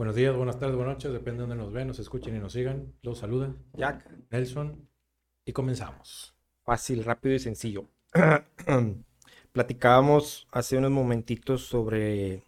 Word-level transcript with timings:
Buenos 0.00 0.16
días, 0.16 0.34
buenas 0.34 0.58
tardes, 0.58 0.76
buenas 0.76 0.94
noches, 0.94 1.12
depende 1.12 1.42
de 1.42 1.48
donde 1.48 1.62
nos 1.62 1.74
ven, 1.74 1.86
nos 1.86 1.98
escuchen 1.98 2.34
y 2.34 2.38
nos 2.38 2.54
sigan. 2.54 2.94
Los 3.02 3.18
saluda 3.18 3.54
Jack. 3.74 4.10
Nelson 4.30 4.88
y 5.44 5.52
comenzamos. 5.52 6.34
Fácil, 6.64 7.04
rápido 7.04 7.34
y 7.34 7.38
sencillo. 7.38 7.86
Platicábamos 9.52 10.48
hace 10.52 10.78
unos 10.78 10.90
momentitos 10.90 11.66
sobre 11.66 12.44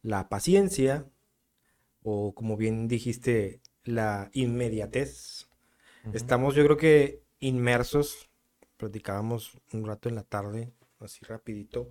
la 0.00 0.30
paciencia 0.30 1.04
o 2.02 2.34
como 2.34 2.56
bien 2.56 2.88
dijiste, 2.88 3.60
la 3.84 4.30
inmediatez. 4.32 5.50
Estamos 6.14 6.54
yo 6.54 6.64
creo 6.64 6.78
que 6.78 7.22
inmersos, 7.38 8.30
platicábamos 8.78 9.58
un 9.74 9.84
rato 9.84 10.08
en 10.08 10.14
la 10.14 10.22
tarde, 10.22 10.72
así 11.00 11.22
rapidito. 11.26 11.90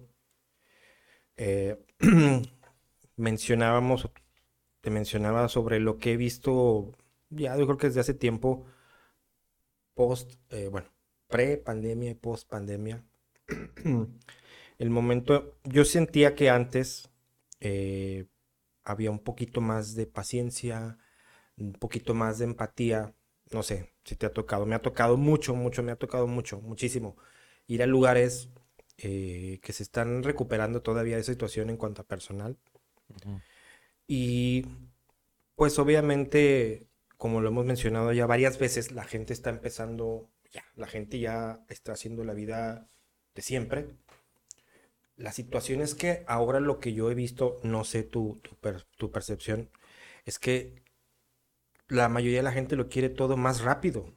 Eh, 1.37 1.77
mencionábamos, 3.15 4.09
te 4.85 4.91
mencionaba 4.91 5.49
sobre 5.49 5.79
lo 5.79 5.97
que 5.97 6.13
he 6.13 6.17
visto 6.17 6.93
ya 7.31 7.57
yo 7.57 7.65
creo 7.65 7.77
que 7.77 7.87
desde 7.87 8.01
hace 8.01 8.13
tiempo, 8.13 8.67
post, 9.95 10.33
eh, 10.51 10.67
bueno, 10.67 10.89
pre-pandemia 11.27 12.11
y 12.11 12.13
post-pandemia. 12.13 13.03
El 14.77 14.89
momento, 14.91 15.57
yo 15.63 15.85
sentía 15.85 16.35
que 16.35 16.51
antes 16.51 17.09
eh, 17.61 18.27
había 18.83 19.09
un 19.09 19.17
poquito 19.17 19.59
más 19.59 19.95
de 19.95 20.05
paciencia, 20.05 20.99
un 21.57 21.73
poquito 21.73 22.13
más 22.13 22.37
de 22.37 22.45
empatía. 22.45 23.15
No 23.51 23.63
sé 23.63 23.95
si 24.03 24.15
te 24.15 24.27
ha 24.27 24.33
tocado. 24.33 24.67
Me 24.67 24.75
ha 24.75 24.81
tocado 24.83 25.17
mucho, 25.17 25.55
mucho, 25.55 25.81
me 25.81 25.93
ha 25.93 25.95
tocado 25.95 26.27
mucho, 26.27 26.61
muchísimo. 26.61 27.17
Ir 27.65 27.81
a 27.81 27.87
lugares 27.87 28.49
eh, 28.97 29.59
que 29.63 29.73
se 29.73 29.81
están 29.81 30.21
recuperando 30.21 30.83
todavía 30.83 31.17
de 31.17 31.23
situación 31.23 31.71
en 31.71 31.77
cuanto 31.77 32.03
a 32.03 32.05
personal. 32.05 32.55
Y 34.07 34.65
pues 35.55 35.79
obviamente, 35.79 36.87
como 37.17 37.41
lo 37.41 37.49
hemos 37.49 37.65
mencionado 37.65 38.13
ya 38.13 38.25
varias 38.25 38.59
veces, 38.59 38.91
la 38.91 39.03
gente 39.05 39.33
está 39.33 39.49
empezando, 39.49 40.29
ya, 40.51 40.63
la 40.75 40.87
gente 40.87 41.19
ya 41.19 41.65
está 41.69 41.93
haciendo 41.93 42.23
la 42.23 42.33
vida 42.33 42.89
de 43.35 43.41
siempre 43.41 43.95
la 45.17 45.31
situación 45.31 45.81
es 45.81 45.95
que 45.95 46.23
ahora 46.27 46.59
lo 46.59 46.79
que 46.79 46.93
yo 46.93 47.09
he 47.09 47.15
visto, 47.15 47.59
no 47.63 47.83
sé 47.83 48.03
tu, 48.03 48.41
tu, 48.97 49.11
percepción, 49.11 49.69
es 50.25 50.39
que 50.39 50.83
la 51.87 52.09
mayoría 52.09 52.39
de 52.39 52.43
la 52.43 52.51
gente 52.51 52.75
lo 52.75 52.89
quiere 52.89 53.09
todo 53.09 53.37
más 53.37 53.61
rápido. 53.61 54.13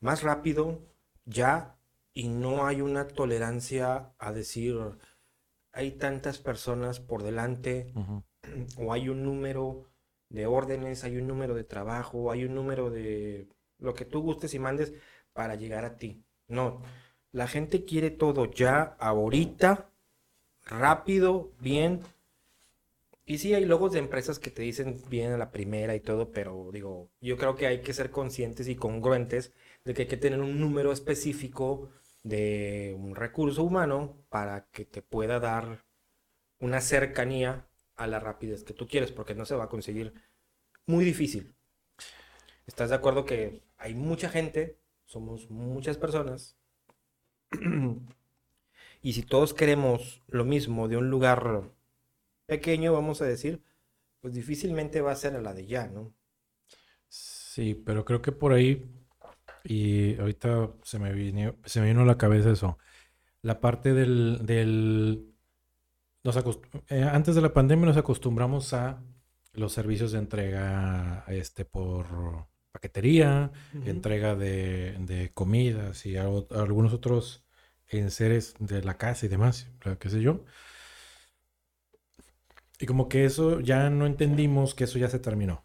Más 0.00 0.22
rápido, 0.22 0.80
ya, 1.24 1.76
y 2.14 2.28
no 2.28 2.66
hay 2.66 2.80
una 2.80 3.06
tolerancia 3.06 4.12
a 4.18 4.32
decir, 4.32 4.76
hay 5.72 5.92
tantas 5.92 6.38
personas 6.38 6.98
por 6.98 7.22
delante, 7.22 7.92
o 8.76 8.92
hay 8.92 9.08
un 9.08 9.22
número 9.22 9.86
de 10.28 10.46
órdenes, 10.46 11.04
hay 11.04 11.16
un 11.16 11.26
número 11.26 11.54
de 11.54 11.64
trabajo, 11.64 12.30
hay 12.30 12.44
un 12.44 12.54
número 12.54 12.90
de 12.90 13.48
lo 13.78 13.94
que 13.94 14.04
tú 14.04 14.22
gustes 14.22 14.54
y 14.54 14.58
mandes 14.58 14.92
para 15.32 15.54
llegar 15.54 15.84
a 15.84 15.96
ti. 15.96 16.24
No, 16.48 16.82
la 17.32 17.46
gente 17.46 17.84
quiere 17.84 18.10
todo 18.10 18.46
ya, 18.50 18.96
ahorita, 18.98 19.90
rápido, 20.64 21.52
bien. 21.60 22.00
Y 23.24 23.38
sí, 23.38 23.52
hay 23.54 23.66
logos 23.66 23.92
de 23.92 23.98
empresas 23.98 24.38
que 24.38 24.50
te 24.50 24.62
dicen 24.62 25.02
bien 25.10 25.32
a 25.32 25.38
la 25.38 25.50
primera 25.50 25.94
y 25.94 26.00
todo, 26.00 26.32
pero 26.32 26.70
digo, 26.72 27.10
yo 27.20 27.36
creo 27.36 27.56
que 27.56 27.66
hay 27.66 27.82
que 27.82 27.92
ser 27.92 28.10
conscientes 28.10 28.68
y 28.68 28.76
congruentes 28.76 29.52
de 29.84 29.94
que 29.94 30.02
hay 30.02 30.08
que 30.08 30.16
tener 30.16 30.40
un 30.40 30.58
número 30.60 30.92
específico 30.92 31.90
de 32.22 32.96
un 32.98 33.14
recurso 33.14 33.62
humano 33.62 34.16
para 34.30 34.66
que 34.70 34.84
te 34.84 35.02
pueda 35.02 35.40
dar 35.40 35.84
una 36.58 36.80
cercanía 36.80 37.68
a 37.98 38.06
la 38.06 38.20
rapidez 38.20 38.64
que 38.64 38.74
tú 38.74 38.88
quieres, 38.88 39.12
porque 39.12 39.34
no 39.34 39.44
se 39.44 39.56
va 39.56 39.64
a 39.64 39.68
conseguir 39.68 40.14
muy 40.86 41.04
difícil. 41.04 41.54
¿Estás 42.66 42.90
de 42.90 42.96
acuerdo 42.96 43.24
que 43.24 43.62
hay 43.78 43.94
mucha 43.94 44.28
gente, 44.28 44.78
somos 45.06 45.50
muchas 45.50 45.98
personas, 45.98 46.56
Y 49.02 49.12
si 49.12 49.22
todos 49.22 49.54
queremos 49.54 50.22
lo 50.28 50.44
mismo 50.44 50.88
de 50.88 50.96
un 50.96 51.10
lugar 51.10 51.70
pequeño, 52.46 52.92
vamos 52.92 53.22
a 53.22 53.26
decir, 53.26 53.62
pues 54.20 54.34
difícilmente 54.34 55.00
va 55.00 55.12
a 55.12 55.16
ser 55.16 55.36
a 55.36 55.42
la 55.42 55.54
de 55.54 55.66
ya, 55.66 55.88
¿no? 55.88 56.14
Sí, 57.08 57.74
pero 57.74 58.04
creo 58.04 58.22
que 58.22 58.32
por 58.32 58.52
ahí, 58.52 58.84
y 59.64 60.18
ahorita 60.20 60.72
se 60.82 60.98
me 60.98 61.12
vino, 61.12 61.56
se 61.64 61.80
me 61.80 61.88
vino 61.88 62.02
a 62.02 62.06
la 62.06 62.18
cabeza 62.18 62.50
eso, 62.50 62.78
la 63.42 63.60
parte 63.60 63.94
del, 63.94 64.40
del 64.46 65.27
eh, 66.88 67.02
antes 67.02 67.34
de 67.34 67.40
la 67.40 67.52
pandemia 67.52 67.86
nos 67.86 67.96
acostumbramos 67.96 68.72
a 68.74 69.02
los 69.52 69.72
servicios 69.72 70.12
de 70.12 70.18
entrega 70.18 71.24
este 71.28 71.64
por 71.64 72.46
paquetería, 72.72 73.50
entrega 73.86 74.34
de, 74.34 74.96
de 75.00 75.32
comidas 75.32 76.06
y 76.06 76.16
algunos 76.16 76.92
otros 76.92 77.44
en 77.88 78.10
seres 78.10 78.54
de 78.58 78.82
la 78.82 78.98
casa 78.98 79.26
y 79.26 79.28
demás, 79.28 79.68
qué 79.98 80.10
sé 80.10 80.20
yo. 80.20 80.44
Y 82.78 82.86
como 82.86 83.08
que 83.08 83.24
eso 83.24 83.60
ya 83.60 83.90
no 83.90 84.06
entendimos 84.06 84.74
que 84.74 84.84
eso 84.84 84.98
ya 84.98 85.08
se 85.08 85.18
terminó. 85.18 85.64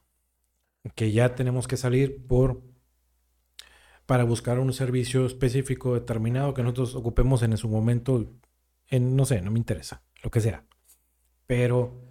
Que 0.96 1.12
ya 1.12 1.36
tenemos 1.36 1.68
que 1.68 1.78
salir 1.78 2.26
por 2.26 2.62
para 4.06 4.26
buscar 4.26 4.60
un 4.60 4.74
servicio 4.74 5.26
específico 5.26 5.94
determinado 5.94 6.54
que 6.54 6.64
nosotros 6.64 6.96
ocupemos 6.96 7.42
en 7.42 7.56
su 7.58 7.70
momento 7.70 8.30
en 8.88 9.16
no 9.16 9.26
sé, 9.26 9.42
no 9.42 9.50
me 9.50 9.60
interesa, 9.60 10.04
lo 10.24 10.32
que 10.32 10.42
sea. 10.42 10.66
Pero 11.46 12.02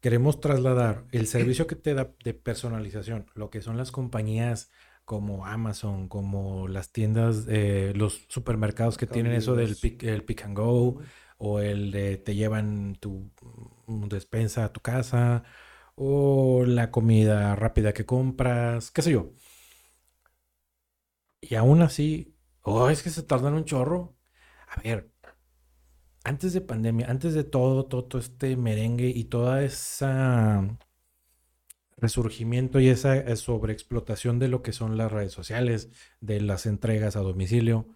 queremos 0.00 0.40
trasladar 0.40 1.06
el 1.12 1.26
servicio 1.26 1.66
que 1.66 1.76
te 1.76 1.94
da 1.94 2.12
de 2.24 2.34
personalización, 2.34 3.26
lo 3.34 3.50
que 3.50 3.62
son 3.62 3.76
las 3.76 3.92
compañías 3.92 4.70
como 5.04 5.46
Amazon, 5.46 6.08
como 6.08 6.68
las 6.68 6.92
tiendas, 6.92 7.46
eh, 7.48 7.92
los 7.96 8.26
supermercados 8.28 8.96
que 8.96 9.06
tienen 9.06 9.32
eso 9.32 9.54
del 9.56 9.76
pick, 9.76 10.02
el 10.04 10.24
pick 10.24 10.44
and 10.44 10.56
go, 10.56 11.00
o 11.38 11.60
el 11.60 11.90
de 11.90 12.16
te 12.16 12.34
llevan 12.34 12.96
tu 13.00 13.30
mm, 13.86 14.08
despensa 14.08 14.64
a 14.64 14.72
tu 14.72 14.80
casa, 14.80 15.42
o 15.96 16.64
la 16.66 16.90
comida 16.90 17.56
rápida 17.56 17.92
que 17.92 18.06
compras, 18.06 18.90
qué 18.90 19.02
sé 19.02 19.12
yo. 19.12 19.32
Y 21.40 21.54
aún 21.54 21.82
así, 21.82 22.36
oh, 22.62 22.88
es 22.90 23.02
que 23.02 23.10
se 23.10 23.22
tardan 23.22 23.54
un 23.54 23.64
chorro. 23.64 24.16
A 24.68 24.80
ver, 24.82 25.09
antes 26.24 26.52
de 26.52 26.60
pandemia, 26.60 27.10
antes 27.10 27.34
de 27.34 27.44
todo, 27.44 27.86
todo 27.86 28.18
este 28.18 28.56
merengue 28.56 29.08
y 29.08 29.24
toda 29.24 29.62
esa 29.64 30.78
resurgimiento 32.00 32.80
y 32.80 32.88
esa 32.88 33.16
eh, 33.16 33.36
sobreexplotación 33.36 34.38
de 34.38 34.48
lo 34.48 34.62
que 34.62 34.72
son 34.72 34.96
las 34.96 35.12
redes 35.12 35.32
sociales, 35.32 35.90
de 36.20 36.40
las 36.40 36.66
entregas 36.66 37.16
a 37.16 37.20
domicilio. 37.20 37.86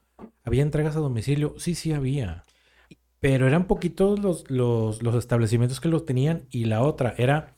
¿Había 0.44 0.62
entregas 0.62 0.96
a 0.96 1.00
domicilio? 1.00 1.54
Sí, 1.58 1.74
sí 1.74 1.92
había. 1.92 2.44
Pero 3.20 3.46
eran 3.46 3.66
poquitos 3.66 4.18
los, 4.20 4.50
los, 4.50 5.00
establecimientos 5.16 5.80
que 5.80 5.88
los 5.88 6.04
tenían 6.04 6.46
y 6.50 6.66
la 6.66 6.82
otra 6.82 7.14
era 7.16 7.54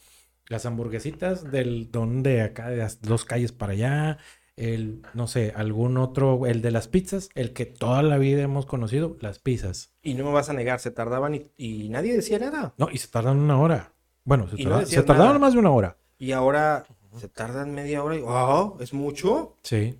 las 0.48 0.64
hamburguesitas 0.64 1.50
del 1.50 1.90
don 1.90 2.22
de 2.22 2.42
acá, 2.42 2.70
de 2.70 2.76
las 2.76 3.02
dos 3.02 3.24
calles 3.24 3.50
para 3.50 3.72
allá, 3.72 4.18
el, 4.56 5.02
no 5.14 5.26
sé, 5.28 5.52
algún 5.54 5.98
otro, 5.98 6.46
el 6.46 6.62
de 6.62 6.70
las 6.70 6.88
pizzas, 6.88 7.28
el 7.34 7.52
que 7.52 7.66
toda 7.66 8.02
la 8.02 8.18
vida 8.18 8.42
hemos 8.42 8.66
conocido, 8.66 9.16
las 9.20 9.38
pizzas. 9.38 9.92
Y 10.02 10.14
no 10.14 10.24
me 10.24 10.32
vas 10.32 10.48
a 10.48 10.54
negar, 10.54 10.80
se 10.80 10.90
tardaban 10.90 11.34
y, 11.56 11.88
nadie 11.90 12.14
decía 12.14 12.38
nada. 12.38 12.74
No, 12.78 12.88
y 12.90 12.98
se 12.98 13.08
tardan 13.08 13.38
una 13.38 13.60
hora. 13.60 13.92
Bueno, 14.24 14.48
se, 14.48 14.56
se 14.86 15.02
tardaban 15.02 15.40
más 15.40 15.52
de 15.52 15.58
una 15.58 15.70
hora. 15.70 15.98
Y 16.18 16.32
ahora 16.32 16.86
se 17.18 17.28
tardan 17.28 17.74
media 17.74 18.02
hora 18.02 18.16
y, 18.16 18.20
wow, 18.20 18.78
¿es 18.80 18.92
mucho? 18.92 19.56
Sí. 19.62 19.98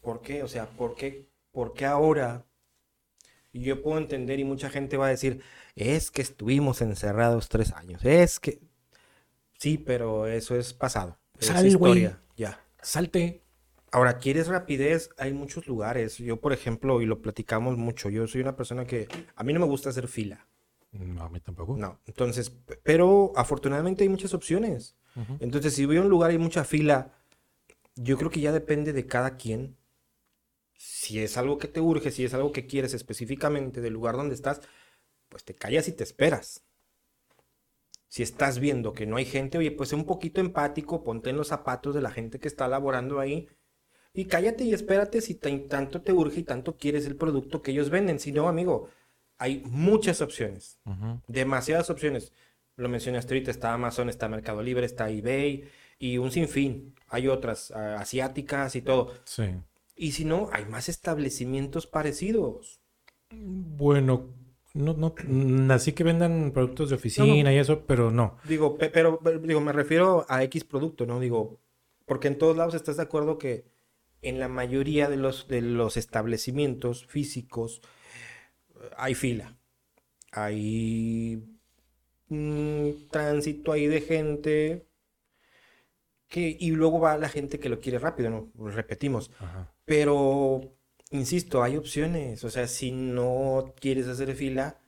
¿Por 0.00 0.22
qué? 0.22 0.42
O 0.42 0.48
sea, 0.48 0.66
¿por 0.66 0.94
qué, 0.94 1.28
¿por 1.50 1.74
qué 1.74 1.86
ahora? 1.86 2.44
Y 3.52 3.60
yo 3.60 3.82
puedo 3.82 3.98
entender 3.98 4.38
y 4.38 4.44
mucha 4.44 4.70
gente 4.70 4.96
va 4.96 5.06
a 5.06 5.10
decir, 5.10 5.42
es 5.74 6.10
que 6.10 6.22
estuvimos 6.22 6.80
encerrados 6.82 7.48
tres 7.48 7.72
años, 7.72 8.04
es 8.04 8.38
que... 8.40 8.60
Sí, 9.58 9.76
pero 9.76 10.28
eso 10.28 10.54
es 10.54 10.72
pasado. 10.72 11.18
Sal, 11.40 11.66
es 11.66 11.72
historia, 11.72 12.10
ya. 12.10 12.27
Salte. 12.82 13.42
Ahora, 13.90 14.18
¿quieres 14.18 14.48
rapidez? 14.48 15.10
Hay 15.16 15.32
muchos 15.32 15.66
lugares. 15.66 16.18
Yo, 16.18 16.40
por 16.40 16.52
ejemplo, 16.52 17.00
y 17.00 17.06
lo 17.06 17.22
platicamos 17.22 17.78
mucho, 17.78 18.10
yo 18.10 18.26
soy 18.26 18.42
una 18.42 18.56
persona 18.56 18.84
que 18.84 19.08
a 19.34 19.42
mí 19.44 19.52
no 19.52 19.60
me 19.60 19.66
gusta 19.66 19.88
hacer 19.88 20.08
fila. 20.08 20.46
No, 20.92 21.22
a 21.22 21.28
mí 21.30 21.40
tampoco. 21.40 21.76
No, 21.76 22.00
entonces, 22.06 22.50
pero 22.82 23.32
afortunadamente 23.36 24.04
hay 24.04 24.08
muchas 24.08 24.34
opciones. 24.34 24.96
Entonces, 25.40 25.74
si 25.74 25.84
voy 25.84 25.96
a 25.96 26.02
un 26.02 26.08
lugar 26.08 26.30
y 26.30 26.34
hay 26.34 26.38
mucha 26.38 26.62
fila, 26.62 27.12
yo 27.96 28.16
creo 28.16 28.30
que 28.30 28.40
ya 28.40 28.52
depende 28.52 28.92
de 28.92 29.06
cada 29.06 29.36
quien. 29.36 29.76
Si 30.76 31.18
es 31.20 31.36
algo 31.36 31.58
que 31.58 31.66
te 31.66 31.80
urge, 31.80 32.12
si 32.12 32.24
es 32.24 32.34
algo 32.34 32.52
que 32.52 32.66
quieres 32.66 32.94
específicamente 32.94 33.80
del 33.80 33.94
lugar 33.94 34.16
donde 34.16 34.36
estás, 34.36 34.60
pues 35.28 35.44
te 35.44 35.56
callas 35.56 35.88
y 35.88 35.92
te 35.92 36.04
esperas. 36.04 36.62
Si 38.08 38.22
estás 38.22 38.58
viendo 38.58 38.94
que 38.94 39.06
no 39.06 39.16
hay 39.16 39.26
gente, 39.26 39.58
oye, 39.58 39.70
pues 39.70 39.90
sé 39.90 39.96
un 39.96 40.06
poquito 40.06 40.40
empático, 40.40 41.04
ponte 41.04 41.30
en 41.30 41.36
los 41.36 41.48
zapatos 41.48 41.94
de 41.94 42.00
la 42.00 42.10
gente 42.10 42.38
que 42.38 42.48
está 42.48 42.66
laborando 42.66 43.20
ahí 43.20 43.48
y 44.14 44.24
cállate 44.24 44.64
y 44.64 44.72
espérate 44.72 45.20
si 45.20 45.34
tanto 45.34 46.00
te 46.00 46.12
urge 46.12 46.40
y 46.40 46.42
tanto 46.42 46.76
quieres 46.76 47.06
el 47.06 47.16
producto 47.16 47.62
que 47.62 47.70
ellos 47.70 47.90
venden. 47.90 48.18
Si 48.18 48.32
no, 48.32 48.48
amigo, 48.48 48.88
hay 49.36 49.62
muchas 49.66 50.20
opciones, 50.20 50.80
demasiadas 51.28 51.90
opciones. 51.90 52.32
lo 52.76 52.88
mencionaste 52.88 53.34
ahorita, 53.34 53.50
está 53.50 53.74
Amazon, 53.74 54.08
está 54.08 54.28
Mercado 54.28 54.62
Libre, 54.62 54.86
está 54.86 55.10
eBay 55.10 55.68
y 55.98 56.18
un 56.18 56.30
sinfín. 56.30 56.94
Hay 57.08 57.28
otras 57.28 57.70
asiáticas 57.70 58.74
y 58.76 58.82
todo. 58.82 59.12
Sí. 59.24 59.44
Y 59.96 60.12
si 60.12 60.24
no, 60.24 60.48
hay 60.52 60.64
más 60.64 60.88
establecimientos 60.88 61.86
parecidos. 61.86 62.80
Bueno, 63.30 64.28
no, 64.74 64.94
no, 64.94 65.14
mm, 65.26 65.70
así 65.70 65.92
que 65.92 66.04
vendan 66.04 66.52
productos 66.52 66.90
de 66.90 66.96
oficina 66.96 67.52
y 67.52 67.56
eso, 67.58 67.84
pero 67.86 68.10
no. 68.10 68.36
Digo, 68.44 68.76
pe- 68.76 68.90
pero, 68.90 69.18
pero, 69.20 69.38
digo, 69.38 69.60
me 69.60 69.72
refiero 69.72 70.26
a 70.28 70.42
X 70.44 70.64
producto, 70.64 71.06
¿no? 71.06 71.20
Digo, 71.20 71.60
porque 72.06 72.28
en 72.28 72.38
todos 72.38 72.56
lados 72.56 72.74
estás 72.74 72.96
de 72.96 73.02
acuerdo 73.02 73.38
que 73.38 73.64
en 74.22 74.38
la 74.40 74.48
mayoría 74.48 75.08
de 75.08 75.16
los, 75.16 75.48
de 75.48 75.62
los 75.62 75.96
establecimientos 75.96 77.06
físicos 77.06 77.80
eh, 78.80 78.90
hay 78.96 79.14
fila. 79.14 79.56
Hay 80.32 81.42
mm, 82.28 82.90
tránsito 83.10 83.72
ahí 83.72 83.86
de 83.86 84.00
gente 84.00 84.88
que, 86.28 86.56
y 86.58 86.70
luego 86.72 87.00
va 87.00 87.16
la 87.18 87.28
gente 87.28 87.58
que 87.58 87.68
lo 87.68 87.80
quiere 87.80 87.98
rápido, 87.98 88.30
¿no? 88.30 88.52
Repetimos. 88.70 89.30
Ajá. 89.38 89.72
Pero, 89.84 90.60
insisto, 91.10 91.62
hay 91.62 91.76
opciones. 91.76 92.44
O 92.44 92.50
sea, 92.50 92.66
si 92.68 92.92
no 92.92 93.74
quieres 93.80 94.06
hacer 94.08 94.34
fila, 94.34 94.80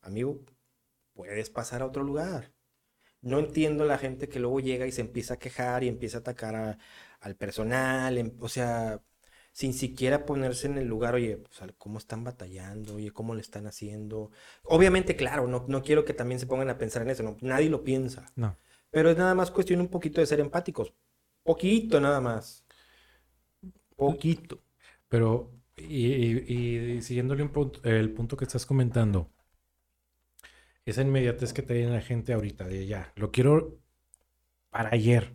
amigo, 0.00 0.40
puedes 1.14 1.50
pasar 1.50 1.82
a 1.82 1.86
otro 1.86 2.02
lugar. 2.04 2.52
No 3.22 3.40
entiendo 3.40 3.84
la 3.86 3.98
gente 3.98 4.28
que 4.28 4.40
luego 4.40 4.60
llega 4.60 4.86
y 4.86 4.92
se 4.92 5.02
empieza 5.02 5.34
a 5.36 5.38
quejar 5.38 5.84
y 5.84 5.88
empieza 5.88 6.18
a 6.18 6.20
atacar 6.22 6.56
a- 6.56 6.78
al 7.20 7.36
personal. 7.36 8.18
em- 8.18 8.36
o 8.40 8.48
sea, 8.48 9.02
sin 9.52 9.74
siquiera 9.74 10.26
ponerse 10.26 10.66
en 10.68 10.78
el 10.78 10.86
lugar, 10.88 11.14
oye, 11.16 11.38
pues, 11.38 11.62
al- 11.62 11.76
cómo 11.76 11.98
están 11.98 12.24
batallando, 12.24 12.96
oye, 12.96 13.12
cómo 13.12 13.34
le 13.34 13.40
están 13.42 13.66
haciendo. 13.66 14.30
Obviamente, 14.64 15.16
claro, 15.16 15.48
no, 15.48 15.66
no 15.68 15.82
quiero 15.82 16.04
que 16.04 16.14
también 16.14 16.40
se 16.40 16.46
pongan 16.48 16.70
a 16.70 16.78
pensar 16.78 17.02
en 17.02 17.10
eso, 17.10 17.22
no, 17.24 17.36
nadie 17.42 17.70
lo 17.70 17.84
piensa. 17.84 18.26
No. 18.36 18.56
Pero 18.90 19.10
es 19.10 19.16
nada 19.18 19.34
más 19.34 19.50
cuestión 19.52 19.80
un 19.80 19.88
poquito 19.88 20.20
de 20.20 20.26
ser 20.28 20.40
empáticos. 20.40 20.94
Poquito 21.44 22.00
nada 22.00 22.20
más. 22.20 22.64
Poquito. 23.96 24.62
Pero, 25.08 25.50
y, 25.80 27.00
siguiéndole 27.02 27.48
el 27.84 28.12
punto 28.12 28.36
que 28.36 28.44
estás 28.44 28.66
comentando, 28.66 29.30
esa 30.84 31.02
inmediatez 31.02 31.52
que 31.52 31.62
tiene 31.62 31.90
la 31.90 32.00
gente 32.00 32.32
ahorita 32.32 32.66
de 32.66 32.86
ya, 32.86 33.12
lo 33.16 33.30
quiero 33.30 33.78
para 34.70 34.90
ayer. 34.92 35.34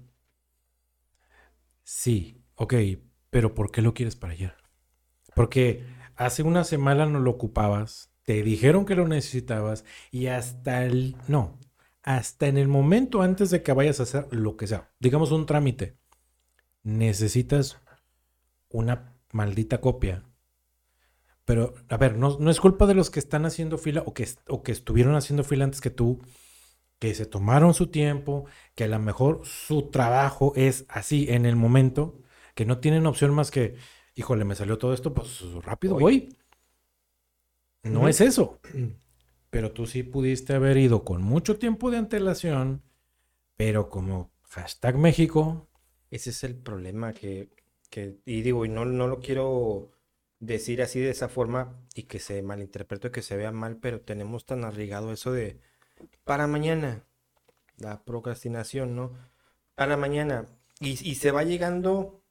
Sí, 1.84 2.44
ok, 2.56 2.74
pero 3.30 3.54
¿por 3.54 3.72
qué 3.72 3.82
lo 3.82 3.94
quieres 3.94 4.16
para 4.16 4.34
ayer? 4.34 4.56
Porque 5.36 5.86
hace 6.16 6.44
una 6.44 6.64
semana 6.64 7.06
no 7.06 7.20
lo 7.20 7.32
ocupabas, 7.32 8.12
te 8.24 8.42
dijeron 8.42 8.86
que 8.86 8.96
lo 8.96 9.08
necesitabas 9.08 9.86
y 10.12 10.28
hasta 10.28 10.86
el, 10.86 11.18
no, 11.28 11.60
hasta 12.02 12.48
en 12.48 12.58
el 12.58 12.68
momento 12.68 13.22
antes 13.22 13.50
de 13.50 13.64
que 13.64 13.74
vayas 13.74 14.00
a 14.00 14.04
hacer 14.04 14.28
lo 14.32 14.58
que 14.58 14.68
sea, 14.68 14.92
digamos 15.00 15.32
un 15.32 15.46
trámite, 15.46 15.98
necesitas 16.84 17.82
una 18.70 19.14
maldita 19.32 19.82
copia. 19.82 20.24
Pero, 21.46 21.74
a 21.90 21.98
ver, 21.98 22.18
no, 22.18 22.38
no 22.40 22.52
es 22.52 22.60
culpa 22.62 22.86
de 22.88 22.94
los 22.96 23.10
que 23.10 23.20
están 23.20 23.46
haciendo 23.46 23.78
fila 23.78 24.04
o 24.06 24.14
que, 24.14 24.28
o 24.48 24.64
que 24.64 24.72
estuvieron 24.72 25.16
haciendo 25.16 25.44
fila 25.44 25.66
antes 25.66 25.82
que 25.82 25.90
tú, 25.90 26.22
que 27.00 27.16
se 27.16 27.26
tomaron 27.26 27.74
su 27.74 27.88
tiempo, 27.88 28.46
que 28.76 28.86
a 28.86 28.88
lo 28.88 29.00
mejor 29.00 29.42
su 29.46 29.90
trabajo 29.92 30.54
es 30.56 30.86
así 30.90 31.28
en 31.30 31.46
el 31.46 31.56
momento, 31.58 32.20
que 32.56 32.66
no 32.66 32.80
tienen 32.80 33.08
opción 33.08 33.34
más 33.34 33.52
que, 33.52 33.76
híjole, 34.16 34.46
me 34.46 34.56
salió 34.56 34.78
todo 34.78 34.94
esto, 34.94 35.14
pues 35.14 35.42
rápido 35.64 36.00
Voy. 36.00 36.38
No 37.84 38.08
es 38.08 38.22
eso. 38.22 38.60
Pero 39.50 39.72
tú 39.72 39.86
sí 39.86 40.04
pudiste 40.04 40.54
haber 40.54 40.78
ido 40.78 41.04
con 41.06 41.22
mucho 41.22 41.58
tiempo 41.60 41.92
de 41.92 41.98
antelación, 41.98 42.84
pero 43.58 43.90
como 43.90 44.32
hashtag 44.50 44.98
México, 44.98 45.70
Ese 46.12 46.30
es 46.30 46.44
el 46.44 46.56
problema 46.58 47.14
que, 47.14 47.50
que- 47.90 48.20
y 48.26 48.42
digo, 48.42 48.66
y 48.66 48.70
no, 48.70 48.86
no 48.86 49.08
lo 49.08 49.20
quiero 49.20 49.92
decir 50.46 50.82
así 50.82 51.00
de 51.00 51.12
esa 51.12 51.30
forma 51.30 51.80
y 51.96 52.04
que 52.04 52.20
se 52.20 52.42
malinterprete, 52.44 53.12
que 53.12 53.22
se 53.22 53.38
vea 53.38 53.52
mal, 53.52 53.78
pero 53.78 54.02
tenemos 54.02 54.46
tan 54.46 54.64
arraigado 54.66 55.12
eso 55.14 55.32
de 55.32 55.60
para 56.26 56.48
mañana, 56.48 57.06
la 57.78 58.04
procrastinación, 58.06 58.96
¿no? 58.96 59.14
Para 59.76 59.98
mañana. 59.98 60.48
Y, 60.80 60.92
y 61.10 61.16
se 61.16 61.32
va 61.32 61.44
llegando 61.44 62.22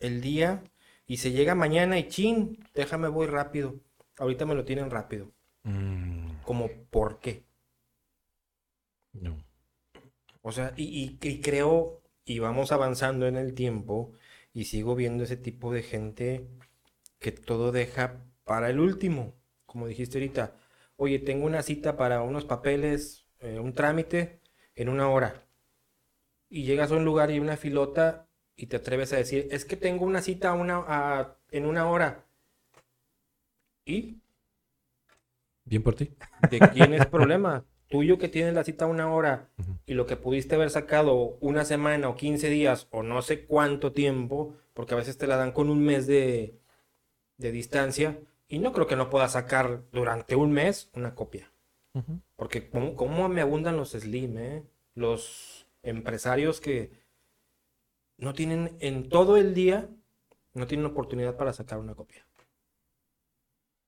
el 0.00 0.20
día 0.22 0.64
y 1.06 1.18
se 1.18 1.32
llega 1.32 1.54
mañana 1.54 1.98
y 1.98 2.08
chin, 2.08 2.58
déjame 2.74 3.08
voy 3.08 3.26
rápido. 3.28 3.76
Ahorita 4.18 4.46
me 4.46 4.54
lo 4.54 4.64
tienen 4.64 4.90
rápido. 4.90 5.32
mm, 5.64 6.36
Como, 6.44 6.68
¿por 6.90 7.18
qué? 7.20 7.44
no. 9.14 9.42
O 10.42 10.52
sea, 10.52 10.72
y, 10.76 10.84
y- 11.22 11.28
y 11.28 11.40
creo, 11.40 12.02
y 12.24 12.38
vamos 12.38 12.72
avanzando 12.72 13.26
en 13.26 13.36
el 13.36 13.54
tiempo, 13.54 14.12
y 14.52 14.64
sigo 14.66 14.94
viendo 14.94 15.24
ese 15.24 15.36
tipo 15.36 15.72
de 15.72 15.82
gente 15.82 16.48
que 17.22 17.32
todo 17.32 17.72
deja 17.72 18.24
para 18.44 18.70
el 18.70 18.80
último, 18.80 19.34
como 19.66 19.88
dijiste 19.88 20.18
ahorita. 20.18 20.56
Oye, 20.96 21.20
tengo 21.20 21.46
una 21.46 21.62
cita 21.62 21.96
para 21.98 22.22
unos 22.22 22.46
papeles, 22.46 23.26
eh, 23.40 23.60
un 23.60 23.74
trámite 23.74 24.40
en 24.76 24.90
una 24.90 25.08
hora. 25.10 25.46
Y 26.48 26.62
llegas 26.62 26.92
a 26.92 26.96
un 26.96 27.04
lugar 27.04 27.30
y 27.30 27.34
hay 27.34 27.40
una 27.40 27.56
filota 27.56 28.28
y 28.54 28.66
te 28.68 28.76
atreves 28.76 29.12
a 29.12 29.16
decir, 29.16 29.48
es 29.50 29.64
que 29.64 29.76
tengo 29.76 30.04
una 30.04 30.22
cita 30.22 30.50
a 30.50 30.54
una, 30.54 30.76
a- 30.86 31.36
en 31.50 31.66
una 31.66 31.88
hora. 31.90 32.26
¿Y 33.86 34.20
Bien 35.64 35.82
por 35.82 35.94
ti. 35.94 36.10
de 36.38 36.68
quién 36.68 36.94
es 36.94 37.06
problema? 37.06 37.64
Tuyo 37.88 38.18
que 38.18 38.28
tienes 38.28 38.54
la 38.54 38.64
cita 38.64 38.84
a 38.86 38.88
una 38.88 39.12
hora 39.12 39.50
y 39.86 39.94
lo 39.94 40.06
que 40.06 40.16
pudiste 40.16 40.54
haber 40.54 40.70
sacado 40.70 41.36
una 41.40 41.64
semana 41.64 42.08
o 42.08 42.16
15 42.16 42.48
días 42.48 42.88
o 42.90 43.02
no 43.02 43.22
sé 43.22 43.44
cuánto 43.46 43.92
tiempo, 43.92 44.54
porque 44.74 44.94
a 44.94 44.96
veces 44.98 45.18
te 45.18 45.26
la 45.26 45.36
dan 45.36 45.52
con 45.52 45.68
un 45.70 45.84
mes 45.84 46.06
de, 46.06 46.60
de 47.38 47.52
distancia, 47.52 48.18
y 48.48 48.58
no 48.58 48.72
creo 48.72 48.86
que 48.86 48.96
no 48.96 49.10
puedas 49.10 49.32
sacar 49.32 49.82
durante 49.92 50.36
un 50.36 50.52
mes 50.52 50.90
una 50.94 51.14
copia. 51.14 51.50
Porque 52.36 52.70
cómo 52.70 53.28
me 53.28 53.42
abundan 53.42 53.76
los 53.76 53.90
slim, 53.90 54.38
¿eh? 54.38 54.64
Los 54.94 55.66
empresarios 55.82 56.60
que 56.60 56.90
no 58.16 58.32
tienen 58.32 58.76
en 58.80 59.08
todo 59.08 59.36
el 59.36 59.54
día, 59.54 59.88
no 60.54 60.66
tienen 60.66 60.86
oportunidad 60.86 61.36
para 61.36 61.52
sacar 61.52 61.78
una 61.78 61.94
copia. 61.94 62.26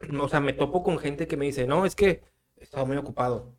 O 0.20 0.28
sea, 0.28 0.40
me 0.40 0.52
topo 0.52 0.82
con 0.82 0.98
gente 0.98 1.26
que 1.26 1.36
me 1.36 1.46
dice, 1.46 1.66
no, 1.66 1.86
es 1.86 1.94
que 1.94 2.22
he 2.56 2.64
estado 2.64 2.86
muy 2.86 2.96
ocupado. 2.96 3.54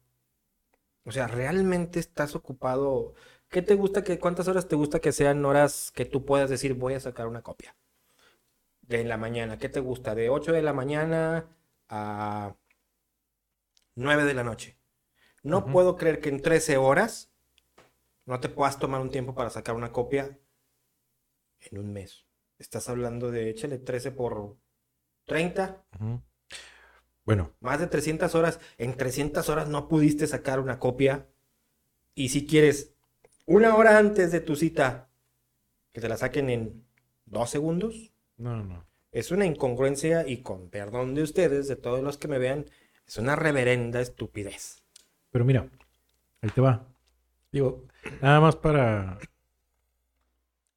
O 1.05 1.11
sea, 1.11 1.27
¿realmente 1.27 1.99
estás 1.99 2.35
ocupado? 2.35 3.13
¿Qué 3.49 3.61
te 3.61 3.75
gusta 3.75 4.03
que, 4.03 4.19
cuántas 4.19 4.47
horas 4.47 4.67
te 4.67 4.75
gusta 4.75 4.99
que 4.99 5.11
sean 5.11 5.45
horas 5.45 5.92
que 5.92 6.06
tú 6.06 6.25
puedas 6.25 6.49
decir, 6.49 6.73
voy 6.73 6.95
a 6.95 6.99
sacar 6.99 7.27
una 7.27 7.42
copia? 7.42 7.75
De 8.87 9.04
la 9.04 9.18
mañana, 9.18 9.57
¿qué 9.57 9.69
te 9.69 9.80
gusta? 9.80 10.13
De 10.15 10.30
8 10.30 10.51
de 10.51 10.61
la 10.61 10.73
mañana 10.73 11.47
a 11.89 12.56
9 13.95 14.23
de 14.25 14.33
la 14.33 14.44
noche. 14.44 14.77
No 15.44 15.65
puedo 15.65 15.95
creer 15.95 16.21
que 16.21 16.30
en 16.30 16.42
13 16.42 16.77
horas 16.77 17.31
no 18.25 18.39
te 18.39 18.49
puedas 18.49 18.80
tomar 18.80 19.01
un 19.01 19.11
tiempo 19.11 19.35
para 19.35 19.49
sacar 19.49 19.75
una 19.75 19.92
copia 19.92 20.39
en 21.59 21.77
un 21.77 21.94
mes. 21.94 22.25
Estás 22.57 22.89
hablando 22.89 23.31
de, 23.31 23.49
échale 23.49 23.77
13 23.77 24.11
por 24.11 24.57
30, 25.25 25.83
Ujú. 25.99 26.21
Bueno, 27.25 27.56
más 27.59 27.80
de 27.80 27.87
300 27.87 28.35
horas. 28.35 28.59
En 28.77 28.95
300 28.95 29.49
horas 29.49 29.68
no 29.68 29.87
pudiste 29.87 30.27
sacar 30.27 30.59
una 30.59 30.80
copia. 30.80 31.27
Y 32.13 32.30
si 32.30 32.45
quieres 32.45 32.94
una 33.45 33.75
hora 33.75 33.97
antes 33.97 34.31
de 34.31 34.39
tu 34.39 34.56
cita, 34.56 35.09
que 35.92 36.01
te 36.01 36.07
la 36.07 36.18
saquen 36.18 36.49
en 36.49 36.87
dos 37.25 37.49
segundos, 37.49 38.13
no, 38.37 38.63
no, 38.63 38.85
es 39.11 39.31
una 39.31 39.45
incongruencia 39.45 40.27
y 40.27 40.37
con 40.42 40.69
perdón 40.69 41.15
de 41.15 41.23
ustedes, 41.23 41.68
de 41.68 41.75
todos 41.75 42.01
los 42.04 42.18
que 42.18 42.27
me 42.27 42.37
vean, 42.39 42.65
es 43.07 43.18
una 43.18 43.35
reverenda 43.35 44.01
estupidez. 44.01 44.83
Pero 45.31 45.45
mira, 45.45 45.68
ahí 46.42 46.49
te 46.49 46.61
va. 46.61 46.87
Digo, 47.51 47.85
nada 48.21 48.39
más 48.42 48.56
para 48.56 49.19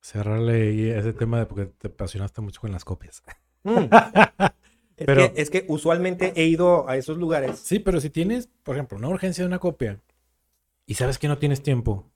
cerrarle 0.00 0.96
ese 0.98 1.12
tema 1.12 1.38
de 1.38 1.46
porque 1.46 1.66
te 1.66 1.88
apasionaste 1.88 2.40
mucho 2.40 2.60
con 2.60 2.72
las 2.72 2.84
copias. 2.84 3.22
Mm. 3.64 3.86
Es, 4.98 5.06
Pero- 5.06 5.32
que, 5.32 5.40
es 5.40 5.48
que 5.50 5.64
usualmente 5.68 6.32
he 6.34 6.46
ido 6.46 6.88
a 6.88 6.96
esos 6.96 7.18
lugares. 7.18 7.60
Sí, 7.60 7.78
pero 7.78 8.00
si 8.00 8.10
tienes, 8.10 8.48
por 8.64 8.74
ejemplo, 8.74 8.98
una 8.98 9.06
urgencia 9.08 9.44
de 9.44 9.46
una 9.46 9.60
copia 9.60 10.00
y 10.86 10.94
sabes 10.94 11.18
que 11.20 11.28
no 11.28 11.38
tienes 11.38 11.62
tiempo, 11.62 12.10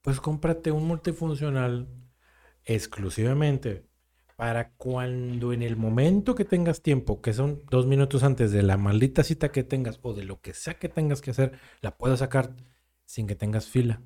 pues 0.00 0.22
cómprate 0.22 0.70
un 0.70 0.86
multifuncional 0.86 1.86
exclusivamente 2.64 3.84
para 4.40 4.70
cuando 4.70 5.52
en 5.52 5.60
el 5.60 5.76
momento 5.76 6.34
que 6.34 6.46
tengas 6.46 6.80
tiempo, 6.80 7.20
que 7.20 7.34
son 7.34 7.62
dos 7.68 7.86
minutos 7.86 8.22
antes 8.22 8.50
de 8.52 8.62
la 8.62 8.78
maldita 8.78 9.22
cita 9.22 9.52
que 9.52 9.64
tengas 9.64 10.00
o 10.00 10.14
de 10.14 10.24
lo 10.24 10.40
que 10.40 10.54
sea 10.54 10.78
que 10.78 10.88
tengas 10.88 11.20
que 11.20 11.32
hacer, 11.32 11.58
la 11.82 11.98
puedas 11.98 12.20
sacar 12.20 12.54
sin 13.04 13.26
que 13.26 13.34
tengas 13.34 13.66
fila. 13.68 14.00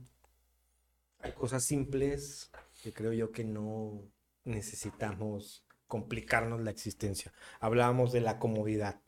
Hay 1.21 1.31
cosas 1.35 1.63
simples 1.63 2.51
que 2.83 2.93
creo 2.93 3.13
yo 3.13 3.31
que 3.31 3.45
no 3.45 4.03
necesitamos 4.43 5.65
complicarnos 5.87 6.61
la 6.63 6.73
existencia. 6.73 7.33
Hablábamos 7.61 8.11
de 8.11 8.23
la 8.23 8.41
comodidad. 8.41 9.01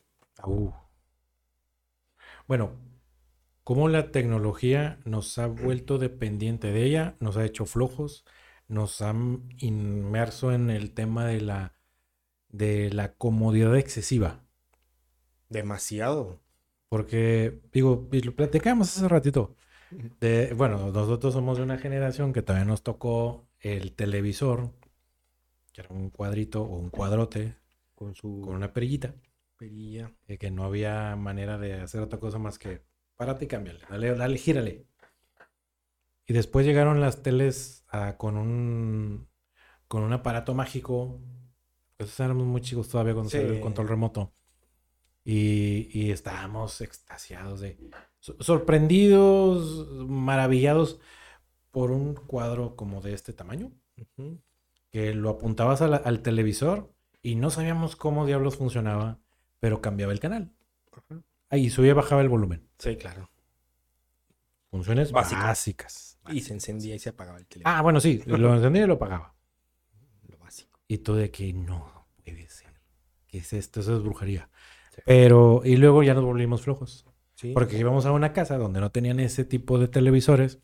Uh. 0.45 0.71
Bueno, 2.47 2.79
cómo 3.65 3.89
la 3.89 4.13
tecnología 4.13 5.01
nos 5.05 5.39
ha 5.39 5.49
vuelto 5.49 5.99
dependiente 5.99 6.71
de 6.71 6.85
ella, 6.85 7.17
nos 7.19 7.37
ha 7.37 7.45
hecho 7.45 7.67
flojos, 7.67 8.25
nos 8.69 9.03
ha 9.03 9.15
inmerso 9.59 10.53
en 10.53 10.71
el 10.71 10.93
tema 10.95 11.27
de 11.27 11.41
la, 11.41 11.75
de 12.49 12.91
la 12.93 13.15
comodidad 13.15 13.77
excesiva. 13.77 14.45
Demasiado. 15.49 16.41
Porque, 16.89 17.61
digo, 17.73 18.09
y 18.13 18.21
lo 18.23 18.35
platicamos 18.37 18.97
hace 18.97 19.09
ratito. 19.09 19.57
De, 20.21 20.55
bueno, 20.55 20.91
nosotros 20.93 21.35
somos 21.35 21.59
de 21.59 21.65
una 21.65 21.79
generación 21.79 22.33
que 22.33 22.43
todavía 22.43 22.65
nos 22.67 22.83
tocó 22.83 23.49
el 23.61 23.95
televisor, 23.95 24.73
que 25.73 25.83
era 25.83 25.91
un 25.95 26.11
cuadrito 26.11 26.63
o 26.63 26.77
un 26.77 26.91
cuadrote 26.91 27.55
Con 27.97 28.15
su 28.15 28.29
con 28.43 28.55
una 28.57 28.73
perillita, 28.73 29.15
perilla. 29.59 30.11
eh, 30.29 30.39
que 30.39 30.51
no 30.51 30.65
había 30.65 31.17
manera 31.17 31.59
de 31.59 31.75
hacer 31.75 32.01
otra 32.03 32.19
cosa 32.21 32.39
más 32.39 32.59
que 32.59 32.83
párate 33.17 33.47
y 33.47 33.49
cámbiale, 33.49 33.81
dale, 33.89 34.15
dale, 34.15 34.39
gírale. 34.39 34.87
Y 36.27 36.33
después 36.33 36.67
llegaron 36.67 37.01
las 37.01 37.23
teles 37.23 37.85
con 38.19 38.37
un 38.37 39.29
con 39.89 40.03
un 40.03 40.13
aparato 40.13 40.55
mágico. 40.55 41.21
Esos 41.99 42.19
éramos 42.21 42.47
muy 42.47 42.61
chicos 42.61 42.89
todavía 42.89 43.15
cuando 43.15 43.31
Sí. 43.31 43.39
salió 43.39 43.53
el 43.53 43.61
control 43.61 43.89
remoto. 43.89 44.33
Y, 45.25 45.89
y 45.93 46.11
estábamos 46.13 46.81
extasiados 46.81 47.61
de 47.61 47.79
so- 48.21 48.37
sorprendidos, 48.41 49.89
maravillados 50.09 51.01
por 51.71 51.91
un 51.91 52.15
cuadro 52.15 52.77
como 52.77 53.01
de 53.01 53.13
este 53.15 53.33
tamaño, 53.33 53.73
que 54.91 55.15
lo 55.15 55.31
apuntabas 55.31 55.81
la- 55.81 55.97
al 55.97 56.23
televisor 56.23 56.93
y 57.23 57.35
no 57.37 57.51
sabíamos 57.51 57.97
cómo 57.97 58.25
diablos 58.27 58.57
funcionaba, 58.57 59.19
pero 59.59 59.81
cambiaba 59.81 60.13
el 60.13 60.21
canal. 60.21 60.53
Ahí 61.49 61.71
subía 61.71 61.91
y 61.91 61.95
bajaba 61.95 62.23
el 62.23 62.29
volumen. 62.29 62.69
Sí, 62.79 62.97
claro. 62.97 63.31
Funciones 64.71 65.13
Básicas. 65.13 65.45
básicas. 65.45 66.16
Y 66.33 66.41
se 66.41 66.53
encendía 66.55 66.95
y 66.95 66.99
se 66.99 67.11
apagaba 67.11 67.39
el 67.39 67.47
teléfono. 67.47 67.75
Ah, 67.77 67.83
bueno, 67.83 68.01
sí, 68.01 68.23
lo 68.27 68.55
encendía 68.55 68.85
y 68.85 68.87
lo 68.87 68.95
apagaba. 68.95 69.35
Lo 70.29 70.39
básico. 70.39 70.81
Y 70.89 70.99
tú 70.99 71.15
de 71.15 71.31
que 71.31 71.53
no 71.53 72.09
puede 72.25 72.49
ser. 72.49 72.73
¿Qué 73.27 73.39
es 73.39 73.53
esto? 73.53 73.81
Eso 73.81 73.97
es 73.97 74.03
brujería. 74.03 74.49
Sí. 74.95 75.03
Pero, 75.05 75.63
y 75.65 75.77
luego 75.77 76.03
ya 76.03 76.15
nos 76.15 76.25
volvimos 76.25 76.63
flojos. 76.63 77.07
Sí. 77.35 77.53
Porque 77.53 77.79
íbamos 77.79 78.07
a 78.07 78.13
una 78.13 78.33
casa 78.33 78.57
donde 78.57 78.81
no 78.81 78.91
tenían 78.91 79.21
ese 79.21 79.45
tipo 79.45 79.79
de 79.79 79.89
televisores 79.89 80.59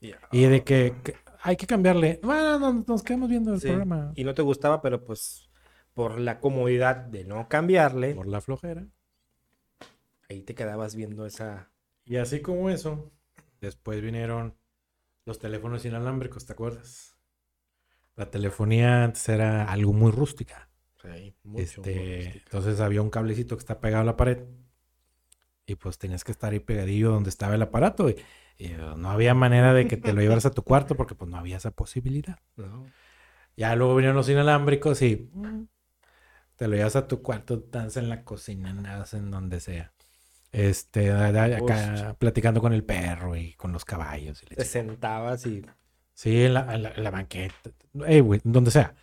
Y, 0.00 0.12
y 0.30 0.42
de 0.44 0.62
que, 0.62 0.94
que 1.02 1.14
hay 1.42 1.56
que 1.56 1.66
cambiarle. 1.66 2.20
Bueno, 2.22 2.58
nos, 2.58 2.86
nos 2.86 3.02
quedamos 3.02 3.30
viendo 3.30 3.54
el 3.54 3.60
Sí. 3.60 3.68
programa 3.68 4.12
Y 4.14 4.24
no 4.24 4.34
te 4.34 4.42
gustaba, 4.42 4.82
pero 4.82 5.04
pues 5.04 5.48
por 5.94 6.20
la 6.20 6.38
comodidad 6.38 6.96
de 6.96 7.24
no 7.24 7.48
cambiarle, 7.48 8.14
por 8.14 8.26
la 8.28 8.40
flojera. 8.40 8.86
ahí 10.28 10.42
te 10.42 10.54
quedabas 10.54 10.94
viendo 10.94 11.26
esa. 11.26 11.70
Y 12.04 12.16
así 12.16 12.40
como 12.40 12.70
eso, 12.70 13.10
después 13.60 14.00
vinieron 14.02 14.54
los 15.28 15.38
teléfonos 15.38 15.84
inalámbricos, 15.84 16.46
¿te 16.46 16.54
acuerdas? 16.54 17.14
La 18.16 18.30
telefonía 18.30 19.04
antes 19.04 19.28
era 19.28 19.70
algo 19.70 19.92
muy 19.92 20.10
rústica. 20.10 20.70
Sí, 21.00 21.36
mucho, 21.44 21.62
este, 21.62 21.94
muy 21.94 22.24
rústica. 22.24 22.44
entonces 22.46 22.80
había 22.80 23.02
un 23.02 23.10
cablecito 23.10 23.54
que 23.54 23.60
está 23.60 23.78
pegado 23.78 24.02
a 24.02 24.06
la 24.06 24.16
pared 24.16 24.42
y 25.66 25.74
pues 25.76 25.98
tenías 25.98 26.24
que 26.24 26.32
estar 26.32 26.52
ahí 26.52 26.60
pegadillo 26.60 27.10
donde 27.10 27.28
estaba 27.28 27.54
el 27.54 27.62
aparato 27.62 28.08
y, 28.08 28.16
y, 28.56 28.72
uh, 28.72 28.96
no 28.96 29.10
había 29.10 29.34
manera 29.34 29.74
de 29.74 29.86
que 29.86 29.98
te 29.98 30.14
lo 30.14 30.22
llevaras 30.22 30.46
a 30.46 30.50
tu 30.50 30.62
cuarto 30.62 30.96
porque 30.96 31.14
pues 31.14 31.30
no 31.30 31.36
había 31.36 31.58
esa 31.58 31.70
posibilidad. 31.72 32.40
No. 32.56 32.86
Ya 33.54 33.76
luego 33.76 33.94
vinieron 33.94 34.16
los 34.16 34.30
inalámbricos 34.30 35.02
y 35.02 35.28
mm, 35.30 35.66
te 36.56 36.68
lo 36.68 36.74
llevas 36.74 36.96
a 36.96 37.06
tu 37.06 37.20
cuarto, 37.20 37.54
estás 37.54 37.98
en 37.98 38.08
la 38.08 38.24
cocina, 38.24 38.72
nada 38.72 39.04
en 39.12 39.30
donde 39.30 39.60
sea. 39.60 39.92
Este, 40.50 41.10
acá 41.12 42.16
platicando 42.18 42.60
con 42.60 42.72
el 42.72 42.84
perro 42.84 43.36
y 43.36 43.52
con 43.54 43.72
los 43.72 43.84
caballos. 43.84 44.42
y 44.42 44.54
Te 44.54 44.64
sentabas 44.64 45.44
y 45.46 45.62
Sí, 46.14 46.42
en 46.44 46.54
la, 46.54 46.74
en 46.74 46.82
la- 46.82 46.90
en 46.90 47.04
la 47.04 47.10
banqueta, 47.12 47.70
eh, 48.06 48.20
güey, 48.20 48.40
donde 48.42 48.70
sea. 48.72 48.94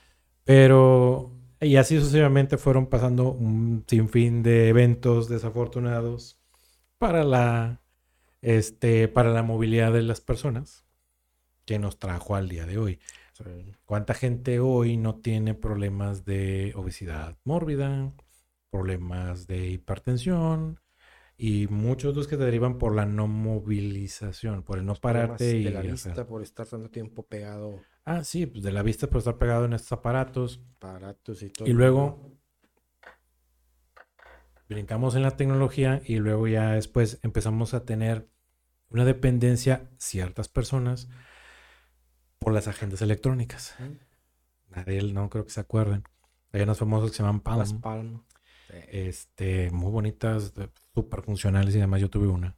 Pero, 0.43 1.31
y 1.61 1.77
así 1.77 1.97
sucesivamente 1.99 2.57
fueron 2.57 2.87
pasando 2.87 3.31
un 3.31 3.85
sinfín 3.87 4.43
de 4.43 4.67
eventos 4.69 5.29
desafortunados 5.29 6.37
para 6.97 7.23
la, 7.23 7.81
este, 8.41 9.07
para 9.07 9.29
la 9.31 9.43
movilidad 9.43 9.93
de 9.93 10.01
las 10.01 10.19
personas 10.19 10.85
que 11.65 11.79
nos 11.79 11.97
trajo 11.99 12.35
al 12.35 12.49
día 12.49 12.65
de 12.65 12.77
hoy. 12.77 12.99
¿Cuánta 13.85 14.13
gente 14.13 14.59
hoy 14.59 14.97
no 14.97 15.15
tiene 15.15 15.53
problemas 15.53 16.25
de 16.25 16.73
obesidad 16.75 17.37
mórbida, 17.45 18.11
problemas 18.69 19.47
de 19.47 19.67
hipertensión 19.69 20.79
y 21.37 21.67
muchos 21.67 22.13
de 22.13 22.17
los 22.19 22.27
que 22.27 22.37
se 22.37 22.43
derivan 22.43 22.77
por 22.77 22.95
la 22.95 23.05
no 23.05 23.27
movilización, 23.27 24.63
por 24.63 24.77
el 24.79 24.85
no 24.85 24.95
pararte 24.95 25.57
y 25.57 25.63
de 25.65 25.71
la 25.71 25.79
hacer- 25.81 25.91
vista 25.91 26.25
por 26.27 26.41
estar 26.41 26.65
tanto 26.67 26.89
tiempo 26.89 27.23
pegado 27.25 27.81
Ah, 28.05 28.23
sí, 28.23 28.45
pues 28.45 28.63
de 28.63 28.71
la 28.71 28.83
vista 28.83 29.07
por 29.07 29.17
estar 29.17 29.37
pegado 29.37 29.65
en 29.65 29.73
estos 29.73 29.91
aparatos. 29.93 30.61
aparatos 30.77 31.41
y 31.41 31.49
todo. 31.49 31.67
Y 31.67 31.73
luego 31.73 32.31
brincamos 34.69 35.15
en 35.15 35.23
la 35.23 35.31
tecnología 35.37 36.01
y 36.05 36.17
luego 36.17 36.47
ya 36.47 36.71
después 36.71 37.19
empezamos 37.23 37.73
a 37.73 37.85
tener 37.85 38.27
una 38.89 39.05
dependencia 39.05 39.89
ciertas 39.97 40.47
personas 40.47 41.09
por 42.39 42.53
las 42.53 42.67
agendas 42.67 43.01
electrónicas. 43.01 43.75
Nadie, 44.69 45.01
no 45.13 45.29
creo 45.29 45.45
que 45.45 45.51
se 45.51 45.59
acuerden. 45.61 46.03
Hay 46.51 46.61
unos 46.61 46.77
famosos 46.79 47.11
que 47.11 47.17
se 47.17 47.23
llaman 47.23 47.41
Palm. 47.41 47.59
Las 47.59 47.73
palmas. 47.73 48.21
Sí. 48.67 48.73
este, 48.91 49.69
muy 49.71 49.91
bonitas, 49.91 50.53
súper 50.95 51.21
funcionales 51.21 51.75
y 51.75 51.79
además 51.79 52.01
yo 52.01 52.09
tuve 52.09 52.27
una. 52.27 52.55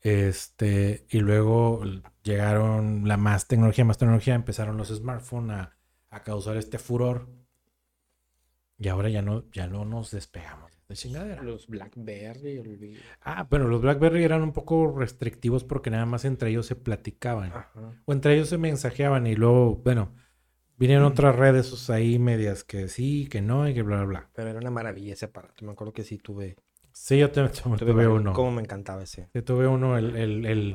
Este, 0.00 1.04
y 1.10 1.18
luego 1.18 1.82
llegaron 2.22 3.08
la 3.08 3.16
más 3.16 3.48
tecnología, 3.48 3.84
más 3.84 3.98
tecnología, 3.98 4.34
empezaron 4.34 4.76
los 4.76 4.88
smartphones 4.88 5.56
a, 5.56 5.76
a 6.10 6.22
causar 6.22 6.56
este 6.56 6.78
furor. 6.78 7.28
Y 8.78 8.88
ahora 8.88 9.08
ya 9.08 9.22
no, 9.22 9.50
ya 9.50 9.66
no 9.66 9.84
nos 9.84 10.12
despegamos 10.12 10.70
de 10.88 10.94
chingadera. 10.94 11.42
Los 11.42 11.66
Blackberry. 11.66 12.98
Ah, 13.22 13.48
pero 13.48 13.68
los 13.68 13.82
BlackBerry 13.82 14.22
eran 14.22 14.42
un 14.42 14.52
poco 14.52 14.94
restrictivos 14.96 15.64
porque 15.64 15.90
nada 15.90 16.06
más 16.06 16.24
entre 16.24 16.50
ellos 16.50 16.66
se 16.66 16.76
platicaban. 16.76 17.52
Ajá. 17.52 18.02
O 18.04 18.12
entre 18.12 18.34
ellos 18.34 18.48
se 18.48 18.58
mensajeaban 18.58 19.26
y 19.26 19.34
luego, 19.34 19.76
bueno, 19.76 20.14
vinieron 20.76 21.04
otras 21.04 21.34
redes 21.34 21.90
ahí 21.90 22.18
medias 22.18 22.64
que 22.64 22.88
sí, 22.88 23.28
que 23.28 23.40
no 23.40 23.68
y 23.68 23.74
que 23.74 23.82
bla, 23.82 23.96
bla, 23.96 24.06
bla. 24.06 24.30
Pero 24.34 24.50
era 24.50 24.60
una 24.60 24.70
maravilla 24.70 25.14
ese 25.14 25.24
aparato. 25.24 25.64
Me 25.64 25.72
acuerdo 25.72 25.92
que 25.92 26.04
sí 26.04 26.18
tuve. 26.18 26.56
Sí, 26.98 27.18
yo 27.18 27.30
te- 27.30 27.46
tuve, 27.78 28.08
uno. 28.08 28.32
Cómo 28.32 28.50
me 28.52 28.62
encantaba 28.62 29.02
ese 29.02 29.28
Yo 29.34 29.44
tuve 29.44 29.66
uno, 29.68 29.98
el, 29.98 30.16
el, 30.16 30.46
el, 30.46 30.74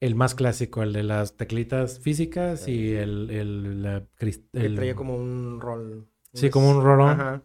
el 0.00 0.14
más 0.14 0.34
clásico, 0.34 0.82
el 0.82 0.92
de 0.92 1.02
las 1.02 1.36
teclitas 1.36 1.98
físicas 1.98 2.68
y 2.68 2.94
el, 2.94 3.30
el, 3.30 3.82
la 3.82 4.06
el- 4.52 4.76
traía 4.76 4.94
como 4.94 5.16
un 5.16 5.60
rol. 5.60 6.08
Sí, 6.34 6.50
como 6.50 6.70
un 6.70 6.82
rolón. 6.84 7.08
Ajá. 7.08 7.42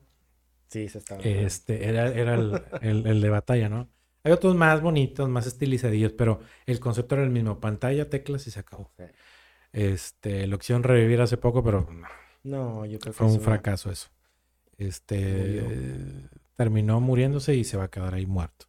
Sí, 0.67 0.89
se 0.89 0.97
estaba. 0.97 1.21
este, 1.21 1.87
era, 1.87 2.09
era 2.09 2.35
el, 2.81 3.21
de 3.21 3.29
batalla, 3.29 3.69
¿no? 3.69 3.89
Hay 4.25 4.33
otros 4.33 4.55
más 4.55 4.81
bonitos, 4.81 5.29
más 5.29 5.47
estilizadillos, 5.47 6.11
pero 6.13 6.41
el 6.65 6.79
concepto 6.81 7.15
era 7.15 7.23
el 7.23 7.29
mismo, 7.29 7.59
pantalla, 7.59 8.09
teclas 8.09 8.45
y 8.45 8.51
se 8.51 8.59
acabó. 8.59 8.91
Sí. 8.97 9.05
Este, 9.71 10.47
lo 10.47 10.59
quisieron 10.59 10.83
revivir 10.83 11.21
hace 11.21 11.37
poco, 11.37 11.63
pero 11.63 11.87
no, 12.43 12.85
yo 12.85 12.99
creo 12.99 13.13
que 13.13 13.17
fue 13.17 13.27
un 13.27 13.39
fracaso 13.41 13.89
eso. 13.89 14.09
Este, 14.77 15.61
Murió. 15.61 16.29
Terminó 16.55 16.99
muriéndose 16.99 17.55
y 17.55 17.63
se 17.63 17.77
va 17.77 17.85
a 17.85 17.89
quedar 17.91 18.13
ahí 18.13 18.25
muerto. 18.25 18.67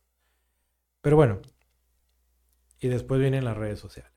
Pero 1.00 1.16
bueno, 1.16 1.40
y 2.80 2.88
después 2.88 3.20
vienen 3.20 3.44
las 3.44 3.56
redes 3.56 3.78
sociales. 3.78 4.12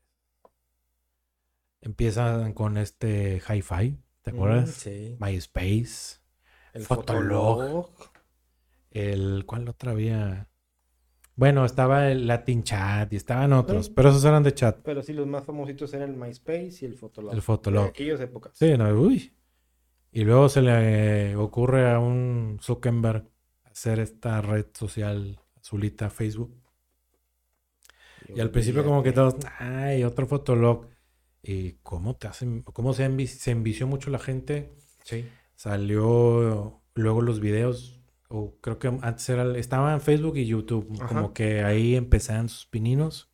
Empiezan 1.80 2.52
con 2.54 2.76
este 2.76 3.40
hi-fi, 3.48 3.98
¿te 4.22 4.32
Mm, 4.32 4.34
acuerdas? 4.34 4.70
Sí. 4.70 5.16
MySpace, 5.20 6.18
El 6.74 6.82
Fotolog. 6.84 7.56
Fotolog. 7.60 7.90
el 8.90 9.44
¿cuál 9.46 9.68
otra 9.68 9.92
había? 9.92 10.48
Bueno, 11.36 11.64
estaba 11.64 12.10
el 12.10 12.26
Latin 12.26 12.64
Chat 12.64 13.12
y 13.12 13.16
estaban 13.16 13.52
otros, 13.52 13.86
Sí. 13.86 13.92
pero 13.94 14.08
esos 14.08 14.24
eran 14.24 14.42
de 14.42 14.52
chat. 14.54 14.78
Pero 14.82 15.02
sí, 15.02 15.12
los 15.12 15.26
más 15.26 15.44
famositos 15.44 15.92
eran 15.94 16.10
el 16.10 16.16
MySpace 16.16 16.78
y 16.80 16.84
el 16.86 16.94
Fotolog. 16.96 17.32
El 17.32 17.42
Fotolog. 17.42 17.84
De 17.84 17.90
aquellas 17.90 18.20
épocas. 18.20 18.52
Sí, 18.58 18.76
no, 18.76 18.88
uy. 18.92 19.32
Y 20.10 20.24
luego 20.24 20.48
se 20.48 20.62
le 20.62 21.36
ocurre 21.36 21.88
a 21.92 22.00
un 22.00 22.58
Zuckerberg 22.60 23.28
hacer 23.78 24.00
esta 24.00 24.40
red 24.42 24.66
social 24.74 25.38
azulita, 25.60 26.10
Facebook. 26.10 26.52
Y 28.28 28.40
al 28.40 28.50
principio 28.50 28.84
como 28.84 29.04
que 29.04 29.12
todos, 29.12 29.36
ay, 29.60 30.02
otro 30.02 30.26
Fotolog. 30.26 30.86
¿Y 31.42 31.74
cómo 31.84 32.16
te 32.16 32.26
hacen, 32.26 32.62
cómo 32.62 32.92
se, 32.92 33.08
envi- 33.08 33.28
se 33.28 33.52
envició 33.52 33.86
mucho 33.86 34.10
la 34.10 34.18
gente? 34.18 34.74
Sí. 35.04 35.24
Salió 35.54 36.82
luego 36.94 37.22
los 37.22 37.38
videos, 37.38 38.00
o 38.28 38.56
creo 38.60 38.80
que 38.80 38.88
antes 38.88 39.28
era, 39.28 39.56
estaba 39.56 39.94
en 39.94 40.00
Facebook 40.00 40.36
y 40.36 40.46
YouTube, 40.46 40.92
Ajá. 41.00 41.06
como 41.14 41.32
que 41.32 41.62
ahí 41.62 41.94
empezaban 41.94 42.48
sus 42.48 42.66
pininos. 42.66 43.30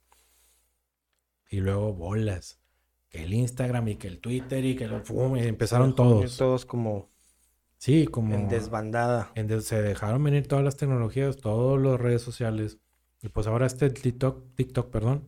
Y 1.50 1.60
luego 1.60 1.94
bolas. 1.94 2.60
Que 3.08 3.22
el 3.24 3.32
Instagram 3.32 3.88
y 3.88 3.96
que 3.96 4.08
el 4.08 4.18
Twitter 4.20 4.62
y 4.64 4.76
que 4.76 4.84
el, 4.84 5.00
¡fum! 5.02 5.36
y 5.38 5.40
empezaron 5.40 5.94
todos. 5.94 6.36
Todos 6.36 6.66
como 6.66 7.10
Sí, 7.84 8.06
como 8.06 8.34
en 8.34 8.48
desbandada. 8.48 9.30
en 9.34 9.46
des- 9.46 9.66
se 9.66 9.82
dejaron 9.82 10.24
venir 10.24 10.48
todas 10.48 10.64
las 10.64 10.78
tecnologías, 10.78 11.36
todas 11.36 11.78
las 11.84 12.00
redes 12.00 12.22
sociales 12.22 12.78
Y 13.22 13.28
pues 13.28 13.46
ahora 13.46 13.66
este 13.66 13.90
TikTok, 13.90 14.54
TikTok, 14.54 14.90
perdón. 14.90 15.26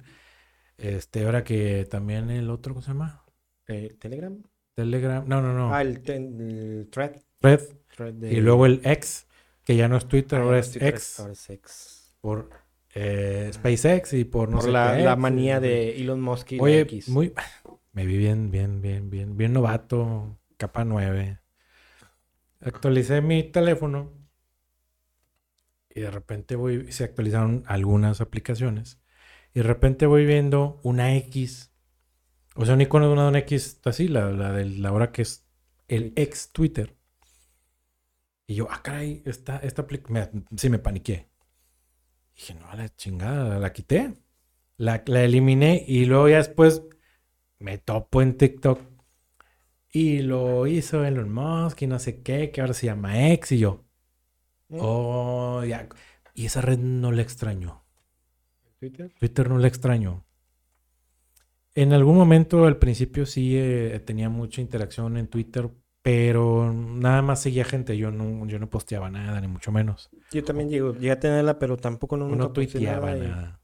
Este, 0.78 1.24
ahora 1.26 1.44
que 1.44 1.86
también 1.90 2.30
el 2.30 2.48
otro, 2.48 2.72
¿cómo 2.72 2.82
se 2.82 2.88
llama? 2.92 3.24
¿Telegram? 3.66 4.42
Telegram. 4.74 5.22
No, 5.28 5.42
no, 5.42 5.52
no. 5.52 5.74
Ah, 5.74 5.82
el, 5.82 6.00
ten- 6.00 6.40
el 6.40 6.88
thread. 6.90 7.16
Thread 7.40 8.14
de- 8.14 8.32
Y 8.32 8.40
luego 8.40 8.64
el 8.64 8.80
X, 8.84 9.26
que 9.64 9.76
ya 9.76 9.86
no 9.88 9.98
es 9.98 10.06
Twitter, 10.06 10.38
Ah, 10.40 10.44
ahora 10.44 10.58
es 10.58 10.70
thread, 10.72 10.88
X. 10.94 11.20
ahora 11.20 11.32
es 11.34 11.50
X. 11.50 12.14
Por 12.22 12.48
eh, 12.94 13.50
SpaceX 13.52 14.14
y 14.14 14.24
por 14.24 14.48
no 14.48 14.56
Por 14.56 14.64
sé 14.66 14.72
la, 14.72 14.94
qué 14.96 15.02
la 15.02 15.16
manía 15.16 15.60
de 15.60 16.00
Elon 16.00 16.22
Musk 16.22 16.52
y 16.52 16.60
Oye, 16.60 16.80
X. 16.80 17.08
muy... 17.10 17.34
Me 17.92 18.06
vi 18.06 18.16
bien, 18.16 18.50
bien, 18.50 18.80
bien, 18.80 19.10
bien, 19.10 19.36
bien 19.36 19.52
novato, 19.52 20.38
capa 20.56 20.84
9. 20.84 21.38
Actualicé 22.60 23.20
mi 23.20 23.42
teléfono 23.44 24.12
y 25.94 26.00
de 26.00 26.10
repente 26.10 26.56
voy, 26.56 26.92
se 26.92 27.04
actualizaron 27.04 27.64
algunas 27.66 28.20
aplicaciones 28.20 29.00
y 29.54 29.60
de 29.60 29.62
repente 29.62 30.06
voy 30.06 30.26
viendo 30.26 30.80
una 30.82 31.14
X, 31.16 31.72
o 32.54 32.66
sea, 32.66 32.74
un 32.74 32.82
icono 32.82 33.08
de 33.08 33.14
una, 33.14 33.38
X 33.38 33.80
así, 33.84 34.08
la, 34.08 34.30
la 34.30 34.52
de 34.52 34.66
la 34.66 34.92
hora 34.92 35.12
que 35.12 35.22
es 35.22 35.46
el 35.88 36.12
ex 36.16 36.52
Twitter. 36.52 36.96
Y 38.46 38.56
yo, 38.56 38.68
ah, 38.70 38.82
caray, 38.82 39.22
esta, 39.24 39.58
esta 39.58 39.82
aplicación, 39.82 40.46
sí 40.56 40.70
me 40.70 40.78
paniqué. 40.78 41.28
Dije, 42.34 42.54
no, 42.54 42.72
la 42.74 42.88
chingada, 42.94 43.58
la 43.58 43.72
quité. 43.72 44.14
La, 44.76 45.02
la 45.06 45.24
eliminé 45.24 45.84
y 45.88 46.04
luego 46.04 46.28
ya 46.28 46.36
después 46.36 46.82
me 47.58 47.78
topo 47.78 48.20
en 48.20 48.36
TikTok 48.36 48.95
y 49.98 50.20
lo 50.20 50.66
hizo 50.66 51.04
Elon 51.04 51.32
Musk 51.32 51.82
y 51.82 51.86
no 51.86 51.98
sé 51.98 52.20
qué, 52.22 52.50
que 52.50 52.60
ahora 52.60 52.74
se 52.74 52.86
llama 52.86 53.30
X 53.32 53.52
y 53.52 53.58
yo, 53.60 53.84
¿Mm? 54.68 54.78
oh, 54.80 55.64
ya. 55.64 55.88
Y 56.34 56.44
esa 56.46 56.60
red 56.60 56.78
no 56.78 57.12
la 57.12 57.22
extraño. 57.22 57.82
Twitter. 58.78 59.10
Twitter 59.18 59.48
no 59.48 59.58
la 59.58 59.68
extraño. 59.68 60.24
En 61.74 61.92
algún 61.92 62.16
momento 62.16 62.66
al 62.66 62.78
principio 62.78 63.24
sí 63.26 63.54
eh, 63.56 64.00
tenía 64.04 64.28
mucha 64.28 64.60
interacción 64.60 65.16
en 65.16 65.28
Twitter, 65.28 65.70
pero 66.02 66.72
nada 66.72 67.22
más 67.22 67.40
seguía 67.42 67.64
gente. 67.64 67.96
Yo 67.96 68.10
no, 68.10 68.46
yo 68.46 68.58
no 68.58 68.68
posteaba 68.68 69.10
nada, 69.10 69.40
ni 69.40 69.48
mucho 69.48 69.72
menos. 69.72 70.10
Yo 70.30 70.44
también 70.44 70.68
llego, 70.68 70.92
llegué 70.92 71.10
a 71.12 71.20
tenerla, 71.20 71.58
pero 71.58 71.76
tampoco 71.76 72.16
no, 72.16 72.28
No, 72.28 72.50
tuiteaba 72.52 73.12
nada 73.12 73.18
y- 73.24 73.28
nada. 73.28 73.60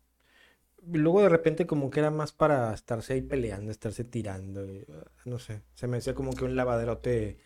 Luego 0.91 1.23
de 1.23 1.29
repente 1.29 1.67
como 1.67 1.91
que 1.91 2.01
era 2.01 2.11
más 2.11 2.33
para 2.33 2.75
estarse 2.75 3.15
ahí 3.15 3.23
peleando, 3.23 3.71
estarse 3.71 4.05
tirando. 4.05 4.67
y, 4.67 4.85
ah, 4.91 5.05
no 5.25 5.39
sé, 5.39 5.63
se 5.75 5.87
me 5.87 5.99
hacía 5.99 6.15
como 6.15 6.33
que 6.33 6.45
un 6.45 6.57
lavaderote 6.57 7.39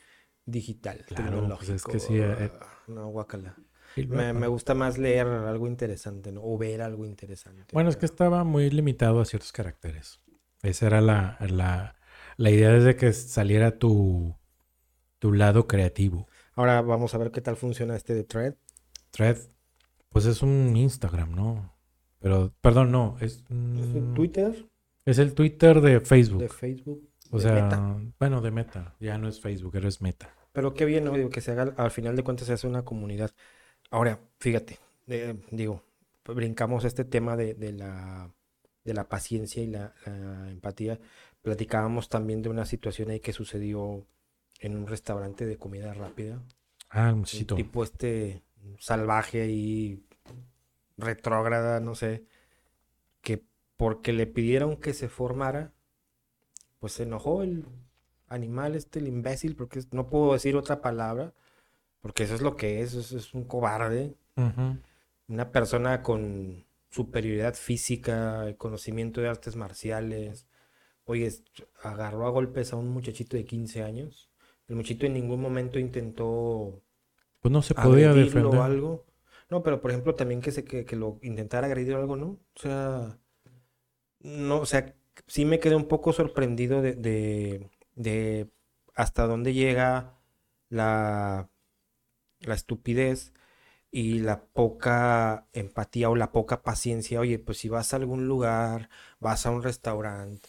digital, 0.45 1.05
Claro, 1.07 1.49
pues 1.57 1.69
es 1.69 1.85
que 1.85 1.99
sí, 1.99 2.19
eh, 2.19 2.51
ah, 2.61 2.67
No, 2.87 3.09
guácala. 3.09 3.57
Y 3.97 4.07
Me, 4.07 4.33
me 4.33 4.47
gusta 4.47 4.75
más 4.75 4.99
leer 4.99 5.27
algo 5.27 5.67
interesante, 5.67 6.31
¿no? 6.31 6.43
O 6.45 6.59
ver 6.59 6.83
algo 6.83 7.05
interesante. 7.07 7.65
Bueno, 7.73 7.89
es 7.89 7.97
que 7.97 8.07
estaba 8.07 8.45
muy 8.45 8.71
limitado 8.71 9.21
a 9.21 9.25
ciertos 9.25 9.53
caracteres. 9.53 10.21
Esa 10.63 10.87
era 10.87 11.01
la, 11.01 11.39
la, 11.49 11.97
la 12.37 12.51
idea 12.51 12.71
desde 12.71 12.97
que 12.97 13.13
saliera 13.13 13.79
tu, 13.79 14.35
tu 15.19 15.33
lado 15.33 15.67
creativo. 15.67 16.29
Ahora 16.55 16.81
vamos 16.83 17.15
a 17.15 17.19
ver 17.19 17.31
qué 17.31 17.41
tal 17.41 17.57
funciona 17.57 17.97
este 17.97 18.15
de 18.15 18.25
Thread. 18.25 18.55
Thread, 19.11 19.39
pues 20.11 20.27
es 20.27 20.43
un 20.43 20.77
Instagram, 20.77 21.35
¿no? 21.35 21.76
Pero, 22.21 22.53
perdón, 22.61 22.91
no, 22.93 23.17
es, 23.21 23.39
¿Es 23.39 23.45
mm, 23.49 24.15
Twitter 24.15 24.67
es 25.07 25.19
el 25.19 25.35
Twitter 25.35 25.81
de 25.81 26.01
Facebook. 26.01 26.41
de 26.41 26.49
Facebook. 26.49 27.09
o 27.31 27.37
de 27.39 27.43
sea, 27.45 27.55
Meta. 27.63 27.97
bueno, 28.19 28.41
de 28.41 28.51
Meta. 28.51 28.95
Ya 28.99 29.17
no 29.19 29.29
es 29.29 29.41
Facebook, 29.41 29.77
ahora 29.77 29.89
es 29.89 30.03
Meta. 30.03 30.35
Pero 30.53 30.75
qué 30.75 30.85
bien, 30.85 31.05
¿no? 31.05 31.13
Digo, 31.13 31.31
que 31.31 31.41
se 31.41 31.53
haga, 31.53 31.73
al 31.77 31.91
final 31.93 32.17
de 32.17 32.25
cuentas 32.25 32.49
se 32.49 32.55
hace 32.55 32.67
una 32.67 32.85
comunidad. 32.85 33.31
Ahora, 33.91 34.19
fíjate, 34.41 34.79
eh, 35.07 35.37
digo, 35.53 35.83
brincamos 36.25 36.85
este 36.85 37.05
tema 37.05 37.37
de, 37.37 37.55
de 37.55 37.73
la, 37.73 38.35
de 38.85 38.95
la 38.95 39.09
paciencia 39.09 39.63
y 39.63 39.69
la, 39.69 39.95
la 40.07 40.51
empatía. 40.51 40.99
Platicábamos 41.43 42.09
también 42.09 42.43
de 42.43 42.49
una 42.49 42.67
situación 42.67 43.11
ahí 43.11 43.21
que 43.21 43.33
sucedió 43.33 44.05
en 44.59 44.77
un 44.77 44.89
restaurante 44.89 45.47
de 45.47 45.57
comida 45.57 45.95
rápida. 45.95 46.43
Ah, 46.91 47.11
el 47.11 47.15
Un 47.17 47.25
tipo 47.25 47.85
este 47.85 48.43
salvaje 48.79 49.49
y 49.51 50.06
retrógrada, 50.97 51.81
no 51.81 51.95
sé, 51.95 52.25
que 53.23 53.45
porque 53.77 54.13
le 54.13 54.27
pidieron 54.27 54.77
que 54.77 54.95
se 54.95 55.09
formara, 55.09 55.73
pues 56.79 56.95
se 56.95 57.05
enojó 57.05 57.43
el 57.43 57.67
animal 58.29 58.75
este, 58.75 58.99
el 59.01 59.09
imbécil, 59.09 59.57
porque 59.57 59.81
no 59.93 60.09
puedo 60.09 60.33
decir 60.33 60.57
otra 60.57 60.81
palabra, 60.81 61.35
porque 62.01 62.25
eso 62.25 62.35
es 62.35 62.43
lo 62.43 62.57
que 62.57 62.81
es, 62.83 62.95
es, 62.95 63.13
es 63.13 63.35
un 63.35 63.45
cobarde, 63.45 64.17
una 65.29 65.51
persona 65.53 66.03
con 66.03 66.65
superioridad 66.91 67.55
física, 67.55 68.55
conocimiento 68.59 69.21
de 69.21 69.29
artes 69.29 69.57
marciales. 69.57 70.47
Oye, 71.05 71.31
agarró 71.83 72.27
a 72.27 72.31
golpes 72.31 72.73
a 72.73 72.77
un 72.77 72.89
muchachito 72.89 73.37
de 73.37 73.45
15 73.45 73.83
años. 73.83 74.31
El 74.69 74.77
muchachito 74.77 75.07
en 75.07 75.15
ningún 75.15 75.41
momento 75.41 75.79
intentó 75.79 76.83
Pues 77.41 77.53
no 77.53 77.63
se 77.63 77.75
podía 77.75 78.11
agredirlo 78.11 78.53
o 78.55 78.57
defender. 78.57 78.61
algo. 78.61 79.07
No, 79.51 79.63
pero 79.63 79.81
por 79.81 79.91
ejemplo 79.91 80.15
también 80.15 80.41
que 80.41 80.51
se 80.53 80.65
que, 80.65 80.85
que 80.85 80.97
lo 80.97 81.19
intentara 81.23 81.67
agredir 81.67 81.95
o 81.95 81.99
algo, 82.01 82.17
¿no? 82.17 82.27
O 82.57 82.61
sea, 82.61 83.19
no, 84.21 84.61
o 84.61 84.67
sea, 84.67 84.95
sí 85.27 85.45
me 85.45 85.61
quedé 85.61 85.77
un 85.77 85.89
poco 85.89 86.13
sorprendido 86.13 86.83
de, 86.83 86.95
de, 86.95 87.71
de 87.95 88.51
hasta 88.95 89.27
dónde 89.27 89.55
llega 89.55 90.19
la, 90.69 91.51
la 92.41 92.55
estupidez 92.55 93.33
y 93.93 94.21
la 94.21 94.45
poca 94.47 95.49
empatía 95.55 96.11
o 96.11 96.17
la 96.17 96.33
poca 96.33 96.63
paciencia. 96.63 97.21
Oye, 97.21 97.39
pues 97.41 97.59
si 97.59 97.69
vas 97.71 97.95
a 97.95 97.97
algún 97.99 98.29
lugar, 98.29 98.91
vas 99.21 99.47
a 99.47 99.53
un 99.53 99.63
restaurante 99.63 100.49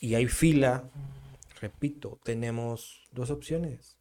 y 0.00 0.14
hay 0.16 0.26
fila, 0.28 0.90
repito, 1.60 2.20
tenemos 2.24 3.08
dos 3.12 3.30
opciones 3.30 3.97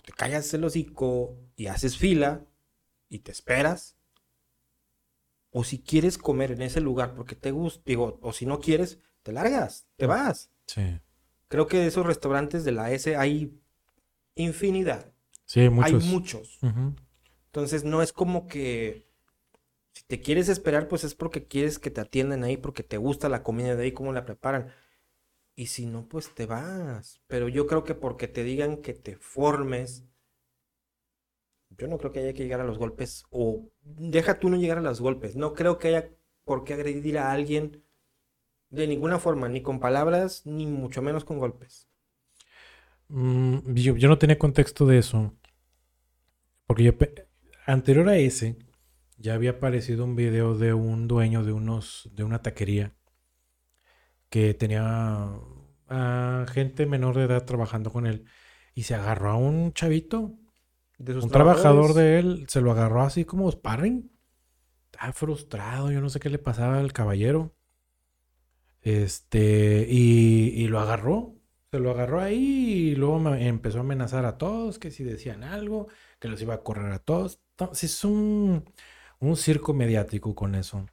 o 0.00 0.02
te 0.02 0.12
callas 0.12 0.52
el 0.54 0.64
hocico 0.64 1.36
y 1.56 1.66
haces 1.66 1.98
fila 1.98 2.46
y 3.08 3.18
te 3.20 3.30
esperas. 3.32 3.96
O 5.50 5.64
si 5.64 5.80
quieres 5.82 6.16
comer 6.16 6.52
en 6.52 6.62
ese 6.62 6.80
lugar 6.80 7.14
porque 7.14 7.34
te 7.34 7.50
gusta, 7.50 7.82
digo, 7.84 8.18
o 8.22 8.32
si 8.32 8.46
no 8.46 8.60
quieres, 8.60 9.00
te 9.22 9.32
largas, 9.32 9.86
te 9.96 10.06
vas. 10.06 10.50
Sí. 10.66 11.00
Creo 11.48 11.66
que 11.66 11.78
de 11.78 11.86
esos 11.88 12.06
restaurantes 12.06 12.64
de 12.64 12.72
la 12.72 12.90
S 12.92 13.16
hay 13.16 13.60
infinidad, 14.36 15.12
Sí, 15.44 15.68
muchos. 15.68 15.92
hay 15.92 16.08
muchos. 16.08 16.58
Entonces 17.46 17.84
no 17.84 18.00
es 18.00 18.12
como 18.12 18.46
que 18.46 19.10
si 19.92 20.04
te 20.04 20.20
quieres 20.20 20.48
esperar, 20.48 20.86
pues 20.86 21.02
es 21.02 21.14
porque 21.16 21.46
quieres 21.48 21.78
que 21.80 21.90
te 21.90 22.00
atiendan 22.00 22.44
ahí, 22.44 22.56
porque 22.56 22.84
te 22.84 22.96
gusta 22.96 23.28
la 23.28 23.42
comida 23.42 23.74
de 23.74 23.82
ahí, 23.82 23.92
cómo 23.92 24.12
la 24.12 24.24
preparan. 24.24 24.72
Y 25.60 25.66
si 25.66 25.84
no, 25.84 26.08
pues 26.08 26.34
te 26.34 26.46
vas. 26.46 27.20
Pero 27.26 27.46
yo 27.46 27.66
creo 27.66 27.84
que 27.84 27.94
porque 27.94 28.28
te 28.28 28.44
digan 28.44 28.78
que 28.78 28.94
te 28.94 29.16
formes, 29.16 30.06
yo 31.68 31.86
no 31.86 31.98
creo 31.98 32.12
que 32.12 32.20
haya 32.20 32.32
que 32.32 32.44
llegar 32.44 32.62
a 32.62 32.64
los 32.64 32.78
golpes. 32.78 33.24
O 33.28 33.68
deja 33.82 34.40
tú 34.40 34.48
no 34.48 34.56
llegar 34.56 34.78
a 34.78 34.80
los 34.80 35.02
golpes. 35.02 35.36
No 35.36 35.52
creo 35.52 35.76
que 35.76 35.88
haya 35.88 36.08
por 36.46 36.64
qué 36.64 36.72
agredir 36.72 37.18
a 37.18 37.30
alguien 37.30 37.84
de 38.70 38.86
ninguna 38.86 39.18
forma, 39.18 39.50
ni 39.50 39.60
con 39.60 39.80
palabras, 39.80 40.46
ni 40.46 40.64
mucho 40.64 41.02
menos 41.02 41.26
con 41.26 41.38
golpes. 41.38 41.90
Mm, 43.08 43.74
yo, 43.74 43.96
yo 43.96 44.08
no 44.08 44.16
tenía 44.16 44.38
contexto 44.38 44.86
de 44.86 44.96
eso. 44.96 45.34
Porque 46.66 46.84
yo, 46.84 46.92
anterior 47.66 48.08
a 48.08 48.16
ese, 48.16 48.56
ya 49.18 49.34
había 49.34 49.50
aparecido 49.50 50.04
un 50.04 50.16
video 50.16 50.56
de 50.56 50.72
un 50.72 51.06
dueño 51.06 51.44
de 51.44 51.52
unos, 51.52 52.08
de 52.14 52.24
una 52.24 52.40
taquería 52.40 52.94
que 54.30 54.54
tenía 54.54 55.28
a 55.88 56.46
gente 56.52 56.86
menor 56.86 57.16
de 57.16 57.24
edad 57.24 57.44
trabajando 57.44 57.92
con 57.92 58.06
él 58.06 58.24
y 58.74 58.84
se 58.84 58.94
agarró 58.94 59.30
a 59.30 59.36
un 59.36 59.72
chavito, 59.74 60.38
De 60.98 61.14
sus 61.14 61.24
un 61.24 61.30
trabajador 61.30 61.94
de 61.94 62.18
él, 62.18 62.46
se 62.48 62.60
lo 62.60 62.70
agarró 62.72 63.02
así 63.02 63.24
como 63.24 63.50
sparring. 63.50 64.10
Estaba 64.92 65.12
frustrado, 65.12 65.90
yo 65.90 66.00
no 66.00 66.08
sé 66.10 66.20
qué 66.20 66.30
le 66.30 66.38
pasaba 66.38 66.78
al 66.78 66.92
caballero. 66.92 67.54
Este, 68.82 69.86
y, 69.88 70.52
y 70.54 70.68
lo 70.68 70.80
agarró. 70.80 71.36
Se 71.72 71.78
lo 71.78 71.90
agarró 71.90 72.20
ahí 72.20 72.90
y 72.92 72.94
luego 72.96 73.20
me 73.20 73.46
empezó 73.46 73.78
a 73.78 73.80
amenazar 73.82 74.24
a 74.24 74.38
todos, 74.38 74.78
que 74.78 74.90
si 74.90 75.04
decían 75.04 75.44
algo, 75.44 75.88
que 76.18 76.28
los 76.28 76.42
iba 76.42 76.54
a 76.54 76.62
correr 76.62 76.92
a 76.92 76.98
todos. 76.98 77.40
Entonces 77.52 77.92
es 77.92 78.04
un, 78.04 78.64
un 79.20 79.36
circo 79.36 79.72
mediático 79.74 80.34
con 80.34 80.54
eso. 80.54 80.86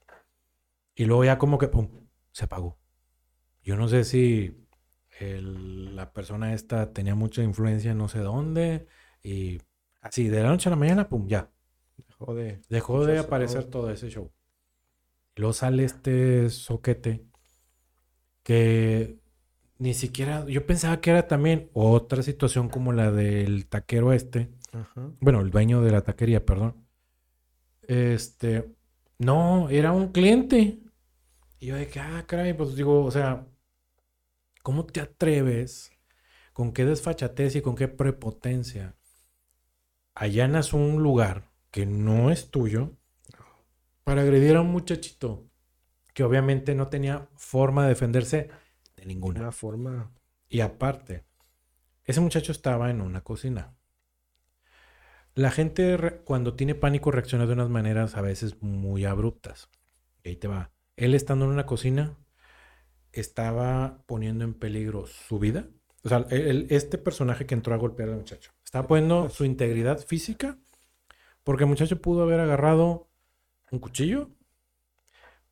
Y 0.95 1.05
luego 1.05 1.25
ya 1.25 1.37
como 1.37 1.57
que, 1.57 1.67
pum, 1.67 1.89
se 2.31 2.45
apagó. 2.45 2.77
Yo 3.67 3.75
no 3.75 3.89
sé 3.89 4.05
si 4.05 4.65
el- 5.19 5.93
la 5.93 6.13
persona 6.13 6.53
esta 6.53 6.93
tenía 6.93 7.15
mucha 7.15 7.43
influencia 7.43 7.91
en 7.91 7.97
no 7.97 8.07
sé 8.07 8.19
dónde 8.19 8.87
y 9.21 9.57
así, 9.99 10.29
de 10.29 10.41
la 10.41 10.47
noche 10.47 10.69
a 10.69 10.71
la 10.71 10.77
mañana, 10.77 11.09
pum, 11.09 11.27
ya. 11.27 11.51
dejó 12.07 12.33
de- 12.33 12.61
Dejó 12.69 13.05
de 13.05 13.19
aparecer 13.19 13.65
todo 13.65 13.91
ese 13.91 14.09
show. 14.09 14.31
Luego 15.35 15.51
sale 15.51 15.83
este 15.83 16.49
soquete 16.49 17.25
que 18.41 19.19
ni 19.79 19.93
siquiera, 19.93 20.45
yo 20.47 20.65
pensaba 20.65 21.01
que 21.01 21.09
era 21.09 21.27
también 21.27 21.69
otra 21.73 22.23
situación 22.23 22.69
como 22.69 22.93
la 22.93 23.11
del 23.11 23.67
taquero 23.67 24.13
este, 24.13 24.49
Ajá. 24.71 25.11
bueno, 25.19 25.41
el 25.41 25.49
dueño 25.51 25.81
de 25.81 25.91
la 25.91 26.01
taquería, 26.03 26.45
perdón. 26.45 26.87
Este, 27.81 28.73
no, 29.19 29.69
era 29.69 29.91
un 29.91 30.13
cliente. 30.13 30.79
Y 31.59 31.65
yo 31.67 31.75
de 31.75 31.87
que, 31.87 31.99
ah, 31.99 32.23
caray, 32.27 32.53
pues 32.53 32.75
digo, 32.75 33.03
o 33.03 33.11
sea, 33.11 33.45
¿cómo 34.67 34.85
te 34.85 34.99
atreves? 34.99 35.93
¿Con 36.51 36.73
qué 36.73 36.83
desfachatez 36.83 37.55
y 37.55 37.61
con 37.61 37.73
qué 37.77 37.87
prepotencia 37.87 38.97
allanas 40.13 40.73
un 40.73 41.01
lugar 41.01 41.53
que 41.71 41.85
no 41.85 42.31
es 42.31 42.51
tuyo 42.51 42.97
para 44.03 44.23
agredir 44.23 44.57
a 44.57 44.61
un 44.61 44.69
muchachito 44.69 45.49
que 46.13 46.25
obviamente 46.25 46.75
no 46.75 46.89
tenía 46.89 47.29
forma 47.37 47.83
de 47.83 47.89
defenderse 47.89 48.49
de 48.97 49.05
ninguna 49.05 49.53
forma. 49.53 50.11
Y 50.49 50.59
aparte, 50.59 51.23
ese 52.03 52.19
muchacho 52.19 52.51
estaba 52.51 52.89
en 52.89 52.99
una 52.99 53.23
cocina. 53.23 53.73
La 55.33 55.49
gente 55.49 56.19
cuando 56.25 56.55
tiene 56.55 56.75
pánico 56.75 57.11
reacciona 57.11 57.45
de 57.45 57.53
unas 57.53 57.69
maneras 57.69 58.17
a 58.17 58.21
veces 58.21 58.61
muy 58.61 59.05
abruptas. 59.05 59.69
Y 60.23 60.27
ahí 60.27 60.35
te 60.35 60.49
va. 60.49 60.73
Él 60.97 61.15
estando 61.15 61.45
en 61.45 61.51
una 61.51 61.65
cocina 61.65 62.17
estaba 63.19 64.03
poniendo 64.05 64.43
en 64.43 64.53
peligro 64.53 65.05
su 65.07 65.39
vida. 65.39 65.67
O 66.03 66.09
sea, 66.09 66.25
este 66.29 66.97
personaje 66.97 67.45
que 67.45 67.55
entró 67.55 67.73
a 67.73 67.77
golpear 67.77 68.09
al 68.09 68.17
muchacho. 68.17 68.51
Estaba 68.63 68.87
poniendo 68.87 69.29
su 69.29 69.45
integridad 69.45 69.99
física 69.99 70.57
porque 71.43 71.63
el 71.63 71.69
muchacho 71.69 72.01
pudo 72.01 72.23
haber 72.23 72.39
agarrado 72.39 73.07
un 73.71 73.79
cuchillo, 73.79 74.29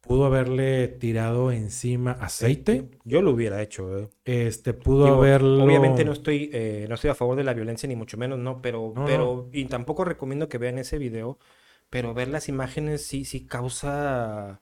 pudo 0.02 0.26
haberle 0.26 0.88
tirado 0.88 1.52
encima 1.52 2.12
aceite. 2.12 2.90
Yo 3.04 3.22
lo 3.22 3.32
hubiera 3.32 3.62
hecho. 3.62 3.98
Eh. 3.98 4.10
Este 4.26 4.74
pudo 4.74 5.08
haberlo. 5.08 5.64
Obviamente 5.64 6.06
no 6.06 6.12
estoy, 6.12 6.50
eh, 6.54 6.86
no 6.90 6.96
estoy 6.96 7.10
a 7.10 7.16
favor 7.16 7.36
de 7.36 7.44
la 7.44 7.54
violencia 7.54 7.88
ni 7.88 7.96
mucho 7.96 8.18
menos, 8.18 8.40
no, 8.40 8.62
pero, 8.62 8.94
pero 9.06 9.50
y 9.52 9.66
tampoco 9.66 10.06
recomiendo 10.06 10.50
que 10.50 10.58
vean 10.58 10.78
ese 10.78 10.98
video. 10.98 11.40
Pero 11.90 12.14
ver 12.14 12.28
las 12.28 12.50
imágenes 12.50 13.06
sí, 13.06 13.26
sí 13.26 13.46
causa 13.46 14.62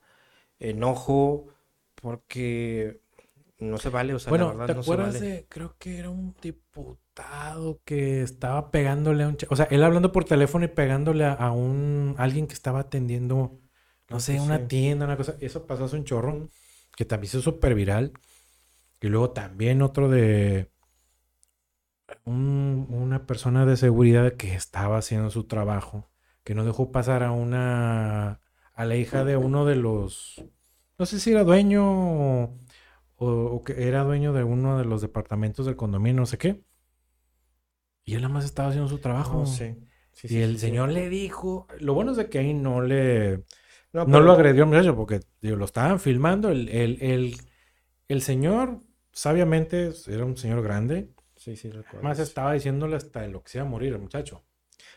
enojo 0.58 1.48
porque 2.04 3.00
no 3.58 3.78
se 3.78 3.88
vale, 3.88 4.12
o 4.12 4.18
sea, 4.18 4.28
bueno, 4.28 4.54
¿te 4.66 4.72
acuerdas 4.72 5.18
de, 5.20 5.46
creo 5.48 5.74
que 5.78 5.98
era 5.98 6.10
un 6.10 6.36
diputado 6.42 7.80
que 7.82 8.20
estaba 8.20 8.70
pegándole 8.70 9.24
a 9.24 9.28
un, 9.28 9.38
o 9.48 9.56
sea, 9.56 9.64
él 9.70 9.82
hablando 9.82 10.12
por 10.12 10.26
teléfono 10.26 10.66
y 10.66 10.68
pegándole 10.68 11.24
a, 11.24 11.50
un 11.50 12.14
alguien 12.18 12.46
que 12.46 12.52
estaba 12.52 12.80
atendiendo 12.80 13.58
no 14.10 14.20
sé, 14.20 14.38
una 14.38 14.68
tienda, 14.68 15.06
una 15.06 15.16
cosa. 15.16 15.36
Eso 15.40 15.66
pasó 15.66 15.86
hace 15.86 15.96
un 15.96 16.04
chorro, 16.04 16.50
que 16.94 17.06
también 17.06 17.30
se 17.30 17.38
hizo 17.38 17.52
súper 17.52 17.74
viral. 17.74 18.12
Y 19.00 19.06
luego 19.06 19.30
también 19.30 19.80
otro 19.80 20.10
de 20.10 20.70
una 22.26 23.26
persona 23.26 23.64
de 23.64 23.78
seguridad 23.78 24.34
que 24.34 24.54
estaba 24.54 24.98
haciendo 24.98 25.30
su 25.30 25.44
trabajo, 25.44 26.10
que 26.42 26.54
no 26.54 26.66
dejó 26.66 26.92
pasar 26.92 27.22
a 27.22 27.32
una, 27.32 28.42
a 28.74 28.84
la 28.84 28.96
hija 28.96 29.24
de 29.24 29.38
uno 29.38 29.64
de 29.64 29.76
los, 29.76 30.44
no 30.98 31.06
sé 31.06 31.20
si 31.20 31.30
era 31.30 31.44
dueño 31.44 32.56
o, 33.16 33.62
que 33.64 33.88
era 33.88 34.04
dueño 34.04 34.32
de 34.32 34.44
uno 34.44 34.78
de 34.78 34.84
los 34.84 35.00
departamentos 35.00 35.66
del 35.66 35.76
condominio, 35.76 36.20
no 36.20 36.26
sé 36.26 36.38
qué. 36.38 36.62
Y 38.04 38.14
él 38.14 38.22
nada 38.22 38.34
más 38.34 38.44
estaba 38.44 38.68
haciendo 38.68 38.88
su 38.88 38.98
trabajo. 38.98 39.42
Oh, 39.42 39.46
sí. 39.46 39.76
y 40.24 40.38
el 40.38 40.58
señor 40.58 40.90
le 40.90 41.08
dijo, 41.08 41.66
lo 41.80 41.94
bueno 41.94 42.10
es 42.10 42.18
de 42.18 42.28
que 42.28 42.38
ahí 42.38 42.52
no 42.52 42.82
le 42.82 43.44
no, 43.94 44.20
lo 44.20 44.32
agredió 44.32 44.66
muchacho 44.66 44.96
porque 44.96 45.20
lo 45.40 45.64
estaban 45.64 46.00
filmando. 46.00 46.48
El, 46.50 46.68
el, 46.68 47.36
el, 48.08 48.22
señor, 48.22 48.80
sabiamente, 49.12 49.92
era 50.08 50.24
un 50.24 50.36
señor 50.36 50.62
grande. 50.62 51.10
Sí, 51.36 51.54
sí, 51.54 51.70
recuerdo. 51.70 52.02
Más 52.02 52.18
estaba 52.18 52.54
diciéndole 52.54 52.96
hasta 52.96 53.26
lo 53.28 53.42
que 53.42 53.50
se 53.50 53.58
iba 53.58 53.66
a 53.66 53.70
morir 53.70 53.92
el 53.92 54.00
muchacho. 54.00 54.44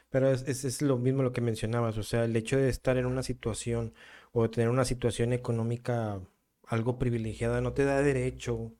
Pero 0.09 0.31
es, 0.31 0.47
es, 0.47 0.81
lo 0.81 0.97
mismo 0.97 1.21
lo 1.21 1.31
que 1.31 1.41
mencionabas. 1.41 1.97
O 1.99 2.03
sea, 2.03 2.25
el 2.25 2.35
hecho 2.35 2.57
de 2.57 2.69
estar 2.69 2.97
en 2.97 3.05
una 3.05 3.21
situación 3.21 3.93
o 4.31 4.49
tener 4.49 4.69
una 4.69 4.85
situación 4.85 5.33
económica 5.33 6.21
algo 6.67 6.99
privilegiada 6.99 7.61
no 7.61 7.73
te 7.73 7.85
da 7.85 8.01
derecho 8.01 8.73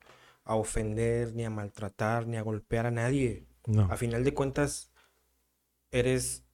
a 0.43 0.55
ofender, 0.55 1.33
ni 1.33 1.45
a 1.45 1.49
maltratar, 1.49 2.27
ni 2.27 2.37
a 2.37 2.41
golpear 2.41 2.85
a 2.85 2.91
nadie. 2.91 3.47
No. 3.65 3.83
A 3.91 3.97
final 3.97 4.23
de 4.23 4.33
cuentas, 4.33 4.91
eres 5.91 6.45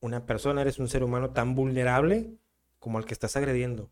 una 0.00 0.26
persona, 0.26 0.62
eres 0.62 0.78
un 0.78 0.88
ser 0.88 1.02
humano 1.02 1.30
tan 1.30 1.54
vulnerable 1.54 2.36
como 2.78 2.98
al 2.98 3.04
que 3.04 3.14
estás 3.14 3.36
agrediendo. 3.36 3.90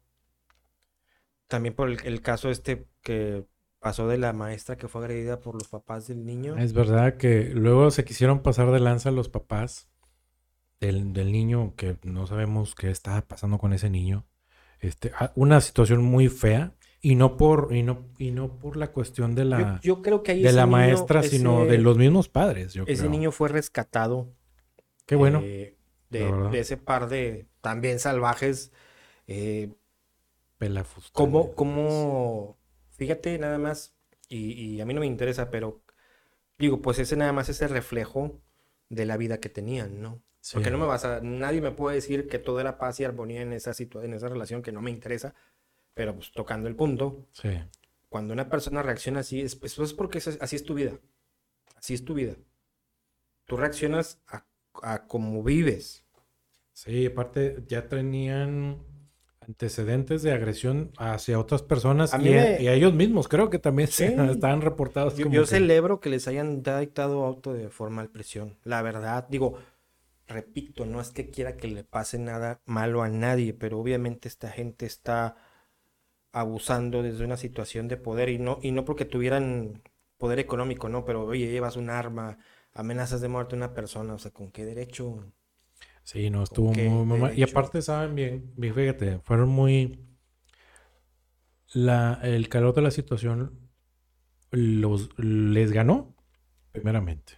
También 1.48 1.74
por 1.74 1.90
el, 1.90 2.22
caso 2.22 2.50
este 2.50 2.86
que 3.02 3.44
pasó 3.78 4.08
de 4.08 4.18
la 4.18 4.32
maestra 4.32 4.76
que 4.76 4.88
fue 4.88 5.02
agredida 5.02 5.40
por 5.40 5.54
los 5.54 5.68
papás 5.68 6.06
del 6.06 6.24
niño. 6.24 6.56
Es 6.56 6.72
verdad 6.72 7.16
que 7.16 7.50
luego 7.54 7.90
se 7.90 8.04
quisieron 8.04 8.42
pasar 8.42 8.70
de 8.70 8.80
lanza 8.80 9.10
los 9.10 9.28
papás 9.28 9.88
del, 10.80 11.12
niño 11.12 11.74
que 11.76 11.96
no 12.02 12.26
sabemos 12.26 12.74
qué 12.74 12.90
estaba 12.90 13.22
pasando 13.22 13.58
con 13.58 13.72
ese 13.72 13.90
niño. 13.90 14.26
Este, 14.84 15.12
una 15.34 15.60
situación 15.60 16.02
muy 16.02 16.28
fea 16.28 16.74
y 17.00 17.14
no 17.14 17.36
por 17.36 17.74
y 17.74 17.82
no 17.82 18.06
y 18.18 18.30
no 18.30 18.58
por 18.58 18.76
la 18.76 18.92
cuestión 18.92 19.34
de 19.34 19.44
la 19.44 19.80
yo, 19.82 20.02
creo 20.02 20.22
que 20.22 20.34
de 20.34 20.52
la 20.52 20.66
maestra 20.66 21.22
sino 21.22 21.64
de 21.66 21.78
los 21.78 21.98
mismos 21.98 22.28
padres 22.28 22.76
ese 22.86 23.08
niño 23.08 23.30
fue 23.30 23.48
rescatado 23.48 24.32
qué 25.06 25.16
bueno 25.16 25.40
eh, 25.42 25.76
de, 26.10 26.60
ese 26.60 26.76
par 26.76 27.08
de 27.08 27.46
también 27.60 27.98
salvajes. 27.98 28.72
Eh, 29.26 29.72
como, 31.12 31.54
como, 31.54 32.58
fíjate 32.90 33.38
nada 33.38 33.58
más, 33.58 33.94
y, 34.28 34.80
a 34.80 34.86
mí 34.86 34.94
no 34.94 35.00
me 35.00 35.06
interesa, 35.06 35.50
pero 35.50 35.82
digo, 36.58 36.80
pues 36.80 36.98
ese 36.98 37.16
nada 37.16 37.32
más 37.32 37.48
es 37.48 37.60
el 37.60 37.68
reflejo 37.68 38.40
de 38.88 39.04
la 39.04 39.16
vida 39.16 39.40
que 39.40 39.50
tenían, 39.50 40.00
¿no? 40.00 40.22
Porque 40.52 40.70
no 40.70 40.78
me 40.78 40.86
vas 40.86 41.04
a, 41.04 41.20
nadie 41.20 41.60
me 41.60 41.70
puede 41.70 41.96
decir 41.96 42.28
que 42.28 42.38
todo 42.38 42.60
era 42.60 42.78
paz 42.78 43.00
y 43.00 43.04
armonía 43.04 43.42
en 43.42 43.52
esa 43.52 43.72
situación, 43.72 44.12
en 44.12 44.16
esa 44.16 44.28
relación 44.28 44.62
que 44.62 44.72
no 44.72 44.82
me 44.82 44.90
interesa, 44.90 45.34
pero 45.94 46.14
pues 46.14 46.32
tocando 46.32 46.68
el 46.68 46.76
punto, 46.76 47.26
sí. 47.32 47.50
cuando 48.08 48.34
una 48.34 48.48
persona 48.48 48.82
reacciona 48.82 49.20
así, 49.20 49.40
es, 49.40 49.56
pues, 49.56 49.78
es 49.78 49.94
porque 49.94 50.18
así 50.18 50.56
es 50.56 50.64
tu 50.64 50.74
vida, 50.74 50.98
así 51.76 51.94
es 51.94 52.04
tu 52.04 52.14
vida. 52.14 52.36
Tú 53.46 53.56
reaccionas 53.56 54.20
a, 54.26 54.44
a 54.82 55.06
cómo 55.06 55.42
vives, 55.42 56.04
Sí, 56.74 57.06
aparte 57.06 57.62
ya 57.68 57.88
tenían 57.88 58.78
antecedentes 59.40 60.22
de 60.22 60.32
agresión 60.32 60.90
hacia 60.98 61.38
otras 61.38 61.62
personas 61.62 62.12
y, 62.20 62.28
a, 62.30 62.72
ellos 62.72 62.92
mismos. 62.92 63.28
Creo 63.28 63.48
que 63.48 63.60
también 63.60 63.88
se, 63.88 64.06
estaban 64.30 64.60
reportados. 64.60 65.16
Yo, 65.16 65.30
yo 65.30 65.46
celebro 65.46 66.00
que 66.00 66.10
les 66.10 66.26
hayan 66.26 66.62
dictado 66.62 67.24
auto 67.24 67.52
de 67.52 67.68
formal 67.68 68.08
presión. 68.08 68.56
La 68.64 68.82
verdad, 68.82 69.26
digo, 69.28 69.56
repito, 70.26 70.86
no 70.86 71.00
es 71.00 71.10
que 71.10 71.30
quiera 71.30 71.56
que 71.56 71.68
le 71.68 71.84
pase 71.84 72.18
nada 72.18 72.60
malo 72.64 73.02
a 73.02 73.08
nadie, 73.08 73.54
pero 73.54 73.78
obviamente 73.78 74.28
esta 74.28 74.50
gente 74.50 74.86
está 74.86 75.36
abusando 76.32 77.02
desde 77.02 77.24
una 77.24 77.36
situación 77.36 77.88
de 77.88 77.96
poder 77.96 78.28
y 78.28 78.38
no, 78.38 78.58
y 78.62 78.72
no 78.72 78.84
porque 78.84 79.04
tuvieran 79.04 79.82
poder 80.18 80.38
económico, 80.38 80.88
no, 80.88 81.04
pero 81.04 81.24
oye, 81.24 81.50
llevas 81.50 81.76
un 81.76 81.90
arma, 81.90 82.38
amenazas 82.72 83.20
de 83.20 83.28
muerte 83.28 83.54
a 83.54 83.58
una 83.58 83.74
persona, 83.74 84.14
o 84.14 84.18
sea, 84.18 84.32
¿con 84.32 84.50
qué 84.50 84.64
derecho? 84.64 85.32
Sí, 86.02 86.28
no, 86.30 86.42
estuvo 86.42 86.72
muy, 86.72 87.18
mal. 87.18 87.38
Y 87.38 87.42
aparte, 87.42 87.82
saben 87.82 88.14
bien, 88.14 88.52
fíjate, 88.58 89.20
fueron 89.20 89.48
muy... 89.48 90.00
La, 91.72 92.20
el 92.22 92.48
calor 92.48 92.72
de 92.74 92.82
la 92.82 92.92
situación 92.92 93.64
los, 94.50 95.10
les 95.18 95.72
ganó, 95.72 96.14
primeramente. 96.72 97.34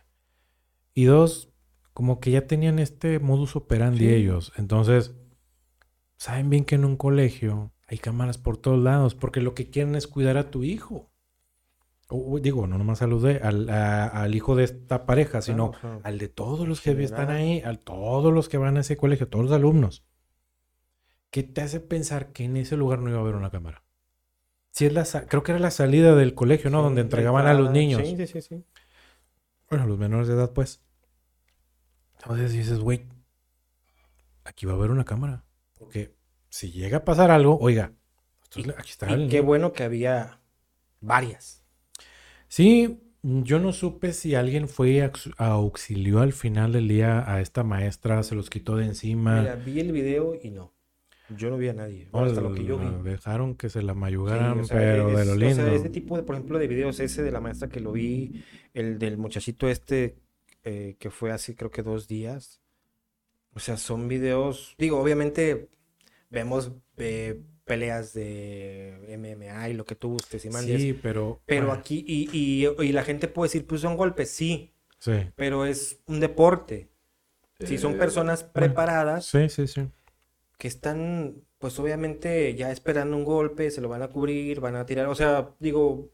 Y 0.93 1.05
dos, 1.05 1.51
como 1.97 2.21
que 2.21 2.31
ya 2.31 2.47
tenían 2.47 2.79
este 2.79 3.21
modus 3.21 3.57
operandi 3.57 4.11
ellos. 4.11 4.53
Entonces, 4.57 5.15
saben 6.19 6.51
bien 6.51 6.67
que 6.67 6.75
en 6.75 6.85
un 6.85 6.99
colegio 6.99 7.73
hay 7.87 7.97
cámaras 7.97 8.37
por 8.37 8.59
todos 8.59 8.79
lados, 8.79 9.15
porque 9.15 9.41
lo 9.41 9.55
que 9.55 9.71
quieren 9.71 9.95
es 9.95 10.07
cuidar 10.07 10.37
a 10.37 10.51
tu 10.51 10.63
hijo 10.63 11.11
digo, 12.41 12.67
no 12.67 12.77
nomás 12.77 12.99
saludé 12.99 13.41
al, 13.43 13.71
al, 13.71 14.35
hijo 14.35 14.55
de 14.57 14.65
esta 14.65 15.07
pareja, 15.07 15.41
sino 15.41 15.73
al 16.03 16.19
de 16.19 16.29
todos 16.29 16.69
los 16.69 16.83
que 16.83 16.91
están 17.03 17.31
ahí, 17.31 17.63
a 17.63 17.73
todos 17.77 18.31
los 18.31 18.51
que 18.51 18.59
van 18.59 18.77
a 18.77 18.81
ese 18.81 18.99
colegio, 18.99 19.29
todos 19.29 19.47
los 19.47 19.55
alumnos. 19.55 20.05
¿Qué 21.31 21.45
te 21.45 21.63
hace 21.63 21.81
pensar 21.81 22.33
que 22.33 22.45
en 22.45 22.59
ese 22.59 22.77
lugar 22.77 22.99
no 22.99 23.09
iba 23.09 23.19
a 23.21 23.23
haber 23.23 23.37
una 23.37 23.51
cámara? 23.51 23.85
Si 24.71 24.85
es 24.85 24.93
la, 24.93 25.05
creo 25.27 25.43
que 25.43 25.53
era 25.53 25.59
la 25.59 25.71
salida 25.71 26.15
del 26.15 26.35
colegio, 26.35 26.69
¿no? 26.69 26.83
Donde 26.83 27.01
entregaban 27.01 27.47
a 27.47 27.55
los 27.55 27.71
niños. 27.71 28.03
Sí, 28.07 28.27
sí, 28.27 28.43
sí, 28.43 28.63
Bueno, 29.71 29.87
los 29.87 29.99
menores 29.99 30.29
de 30.29 30.35
edad, 30.35 30.53
pues. 30.53 30.86
Entonces 32.27 32.53
dices, 32.53 32.81
güey, 32.81 33.05
aquí 34.43 34.67
va 34.67 34.73
a 34.73 34.75
haber 34.75 34.91
una 34.91 35.05
cámara. 35.05 35.45
Porque 35.79 36.17
si 36.49 36.73
llega 36.73 36.99
a 36.99 37.05
pasar 37.05 37.31
algo, 37.31 37.57
oiga, 37.61 37.93
aquí 38.77 38.91
está. 38.91 39.17
Y 39.17 39.29
qué 39.29 39.41
bueno 39.41 39.73
que 39.73 39.85
había 39.85 40.41
varias. 41.01 41.63
Sí, 42.49 43.01
yo 43.23 43.61
no 43.61 43.73
supe 43.73 44.13
si 44.13 44.35
alguien 44.35 44.69
fue 44.69 45.03
a 45.03 45.13
auxilió 45.47 46.19
al 46.19 46.33
final 46.33 46.73
del 46.73 46.89
día 46.89 47.33
a 47.33 47.41
esta 47.41 47.63
maestra, 47.63 48.25
se 48.25 48.35
los 48.35 48.51
quitó 48.51 48.75
de 48.75 48.87
encima. 48.87 49.43
Mira, 49.43 49.55
vi 49.55 49.79
el 49.79 49.93
video 49.93 50.35
y 50.43 50.51
no. 50.51 50.75
Yo 51.29 51.49
no 51.51 51.59
vi 51.59 51.69
a 51.69 51.75
nadie. 51.75 52.09
hasta 52.13 52.41
lo 52.41 52.53
que 52.53 52.65
yo 52.65 52.77
vi. 52.77 52.87
Dejaron 53.09 53.55
que 53.55 53.69
se 53.69 53.83
la 53.83 53.95
mayugaran, 53.95 54.63
pero 54.69 55.17
de 55.17 55.25
lo 55.25 55.37
lindo. 55.37 55.63
O 55.63 55.67
sea, 55.67 55.75
este 55.75 55.91
tipo 55.91 56.17
de, 56.17 56.25
por 56.25 56.35
ejemplo, 56.35 56.59
de 56.59 56.67
videos, 56.67 56.99
ese 56.99 57.23
de 57.23 57.31
la 57.31 57.41
maestra 57.41 57.69
que 57.69 57.79
lo 57.79 57.93
vi, 57.93 58.45
el 58.75 58.99
del 58.99 59.17
muchachito 59.17 59.69
este 59.69 60.26
eh, 60.67 60.97
que 60.99 61.11
fue 61.11 61.33
hace 61.33 61.55
creo 61.57 61.71
que 61.71 61.83
dos 61.83 62.07
días. 62.09 62.61
O 63.55 63.59
sea, 63.61 63.77
son 63.79 64.09
videos, 64.09 64.75
digo, 64.79 65.01
obviamente 65.01 65.71
vemos 66.29 66.73
eh, 66.99 67.41
peleas 67.65 68.13
de 68.13 69.17
MMA 69.19 69.71
y 69.71 69.75
lo 69.75 69.85
que 69.85 69.95
tú 69.95 70.11
gustes 70.11 70.45
y 70.45 70.51
mandes. 70.51 70.83
Sí, 70.83 70.93
pero... 70.93 71.41
Pero 71.47 71.67
bueno, 71.69 71.81
aquí, 71.81 72.05
y, 72.07 72.29
y- 72.33 72.67
y 72.85 72.93
la 72.93 73.03
gente 73.05 73.29
puede 73.29 73.49
decir, 73.49 73.67
pues 73.67 73.81
son 73.81 73.97
golpes, 73.97 74.31
sí, 74.31 74.73
Sí. 74.99 75.13
pero 75.37 75.65
es 75.67 76.01
un 76.07 76.21
deporte. 76.21 76.89
Si 77.61 77.79
son 77.79 77.95
Eh, 77.95 77.99
personas 77.99 78.41
bueno. 78.43 78.53
preparadas 78.53 79.25
Sí, 79.27 79.49
sí, 79.49 79.67
sí. 79.67 79.89
que 80.59 80.69
están, 80.69 81.43
pues 81.59 81.79
obviamente 81.79 82.55
ya 82.55 82.71
esperando 82.73 83.17
un 83.17 83.25
golpe, 83.25 83.71
se 83.71 83.81
lo 83.81 83.89
van 83.89 84.03
a 84.03 84.09
cubrir, 84.09 84.61
van 84.61 84.75
a 84.77 84.85
tirar, 84.87 85.07
o 85.07 85.15
sea, 85.15 85.55
digo, 85.61 86.11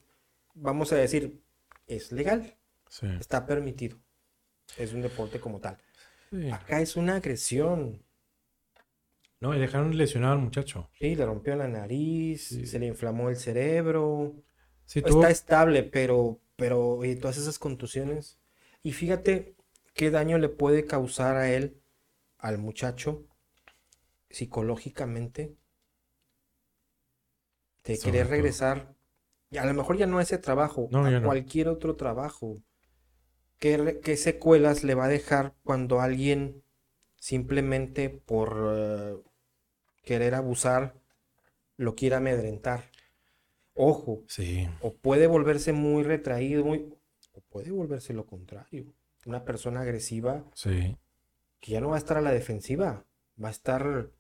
vamos 0.55 0.93
a 0.93 0.97
decir, 0.97 1.41
es 1.87 2.13
legal, 2.13 2.57
Sí. 2.89 3.07
está 3.21 3.47
permitido, 3.47 3.99
es 4.77 4.93
un 4.93 5.03
deporte 5.03 5.41
como 5.41 5.61
tal. 5.61 5.79
Sí. 6.31 6.51
Acá 6.51 6.81
es 6.81 6.97
una 6.97 7.17
agresión, 7.17 8.05
No, 9.41 9.55
y 9.55 9.59
dejaron 9.59 9.95
lesionado 9.95 10.33
al 10.33 10.39
muchacho. 10.39 10.89
sí, 10.99 11.15
le 11.17 11.27
rompió 11.27 11.57
la 11.57 11.69
nariz, 11.69 12.49
Sí. 12.49 12.65
se 12.65 12.79
le 12.79 12.87
inflamó 12.87 13.29
el 13.31 13.37
cerebro, 13.37 14.35
Sí, 14.87 15.03
tuvo... 15.03 15.23
está 15.23 15.31
estable, 15.31 15.83
pero, 15.83 16.41
pero, 16.57 17.05
y 17.05 17.17
todas 17.17 17.39
esas 17.39 17.59
contusiones, 17.59 18.39
y 18.83 18.93
fíjate 18.93 19.57
qué 19.95 20.11
daño 20.11 20.39
le 20.39 20.49
puede 20.49 20.87
causar 20.87 21.37
a 21.37 21.51
él, 21.53 21.81
al 22.39 22.59
muchacho, 22.59 23.27
psicológicamente, 24.31 25.57
de 27.85 28.01
Sobre 28.01 28.01
querer 28.01 28.27
regresar, 28.29 28.97
y 29.51 29.59
a 29.59 29.65
lo 29.65 29.75
mejor 29.75 29.97
ya 29.97 30.07
no 30.07 30.19
a 30.19 30.23
ese 30.23 30.39
trabajo, 30.39 30.89
No, 30.91 31.05
a 31.07 31.11
no. 31.11 31.21
cualquier 31.27 31.69
otro 31.69 31.97
trabajo. 31.97 32.63
¿Qué, 33.63 34.17
secuelas 34.17 34.83
le 34.83 34.97
va 34.97 35.05
a 35.05 35.09
dejar 35.09 35.55
cuando 35.63 36.01
alguien 36.01 36.65
simplemente 37.21 38.11
por 38.11 38.73
eh, 38.75 39.17
querer 40.03 40.35
abusar 40.35 40.97
lo 41.77 41.95
quiera 41.95 42.17
amedrentar? 42.17 42.91
Ojo, 43.75 44.25
Sí. 44.27 44.69
o 44.81 44.93
puede 44.95 45.29
volverse 45.29 45.73
muy 45.73 46.03
retraído, 46.03 46.65
muy, 46.65 46.93
o 47.35 47.41
puede 47.43 47.71
volverse 47.71 48.13
lo 48.13 48.27
contrario. 48.27 48.93
Una 49.27 49.45
persona 49.45 49.83
agresiva 49.83 50.45
Sí. 50.55 50.97
que 51.61 51.71
ya 51.71 51.81
no 51.81 51.91
va 51.91 51.95
a 51.95 51.99
estar 51.99 52.17
a 52.17 52.21
la 52.21 52.33
defensiva, 52.33 53.07
va 53.41 53.47
a 53.47 53.53
estar 53.53 54.11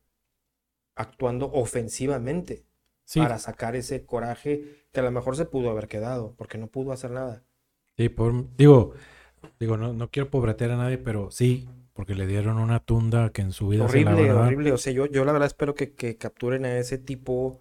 actuando 0.94 1.50
ofensivamente 1.52 2.64
Sí, 3.04 3.18
para 3.18 3.40
sacar 3.40 3.74
ese 3.74 4.06
coraje 4.06 4.86
que 4.92 5.00
a 5.00 5.02
lo 5.02 5.10
mejor 5.10 5.36
se 5.36 5.46
pudo 5.46 5.68
haber 5.70 5.88
quedado, 5.88 6.36
porque 6.36 6.58
no 6.58 6.68
pudo 6.68 6.92
hacer 6.92 7.10
nada. 7.10 7.42
sí, 7.96 8.08
por- 8.08 8.54
digo, 8.56 8.94
digo, 9.60 9.76
no, 9.76 9.92
no 9.92 10.10
quiero 10.10 10.30
pobretear 10.30 10.72
a 10.72 10.76
nadie, 10.76 10.98
pero 10.98 11.30
sí, 11.30 11.68
porque 11.94 12.14
le 12.14 12.26
dieron 12.26 12.58
una 12.58 12.80
tunda 12.80 13.30
que 13.32 13.42
en 13.42 13.52
su 13.52 13.68
vida 13.68 13.88
se 13.88 14.00
la 14.02 14.14
Horrible, 14.14 14.32
horrible. 14.34 14.72
O 14.72 14.78
sea, 14.78 14.92
yo, 14.92 15.06
yo 15.06 15.24
la 15.24 15.32
verdad 15.32 15.46
espero 15.46 15.74
que, 15.74 15.94
que 15.94 16.16
capturen 16.16 16.64
a 16.64 16.78
ese 16.78 16.98
tipo 16.98 17.60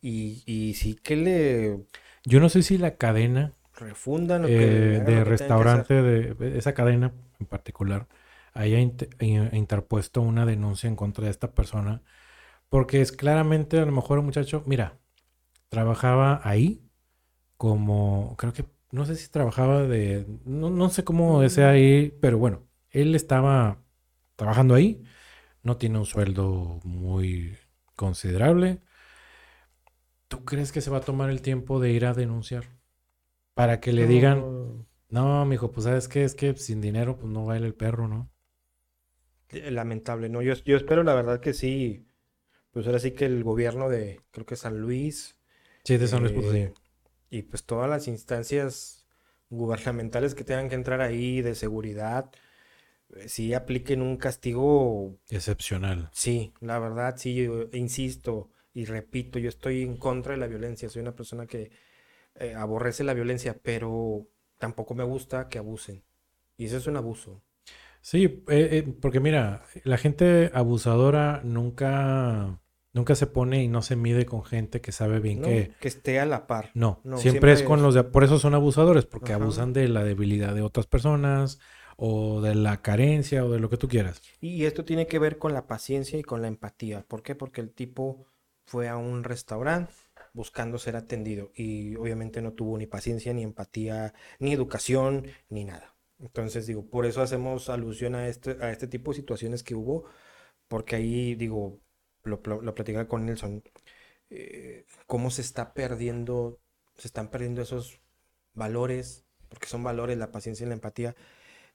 y, 0.00 0.42
y 0.46 0.74
sí 0.74 0.94
que 0.96 1.16
le 1.16 1.86
Yo 2.24 2.40
no 2.40 2.48
sé 2.48 2.62
si 2.62 2.78
la 2.78 2.96
cadena 2.96 3.52
refundan 3.74 4.42
eh, 4.42 4.46
lo 4.46 4.54
que 4.54 4.66
de 5.06 5.24
que 5.24 5.24
restaurante, 5.24 5.94
de 6.02 6.58
esa 6.58 6.74
cadena 6.74 7.12
en 7.40 7.46
particular, 7.46 8.08
haya 8.54 8.78
int- 8.78 9.08
in- 9.22 9.50
interpuesto 9.54 10.20
una 10.22 10.46
denuncia 10.46 10.88
en 10.88 10.96
contra 10.96 11.24
de 11.24 11.30
esta 11.30 11.52
persona, 11.52 12.02
porque 12.70 13.00
es 13.02 13.12
claramente 13.12 13.78
a 13.80 13.86
lo 13.86 13.92
mejor 13.92 14.18
el 14.18 14.24
muchacho, 14.24 14.62
mira, 14.66 14.98
trabajaba 15.70 16.40
ahí 16.44 16.82
como, 17.56 18.36
creo 18.38 18.52
que, 18.52 18.66
no 18.92 19.06
sé 19.06 19.16
si 19.16 19.30
trabajaba 19.30 19.84
de, 19.84 20.26
no, 20.46 20.70
no 20.70 20.90
sé 20.90 21.04
cómo 21.04 21.48
sea 21.50 21.70
ahí, 21.72 22.12
pero 22.22 22.38
bueno, 22.38 22.68
él 22.90 23.14
estaba 23.16 23.82
trabajando 24.36 24.74
ahí, 24.76 25.04
no 25.62 25.76
tiene 25.78 25.98
un 25.98 26.06
sueldo 26.06 26.80
muy 26.84 27.56
considerable. 27.96 28.80
¿Tú 30.28 30.44
crees 30.44 30.72
que 30.72 30.80
se 30.80 30.90
va 30.90 30.98
a 30.98 31.00
tomar 31.02 31.30
el 31.30 31.42
tiempo 31.42 31.78
de 31.80 31.92
ir 31.92 32.06
a 32.06 32.14
denunciar? 32.14 32.64
Para 33.54 33.80
que 33.80 33.92
le 33.92 34.06
digan, 34.06 34.52
No, 35.10 35.44
mijo, 35.46 35.72
pues 35.72 35.84
sabes 35.84 36.08
qué, 36.08 36.24
es 36.24 36.34
que 36.36 36.56
sin 36.56 36.80
dinero 36.82 37.18
pues 37.18 37.32
no 37.32 37.46
baila 37.46 37.66
el 37.66 37.74
perro, 37.76 38.08
¿no? 38.08 38.30
eh, 39.50 39.70
lamentable, 39.70 40.28
¿no? 40.28 40.42
Yo, 40.42 40.54
yo 40.64 40.76
espero 40.76 41.02
la 41.02 41.14
verdad 41.14 41.40
que 41.40 41.52
sí, 41.54 42.06
pues 42.72 42.86
ahora 42.86 42.98
sí 43.00 43.12
que 43.12 43.26
el 43.26 43.44
gobierno 43.44 43.88
de, 43.90 44.20
creo 44.32 44.46
que 44.46 44.56
San 44.56 44.78
Luis, 44.80 45.36
Sí, 45.84 45.96
de 45.96 46.08
San 46.08 46.20
Luis 46.22 46.32
eh, 46.32 46.32
Potosí. 46.32 46.72
Y 47.32 47.42
pues 47.42 47.64
todas 47.64 47.88
las 47.88 48.08
instancias 48.08 49.06
gubernamentales 49.48 50.34
que 50.34 50.44
tengan 50.44 50.68
que 50.68 50.74
entrar 50.74 51.00
ahí 51.00 51.40
de 51.40 51.54
seguridad, 51.54 52.30
eh, 53.16 53.28
sí 53.28 53.54
apliquen 53.54 54.02
un 54.02 54.18
castigo 54.18 55.18
Excepcional. 55.30 56.10
Sí, 56.12 56.52
la 56.60 56.78
verdad, 56.78 57.16
sí, 57.16 57.34
yo 57.34 57.68
insisto 57.72 58.50
y 58.74 58.84
repito, 58.84 59.38
yo 59.38 59.48
estoy 59.48 59.82
en 59.82 59.96
contra 59.96 60.32
de 60.32 60.38
la 60.38 60.46
violencia, 60.46 60.90
soy 60.90 61.02
una 61.02 61.16
persona 61.16 61.46
que 61.46 61.70
eh, 62.36 62.54
aborrece 62.54 63.02
la 63.02 63.14
violencia, 63.14 63.58
pero 63.62 64.28
tampoco 64.58 64.94
me 64.94 65.04
gusta 65.04 65.48
que 65.48 65.58
abusen. 65.58 66.04
Y 66.58 66.66
eso 66.66 66.76
es 66.76 66.86
un 66.86 66.96
abuso. 66.98 67.42
Sí, 68.02 68.24
eh, 68.48 68.68
eh, 68.72 68.94
porque 69.00 69.20
mira, 69.20 69.64
la 69.84 69.96
gente 69.96 70.50
abusadora 70.52 71.40
nunca, 71.44 72.60
nunca 72.92 73.14
se 73.14 73.26
pone 73.26 73.62
y 73.62 73.68
no 73.68 73.82
se 73.82 73.96
mide 73.96 74.26
con 74.26 74.44
gente 74.44 74.80
que 74.80 74.92
sabe 74.92 75.20
bien 75.20 75.40
¿no? 75.40 75.46
que 75.46 75.72
Que 75.80 75.88
esté 75.88 76.20
a 76.20 76.26
la 76.26 76.46
par. 76.46 76.70
no, 76.74 77.00
No, 77.04 77.16
siempre 77.18 77.52
es 77.52 77.62
con 77.62 77.82
los 77.82 77.94
de, 77.94 78.04
por 78.04 78.24
eso 78.24 78.38
son 78.38 78.54
abusadores, 78.54 79.06
porque 79.06 79.32
Ajá. 79.32 79.42
abusan 79.42 79.72
de 79.72 79.88
la 79.88 80.04
debilidad 80.04 80.54
de 80.54 80.62
otras 80.62 80.86
personas 80.86 81.58
o 81.96 82.40
de 82.40 82.54
la 82.54 82.82
carencia 82.82 83.44
o 83.44 83.50
de 83.50 83.60
lo 83.60 83.70
que 83.70 83.76
tú 83.76 83.88
quieras. 83.88 84.20
Y 84.40 84.64
esto 84.64 84.84
tiene 84.84 85.06
que 85.06 85.18
ver 85.18 85.38
con 85.38 85.52
la 85.52 85.66
paciencia 85.66 86.18
y 86.18 86.22
con 86.22 86.42
la 86.42 86.48
empatía. 86.48 87.04
¿Por 87.06 87.22
qué? 87.22 87.34
Porque 87.34 87.60
el 87.60 87.70
tipo 87.70 88.26
fue 88.66 88.88
a 88.88 88.96
un 88.96 89.24
restaurante 89.24 89.92
buscando 90.32 90.78
ser 90.78 90.96
atendido 90.96 91.50
y 91.54 91.94
obviamente 91.96 92.40
no 92.40 92.52
tuvo 92.52 92.78
ni 92.78 92.86
paciencia, 92.86 93.32
ni 93.34 93.42
empatía, 93.42 94.14
ni 94.38 94.52
educación, 94.52 95.26
ni 95.48 95.64
nada. 95.64 95.94
Entonces 96.18 96.66
digo, 96.66 96.88
por 96.88 97.04
eso 97.06 97.20
hacemos 97.22 97.68
alusión 97.68 98.14
a 98.14 98.28
este, 98.28 98.56
a 98.60 98.70
este 98.70 98.86
tipo 98.86 99.10
de 99.10 99.16
situaciones 99.16 99.62
que 99.62 99.74
hubo, 99.74 100.04
porque 100.68 100.96
ahí 100.96 101.34
digo, 101.34 101.80
lo, 102.24 102.40
lo, 102.44 102.62
lo 102.62 102.74
platicaba 102.74 103.08
con 103.08 103.26
Nelson, 103.26 103.62
eh, 104.30 104.86
cómo 105.06 105.30
se 105.30 105.42
está 105.42 105.74
perdiendo, 105.74 106.58
se 106.96 107.08
están 107.08 107.30
perdiendo 107.30 107.62
esos 107.62 108.00
valores, 108.54 109.24
porque 109.48 109.66
son 109.68 109.82
valores, 109.82 110.18
la 110.18 110.32
paciencia 110.32 110.64
y 110.64 110.68
la 110.68 110.74
empatía, 110.74 111.14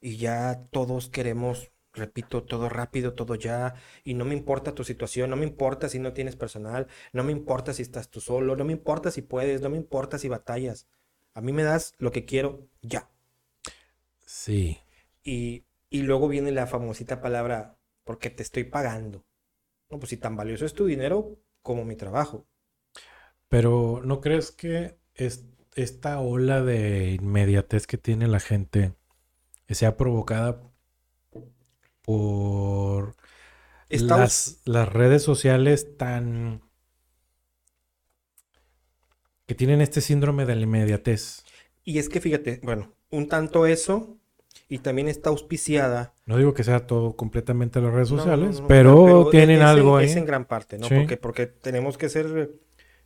y 0.02 0.18
ya 0.18 0.64
todos 0.72 1.10
queremos, 1.10 1.72
repito, 1.94 2.44
todo 2.44 2.70
rápido, 2.70 3.14
todo 3.14 3.36
ya, 3.36 3.76
y 4.04 4.14
no 4.16 4.26
me 4.26 4.36
importa 4.36 4.76
tu 4.76 4.84
situación, 4.84 5.30
no 5.30 5.36
me 5.36 5.46
importa 5.46 5.90
si 5.90 6.00
no 6.00 6.14
tienes 6.14 6.36
personal, 6.36 6.88
no 7.14 7.24
me 7.24 7.32
importa 7.32 7.74
si 7.74 7.84
estás 7.84 8.10
tú 8.10 8.22
solo, 8.22 8.56
no 8.56 8.66
me 8.66 8.74
importa 8.74 9.12
si 9.12 9.22
puedes, 9.22 9.62
no 9.62 9.70
me 9.70 9.78
importa 9.78 10.18
si 10.18 10.30
batallas, 10.30 10.88
a 11.34 11.42
mí 11.42 11.54
me 11.54 11.64
das 11.64 11.94
lo 12.00 12.12
que 12.12 12.26
quiero 12.26 12.68
ya. 12.82 13.10
Sí. 14.26 14.80
Y, 15.24 15.66
y 15.90 16.02
luego 16.04 16.28
viene 16.28 16.52
la 16.52 16.68
famosita 16.68 17.22
palabra, 17.22 17.78
porque 18.04 18.30
te 18.30 18.44
estoy 18.44 18.64
pagando. 18.64 19.27
No, 19.90 20.00
pues 20.00 20.10
si 20.10 20.18
tan 20.18 20.36
valioso 20.36 20.66
es 20.66 20.74
tu 20.74 20.86
dinero 20.86 21.38
como 21.62 21.86
mi 21.86 21.96
trabajo. 21.96 22.46
Pero 23.50 24.02
¿no 24.04 24.20
crees 24.20 24.52
que 24.52 24.98
es, 25.16 25.46
esta 25.76 26.20
ola 26.20 26.64
de 26.64 27.12
inmediatez 27.12 27.88
que 27.88 27.98
tiene 27.98 28.28
la 28.28 28.40
gente 28.40 28.94
sea 29.70 29.98
provocada 29.98 30.62
por 32.02 33.16
las, 33.90 34.62
las 34.66 34.90
redes 34.90 35.24
sociales 35.24 35.98
tan... 35.98 36.62
que 39.46 39.56
tienen 39.56 39.82
este 39.82 40.02
síndrome 40.02 40.46
de 40.46 40.56
la 40.56 40.62
inmediatez? 40.62 41.44
Y 41.84 42.00
es 42.00 42.10
que 42.10 42.20
fíjate, 42.20 42.60
bueno, 42.64 42.94
un 43.10 43.28
tanto 43.28 43.66
eso, 43.66 44.18
y 44.70 44.80
también 44.80 45.08
está 45.08 45.30
auspiciada. 45.30 46.14
No 46.26 46.38
digo 46.38 46.54
que 46.54 46.64
sea 46.64 46.86
todo 46.86 47.16
completamente 47.16 47.82
las 47.82 47.94
redes 47.94 48.12
no, 48.12 48.18
sociales, 48.18 48.62
no, 48.62 48.68
pero, 48.68 49.30
tienen 49.32 49.60
es 49.60 49.64
algo 49.64 49.98
ahí. 49.98 50.08
Es 50.08 50.16
en 50.16 50.26
gran 50.26 50.46
parte, 50.46 50.78
¿no? 50.78 50.88
Sí. 50.88 50.96
Porque, 50.96 51.18
porque 51.18 51.48
tenemos 51.48 51.98
que 51.98 52.10
ser 52.10 52.52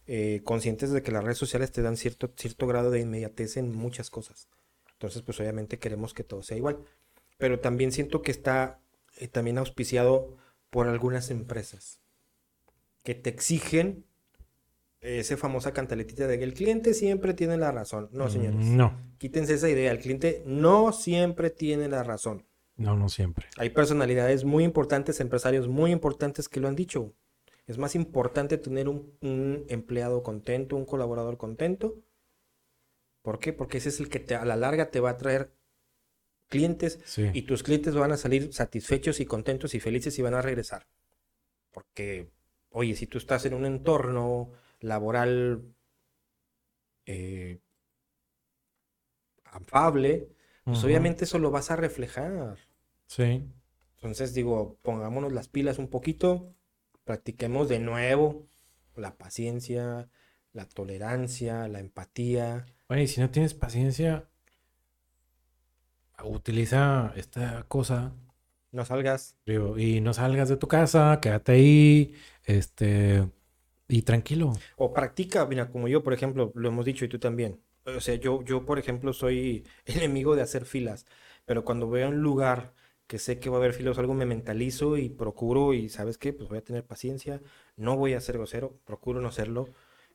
eh, 0.08 0.42
conscientes 0.44 0.92
de 0.92 1.04
que 1.04 1.12
las 1.12 1.24
redes 1.24 1.38
sociales 1.38 1.72
te 1.72 1.82
dan 1.82 1.98
cierto, 1.98 2.32
cierto 2.36 2.68
grado 2.68 2.90
de 2.90 3.02
inmediatez 3.02 3.58
en 3.58 3.76
muchas 3.76 4.10
cosas. 4.10 4.48
Entonces, 4.94 5.22
pues 5.22 5.40
obviamente 5.40 5.78
queremos 5.80 6.14
que 6.14 6.24
todo 6.24 6.42
sea 6.42 6.58
igual. 6.58 6.80
Pero 7.38 7.60
también 7.60 7.92
siento 7.92 8.22
que 8.22 8.32
está 8.32 8.80
eh, 9.18 9.28
también 9.28 9.58
auspiciado 9.58 10.38
por 10.70 10.88
algunas 10.88 11.30
empresas 11.30 12.02
que 13.04 13.16
te 13.16 13.30
exigen 13.30 14.06
esa 15.02 15.36
famosa 15.36 15.74
cantaletita 15.74 16.28
de 16.28 16.38
que 16.38 16.44
el 16.44 16.54
cliente 16.54 16.94
siempre 16.94 17.34
tiene 17.34 17.58
la 17.58 17.72
razón. 17.72 18.10
No, 18.12 18.30
señores. 18.30 18.66
Mm, 18.66 18.78
No, 18.78 19.12
Quítense 19.18 19.56
esa 19.56 19.70
idea. 19.70 19.92
El 19.92 20.00
cliente 20.00 20.44
no 20.46 20.92
siempre 20.94 21.50
tiene 21.50 21.88
la 21.90 22.04
razón. 22.04 22.46
no, 22.78 22.96
no 22.96 23.10
siempre. 23.10 23.46
Hay 23.58 23.70
personalidades 23.72 24.44
muy 24.44 24.64
importantes, 24.64 25.20
empresarios 25.20 25.68
muy 25.68 25.92
importantes 25.92 26.48
que 26.50 26.60
lo 26.60 26.68
han 26.68 26.76
dicho. 26.76 27.14
Es 27.68 27.78
más 27.78 27.94
importante 27.96 28.58
tener 28.58 28.90
un, 28.90 29.14
un 29.22 29.66
empleado 29.70 30.24
contento, 30.24 30.76
un 30.76 30.86
colaborador 30.86 31.38
contento. 31.38 31.96
¿Por 33.22 33.38
qué? 33.40 33.54
Porque 33.54 33.78
ese 33.78 33.90
es 33.90 34.00
el 34.00 34.10
que 34.10 34.20
te, 34.20 34.34
a 34.36 34.46
la 34.46 34.56
larga 34.56 34.90
te 34.90 35.00
va 35.00 35.12
a 35.12 35.18
traer 35.18 35.52
clientes 36.50 37.00
Sí. 37.06 37.30
y 37.34 37.44
tus 37.44 37.62
clientes 37.64 37.94
van 37.96 38.12
a 38.12 38.18
salir 38.18 38.52
satisfechos 38.52 39.20
y 39.20 39.26
contentos 39.26 39.74
y 39.76 39.80
felices 39.80 40.18
y 40.18 40.22
van 40.24 40.34
a 40.34 40.42
regresar. 40.42 40.88
Porque, 41.72 42.32
oye, 42.72 42.96
si 42.96 43.06
tú 43.08 43.18
estás 43.20 43.46
en 43.46 43.54
un 43.54 43.66
entorno 43.66 44.50
laboral 44.82 45.64
eh, 47.06 47.60
afable, 49.46 50.30
pues 50.64 50.84
obviamente 50.84 51.26
eso 51.26 51.40
lo 51.40 51.52
vas 51.52 51.72
a 51.72 51.76
reflejar. 51.76 52.58
Sí. 53.08 53.44
Entonces 53.96 54.34
digo, 54.34 54.78
pongámonos 54.82 55.32
las 55.34 55.48
pilas 55.48 55.78
un 55.78 55.88
poquito, 55.90 56.54
practiquemos 57.04 57.70
de 57.70 57.80
nuevo 57.80 58.48
la 58.96 59.18
paciencia, 59.18 60.10
la 60.54 60.66
tolerancia, 60.68 61.68
la 61.68 61.80
empatía. 61.80 62.66
Oye, 62.90 63.04
y 63.04 63.08
si 63.08 63.22
no 63.22 63.30
tienes 63.32 63.54
paciencia, 63.54 64.30
utiliza 66.24 67.12
esta 67.16 67.64
cosa 67.68 68.14
No 68.72 68.86
salgas. 68.86 69.36
digo, 69.46 69.78
y 69.78 70.02
no 70.02 70.14
salgas 70.14 70.50
de 70.50 70.58
tu 70.58 70.68
casa, 70.68 71.20
quédate 71.22 71.54
ahí, 71.54 72.16
este, 72.46 73.30
y 73.92 74.04
tranquilo. 74.04 74.54
O 74.78 74.94
practica, 74.94 75.46
mira, 75.46 75.70
como 75.70 75.88
yo, 75.90 76.02
por 76.02 76.14
ejemplo, 76.14 76.52
lo 76.56 76.68
hemos 76.70 76.86
dicho 76.86 77.04
y 77.04 77.10
tú 77.10 77.20
también. 77.20 77.60
O 77.86 78.00
sea, 78.00 78.16
yo, 78.16 78.42
yo, 78.44 78.66
por 78.66 78.80
ejemplo, 78.80 79.12
soy 79.12 79.66
enemigo 79.86 80.36
de 80.36 80.42
hacer 80.42 80.66
filas, 80.66 81.06
pero 81.46 81.66
cuando 81.66 81.94
a 81.94 82.08
un 82.08 82.22
lugar 82.22 82.74
que 83.08 83.20
sé 83.20 83.40
que 83.40 83.50
va 83.50 83.58
a 83.58 83.60
haber 83.60 83.74
filas 83.74 83.98
o 83.98 84.00
algo, 84.00 84.14
me 84.14 84.26
mentalizo 84.26 84.98
y 84.98 85.10
procuro, 85.10 85.74
y 85.74 85.90
¿sabes 85.90 86.18
qué? 86.18 86.32
Pues 86.32 86.48
voy 86.48 86.60
a 86.60 86.64
tener 86.64 86.86
paciencia, 86.86 87.42
no 87.76 87.98
voy 87.98 88.14
a 88.14 88.22
ser 88.22 88.38
grosero, 88.38 88.80
procuro 88.86 89.20
no 89.20 89.32
serlo. 89.34 89.68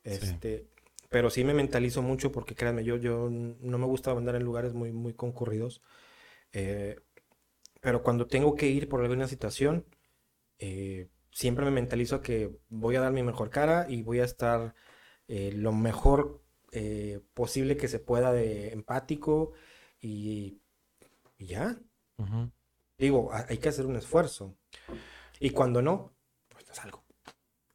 Este, 0.05 0.67
pero 1.11 1.29
sí 1.29 1.45
me 1.45 1.53
mentalizo 1.53 2.01
mucho 2.01 2.33
porque 2.33 2.55
créanme, 2.55 2.83
yo, 2.85 2.97
yo 2.97 3.29
no 3.31 3.79
me 3.79 3.85
gusta 3.85 4.13
andar 4.13 4.37
en 4.37 4.45
lugares 4.45 4.73
muy, 4.73 4.93
muy 4.93 5.13
concurridos. 5.13 5.83
eh, 6.53 6.97
pero 7.81 8.03
cuando 8.03 8.27
tengo 8.27 8.55
que 8.57 8.67
ir 8.69 8.89
por 8.89 9.01
alguna 9.03 9.29
situación, 9.29 9.85
eh, 10.59 11.09
siempre 11.37 11.67
me 11.67 11.71
mentalizo 11.71 12.23
que 12.23 12.51
voy 12.71 12.97
a 12.97 13.01
dar 13.03 13.13
mi 13.13 13.23
mejor 13.23 13.51
cara 13.51 13.85
y 13.91 14.03
voy 14.03 14.21
a 14.21 14.25
estar 14.25 14.75
eh, 15.29 15.53
lo 15.55 15.73
mejor 15.73 16.43
eh, 16.73 17.21
posible 17.35 17.77
que 17.77 17.89
se 17.89 17.99
pueda 17.99 18.33
de 18.33 18.73
empático 18.73 19.53
y, 20.01 20.63
y 21.37 21.47
ya. 21.47 21.79
Digo, 22.99 23.31
ha- 23.33 23.45
hay 23.51 23.59
que 23.59 23.69
hacer 23.69 23.85
un 23.85 23.97
esfuerzo. 23.97 24.57
Y 25.39 25.51
cuando 25.51 25.83
no, 25.83 26.15
pues 26.49 26.67
no 26.69 26.75
salgo. 26.75 27.05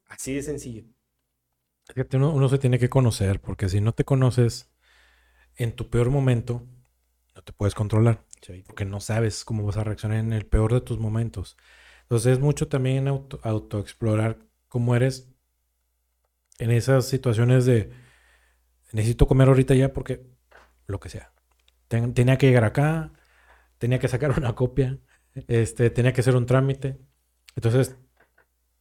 Así 0.06 0.34
de 0.34 0.42
sencillo. 0.42 0.84
Fíjate, 1.86 2.16
uno, 2.16 2.32
uno 2.32 2.48
se 2.48 2.58
tiene 2.58 2.80
que 2.80 2.88
conocer, 2.90 3.40
porque 3.40 3.68
si 3.68 3.80
no 3.80 3.92
te 3.92 4.04
conoces 4.04 4.72
en 5.56 5.76
tu 5.76 5.88
peor 5.90 6.10
momento, 6.10 6.66
no 7.36 7.42
te 7.42 7.52
puedes 7.52 7.74
controlar, 7.76 8.24
Sí. 8.42 8.62
porque 8.66 8.84
no 8.84 9.00
sabes 9.00 9.44
cómo 9.44 9.64
vas 9.64 9.76
a 9.76 9.84
reaccionar 9.84 10.18
en 10.18 10.32
el 10.32 10.46
peor 10.46 10.72
de 10.72 10.80
tus 10.80 10.98
momentos. 10.98 11.56
Entonces 12.12 12.34
es 12.34 12.40
mucho 12.40 12.68
también 12.68 13.08
auto, 13.08 13.40
autoexplorar 13.42 14.36
cómo 14.68 14.94
eres 14.94 15.32
en 16.58 16.70
esas 16.70 17.06
situaciones 17.08 17.66
de 17.66 17.90
necesito 18.92 19.26
comer 19.26 19.48
ahorita 19.48 19.74
ya 19.74 19.92
porque 19.92 20.22
lo 20.86 21.00
que 21.00 21.08
sea. 21.08 21.32
Ten- 21.88 22.14
tenía 22.14 22.38
que 22.38 22.46
llegar 22.48 22.64
acá, 22.64 23.12
tenía 23.78 23.98
que 23.98 24.08
sacar 24.08 24.32
una 24.38 24.54
copia, 24.56 24.98
este, 25.48 25.90
tenía 25.90 26.12
que 26.12 26.22
hacer 26.22 26.36
un 26.36 26.46
trámite. 26.46 26.98
Entonces, 27.56 27.96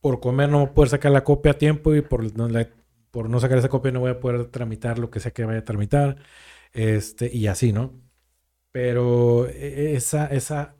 por 0.01 0.19
comer 0.21 0.49
no 0.49 0.59
voy 0.61 0.69
a 0.69 0.73
poder 0.75 0.89
sacar 0.91 1.11
la 1.11 1.23
copia 1.25 1.53
a 1.53 1.57
tiempo 1.57 1.95
y 1.95 2.01
por 2.01 2.35
no, 2.37 2.49
la- 2.49 2.69
por 3.11 3.29
no 3.29 3.39
sacar 3.39 3.59
esa 3.59 3.69
copia 3.69 3.91
no 3.91 4.01
voy 4.01 4.11
a 4.11 4.19
poder 4.21 4.47
tramitar 4.51 4.99
lo 4.99 5.11
que 5.11 5.19
sea 5.21 5.33
que 5.33 5.45
vaya 5.45 5.59
a 5.61 5.65
tramitar. 5.65 6.17
Este, 6.73 7.29
y 7.35 7.47
así, 7.47 7.73
¿no? 7.73 8.01
Pero 8.71 9.47
e- 9.49 9.95
esa, 9.95 10.27
esa, 10.27 10.77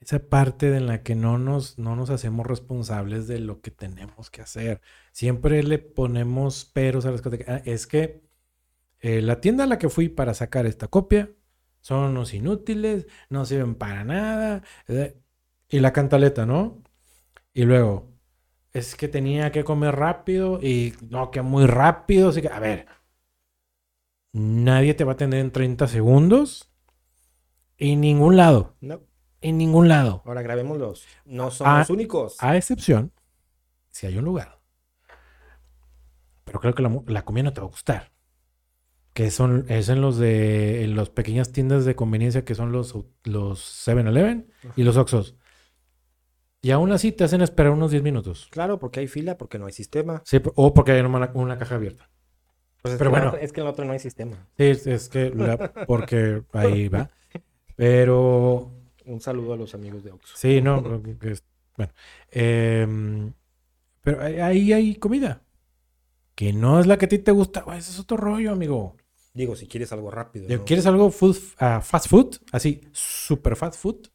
esa 0.00 0.18
parte 0.28 0.74
en 0.76 0.86
la 0.86 1.02
que 1.02 1.14
no 1.14 1.38
nos, 1.38 1.78
no 1.78 1.96
nos 1.96 2.10
hacemos 2.10 2.46
responsables 2.46 3.26
de 3.28 3.38
lo 3.40 3.60
que 3.60 3.70
tenemos 3.70 4.30
que 4.30 4.42
hacer. 4.42 4.80
Siempre 5.12 5.62
le 5.62 5.78
ponemos 5.78 6.64
peros 6.64 7.06
a 7.06 7.10
las 7.12 7.22
cosas. 7.22 7.40
"Ah, 7.48 7.62
es 7.64 7.86
que 7.86 8.22
eh, 9.00 9.22
la 9.22 9.40
tienda 9.40 9.64
a 9.64 9.66
la 9.66 9.78
que 9.78 9.88
fui 9.88 10.08
para 10.08 10.34
sacar 10.34 10.66
esta 10.66 10.88
copia 10.88 11.30
son 11.80 12.10
unos 12.12 12.34
inútiles, 12.34 13.06
no 13.30 13.44
sirven 13.46 13.74
para 13.76 14.04
nada. 14.04 14.62
eh, 14.88 15.16
Y 15.70 15.80
la 15.80 15.92
cantaleta, 15.92 16.46
¿no? 16.46 16.82
Y 17.54 17.64
luego, 17.64 18.12
es 18.72 18.96
que 18.96 19.08
tenía 19.08 19.52
que 19.52 19.64
comer 19.64 19.96
rápido 19.96 20.60
y 20.62 20.94
no, 21.10 21.30
que 21.32 21.42
muy 21.42 21.66
rápido. 21.66 22.30
Así 22.30 22.42
que, 22.42 22.48
a 22.48 22.60
ver, 22.60 22.86
nadie 24.32 24.94
te 24.94 25.04
va 25.04 25.12
a 25.12 25.14
atender 25.14 25.40
en 25.40 25.52
30 25.52 25.86
segundos. 25.88 26.72
En 27.78 28.00
ningún 28.00 28.36
lado. 28.36 28.76
No. 28.80 29.00
En 29.40 29.58
ningún 29.58 29.88
lado. 29.88 30.22
Ahora 30.26 30.42
grabémoslos. 30.42 31.06
No 31.24 31.50
somos 31.50 31.88
únicos. 31.90 32.36
A 32.40 32.56
excepción, 32.56 33.12
si 33.90 34.06
hay 34.06 34.18
un 34.18 34.24
lugar. 34.24 34.60
Pero 36.44 36.60
creo 36.60 36.74
que 36.74 36.82
la, 37.12 37.22
comida 37.22 37.44
no 37.44 37.52
te 37.52 37.60
va 37.60 37.66
a 37.66 37.70
gustar. 37.70 38.12
Que 39.14 39.30
son, 39.30 39.66
es 39.68 39.88
en 39.88 40.00
los 40.00 40.18
de, 40.18 40.84
en 40.84 40.96
las 40.96 41.10
pequeñas 41.10 41.52
tiendas 41.52 41.84
de 41.84 41.96
conveniencia 41.96 42.44
que 42.44 42.54
son 42.54 42.72
los, 42.72 42.94
los 43.24 43.86
7-Eleven 43.88 44.52
y 44.76 44.82
los 44.82 44.96
Oxxos. 44.96 45.36
Y 46.62 46.72
aún 46.72 46.92
así 46.92 47.10
te 47.12 47.24
hacen 47.24 47.40
esperar 47.40 47.72
unos 47.72 47.90
10 47.90 48.02
minutos. 48.02 48.48
Claro, 48.50 48.78
porque 48.78 49.00
hay 49.00 49.08
fila, 49.08 49.38
porque 49.38 49.58
no 49.58 49.66
hay 49.66 49.72
sistema. 49.72 50.22
Sí, 50.24 50.40
o 50.54 50.74
porque 50.74 50.92
hay 50.92 51.00
una, 51.00 51.30
una 51.34 51.58
caja 51.58 51.76
abierta. 51.76 52.10
Pues 52.82 52.94
es 52.94 52.98
Pero 52.98 53.10
bueno. 53.10 53.34
es 53.40 53.52
que 53.52 53.60
en 53.60 53.66
el 53.66 53.72
otro 53.72 53.84
no 53.84 53.92
hay 53.92 53.98
sistema. 53.98 54.46
Sí, 54.56 54.64
es, 54.64 54.86
es 54.86 55.08
que 55.08 55.30
la- 55.30 55.72
porque 55.86 56.42
ahí 56.52 56.88
va. 56.88 57.10
Pero 57.76 58.72
Un 59.10 59.20
saludo 59.20 59.54
a 59.54 59.56
los 59.56 59.74
amigos 59.74 60.04
de 60.04 60.12
Oxxo. 60.12 60.36
sí, 60.36 60.60
no, 60.62 60.80
bueno. 61.76 61.92
Em, 62.30 63.32
pero 64.02 64.22
ahí- 64.22 64.72
hay 64.72 64.94
comida. 64.96 65.42
Que 66.34 66.52
no 66.52 66.80
es 66.80 66.86
la 66.86 66.96
que 66.96 67.06
a 67.06 67.08
ti 67.08 67.18
te 67.18 67.32
gusta. 67.32 67.64
Ese 67.76 67.90
es 67.90 67.98
otro 67.98 68.16
rollo, 68.16 68.52
amigo. 68.52 68.96
Digo, 69.34 69.54
si 69.56 69.66
quieres 69.66 69.92
algo 69.92 70.10
rápido. 70.10 70.46
¿no? 70.48 70.64
¿Quieres 70.64 70.86
algo 70.86 71.10
food, 71.10 71.36
ah, 71.58 71.80
fast 71.80 72.08
food? 72.08 72.36
Así, 72.52 72.80
super 72.92 73.56
fast 73.56 73.78
food. 73.80 74.06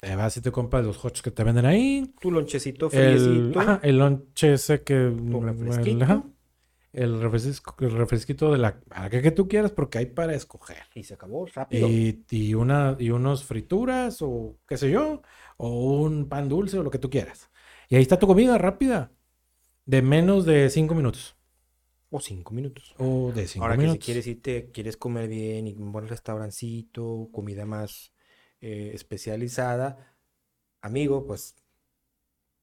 Te 0.00 0.14
vas 0.14 0.36
y 0.36 0.40
te 0.40 0.52
compras 0.52 0.84
los 0.84 1.04
hots 1.04 1.22
que 1.22 1.30
te 1.32 1.42
venden 1.42 1.66
ahí. 1.66 2.14
Tu 2.20 2.30
lonchecito 2.30 2.86
El, 2.86 2.90
friecito. 3.18 3.60
ajá, 3.60 3.80
el 3.82 3.98
lonche 3.98 4.52
ese 4.52 4.82
que... 4.82 4.94
El, 4.94 6.02
ajá, 6.02 6.24
el 7.02 7.20
refresco- 7.20 7.74
el 7.84 7.92
refresquito 7.92 8.52
de 8.52 8.58
la 8.58 8.80
marca 8.88 9.22
que 9.22 9.30
tú 9.30 9.48
quieras 9.48 9.70
porque 9.72 9.98
hay 9.98 10.06
para 10.06 10.34
escoger. 10.34 10.82
Y 10.94 11.04
se 11.04 11.14
acabó 11.14 11.46
rápido. 11.46 11.88
Y, 11.88 12.24
y, 12.30 12.54
una, 12.54 12.96
y 12.98 13.10
unos 13.10 13.44
frituras 13.44 14.18
o 14.20 14.56
qué 14.66 14.76
sé 14.76 14.90
yo, 14.90 15.22
o 15.56 16.00
un 16.02 16.28
pan 16.28 16.48
dulce 16.48 16.78
o 16.78 16.82
lo 16.82 16.90
que 16.90 16.98
tú 16.98 17.08
quieras. 17.10 17.50
Y 17.88 17.96
ahí 17.96 18.02
está 18.02 18.18
tu 18.18 18.26
comida 18.26 18.58
rápida, 18.58 19.12
de 19.86 20.02
menos 20.02 20.44
de 20.44 20.68
cinco 20.70 20.94
minutos. 20.94 21.36
O 22.10 22.20
cinco 22.20 22.54
minutos. 22.54 22.94
O 22.98 23.32
de 23.32 23.46
cinco 23.46 23.64
Ahora 23.64 23.76
que 23.76 23.82
minutos. 23.82 24.04
si 24.04 24.06
quieres 24.12 24.26
irte, 24.26 24.70
quieres 24.72 24.96
comer 24.96 25.28
bien 25.28 25.66
y 25.68 25.74
un 25.74 25.92
buen 25.92 26.08
restaurancito, 26.08 27.28
comida 27.32 27.64
más 27.66 28.12
eh, 28.60 28.90
especializada, 28.94 30.16
amigo, 30.80 31.26
pues 31.26 31.54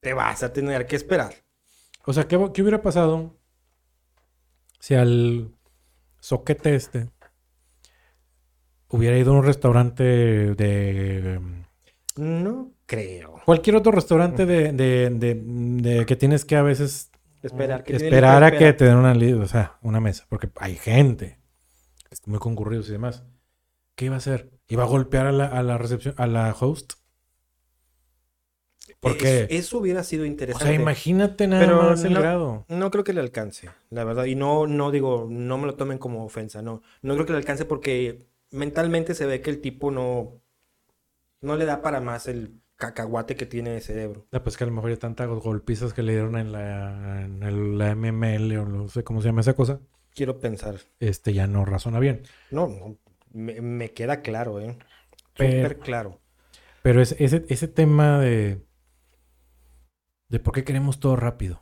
te 0.00 0.12
vas 0.14 0.42
a 0.42 0.52
tener 0.52 0.86
que 0.86 0.96
esperar. 0.96 1.34
O 2.04 2.12
sea, 2.12 2.28
¿qué, 2.28 2.38
qué 2.52 2.62
hubiera 2.62 2.82
pasado 2.82 3.36
si 4.80 4.94
al 4.94 5.50
soquete 6.20 6.74
este 6.74 7.08
hubiera 8.88 9.18
ido 9.18 9.32
a 9.32 9.38
un 9.38 9.44
restaurante 9.44 10.02
de... 10.02 11.40
No 12.16 12.72
creo. 12.86 13.42
Cualquier 13.44 13.76
otro 13.76 13.92
restaurante 13.92 14.46
de, 14.46 14.72
de- 14.72 15.10
de- 15.10 15.34
de 15.98 16.06
que 16.06 16.16
tienes 16.16 16.44
que 16.44 16.56
a 16.56 16.62
veces 16.62 17.10
Esperar 17.42 17.84
que 17.84 17.94
esperar 17.96 18.42
a 18.42 18.50
que 18.56 18.72
te 18.72 18.86
den 18.86 18.96
una, 18.96 19.12
o 19.12 19.46
sea, 19.46 19.78
una 19.82 20.00
mesa, 20.00 20.26
porque 20.28 20.48
hay 20.56 20.76
gente, 20.76 21.38
muy 22.24 22.38
concurridos 22.38 22.88
y 22.88 22.92
demás. 22.92 23.24
¿Qué 23.94 24.06
iba 24.06 24.14
a 24.14 24.18
hacer? 24.18 24.50
¿Iba 24.68 24.82
a 24.82 24.86
golpear 24.86 25.26
a 25.26 25.32
la, 25.32 25.46
a 25.46 25.62
la 25.62 25.78
recepción, 25.78 26.14
a 26.18 26.26
la 26.26 26.54
host? 26.58 26.94
Porque, 29.00 29.42
Es- 29.42 29.46
eso 29.50 29.78
hubiera 29.78 30.02
sido 30.02 30.22
o 30.24 30.26
interesante. 30.26 30.66
sea, 30.66 30.74
imagínate 30.74 31.46
nada 31.46 31.64
Pero 31.64 31.82
más 31.82 32.02
el 32.04 32.14
no- 32.14 32.20
grado. 32.20 32.64
No 32.68 32.90
creo 32.90 33.04
que 33.04 33.12
le 33.12 33.20
alcance, 33.20 33.68
la 33.90 34.04
verdad. 34.04 34.24
Y 34.24 34.34
no, 34.34 34.66
no 34.66 34.90
digo, 34.90 35.26
no 35.30 35.58
me 35.58 35.66
lo 35.66 35.74
tomen 35.74 35.98
como 35.98 36.24
ofensa, 36.24 36.62
no. 36.62 36.82
No 37.02 37.14
creo 37.14 37.26
que 37.26 37.32
le 37.32 37.38
alcance 37.38 37.64
porque 37.66 38.26
mentalmente 38.50 39.14
se 39.14 39.26
ve 39.26 39.40
que 39.42 39.50
el 39.50 39.60
tipo 39.60 39.90
no, 39.90 40.40
no 41.40 41.56
le 41.56 41.64
da 41.66 41.82
para 41.82 42.00
más 42.00 42.26
el 42.26 42.60
cacahuate 42.76 43.36
que 43.36 43.46
tiene 43.46 43.70
de 43.70 43.80
cerebro. 43.80 44.26
Ah, 44.32 44.42
pues 44.42 44.56
que 44.56 44.64
a 44.64 44.66
lo 44.66 44.72
mejor 44.72 44.90
ya 44.90 44.96
tantas 44.98 45.28
golpizas 45.28 45.92
que 45.92 46.02
le 46.02 46.12
dieron 46.12 46.36
en 46.36 46.52
la, 46.52 47.22
en 47.24 47.42
el- 47.42 47.78
la 47.78 47.90
MML 47.94 48.58
o 48.58 48.66
no 48.66 48.88
sé 48.88 49.04
cómo 49.04 49.20
se 49.22 49.28
llama 49.28 49.40
esa 49.42 49.54
cosa, 49.54 49.80
Quiero 50.14 50.40
pensar. 50.40 50.76
este 51.00 51.32
ya 51.32 51.46
no 51.46 51.64
razona 51.64 52.00
bien. 52.00 52.22
No, 52.50 52.68
no, 52.68 52.98
me, 53.32 53.60
me 53.60 53.92
queda 53.92 54.20
claro, 54.22 54.60
¿eh? 54.60 54.76
Súper 55.34 55.78
claro. 55.78 56.20
Pero 56.82 57.02
es, 57.02 57.14
ese, 57.18 57.44
ese 57.48 57.68
tema 57.68 58.18
de, 58.20 58.62
de 60.28 60.38
por 60.38 60.54
qué 60.54 60.64
queremos 60.64 61.00
todo 61.00 61.16
rápido. 61.16 61.60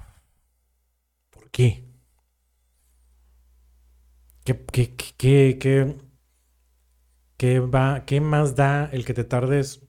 ¿Por 1.31 1.51
qué? 1.51 1.85
¿Qué, 4.45 4.55
qué, 4.73 4.95
qué, 4.97 5.15
qué- 5.19 5.59
qué- 5.61 5.97
¿qué, 7.37 7.61
va, 7.61 8.05
¿qué 8.07 8.21
más 8.21 8.57
da 8.57 8.87
el 8.93 9.05
que 9.05 9.15
te 9.15 9.23
tardes 9.25 9.83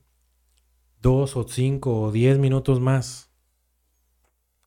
dos 1.00 1.36
o 1.36 1.48
cinco 1.48 1.90
o 2.02 2.12
diez 2.12 2.36
minutos 2.38 2.80
más? 2.80 3.30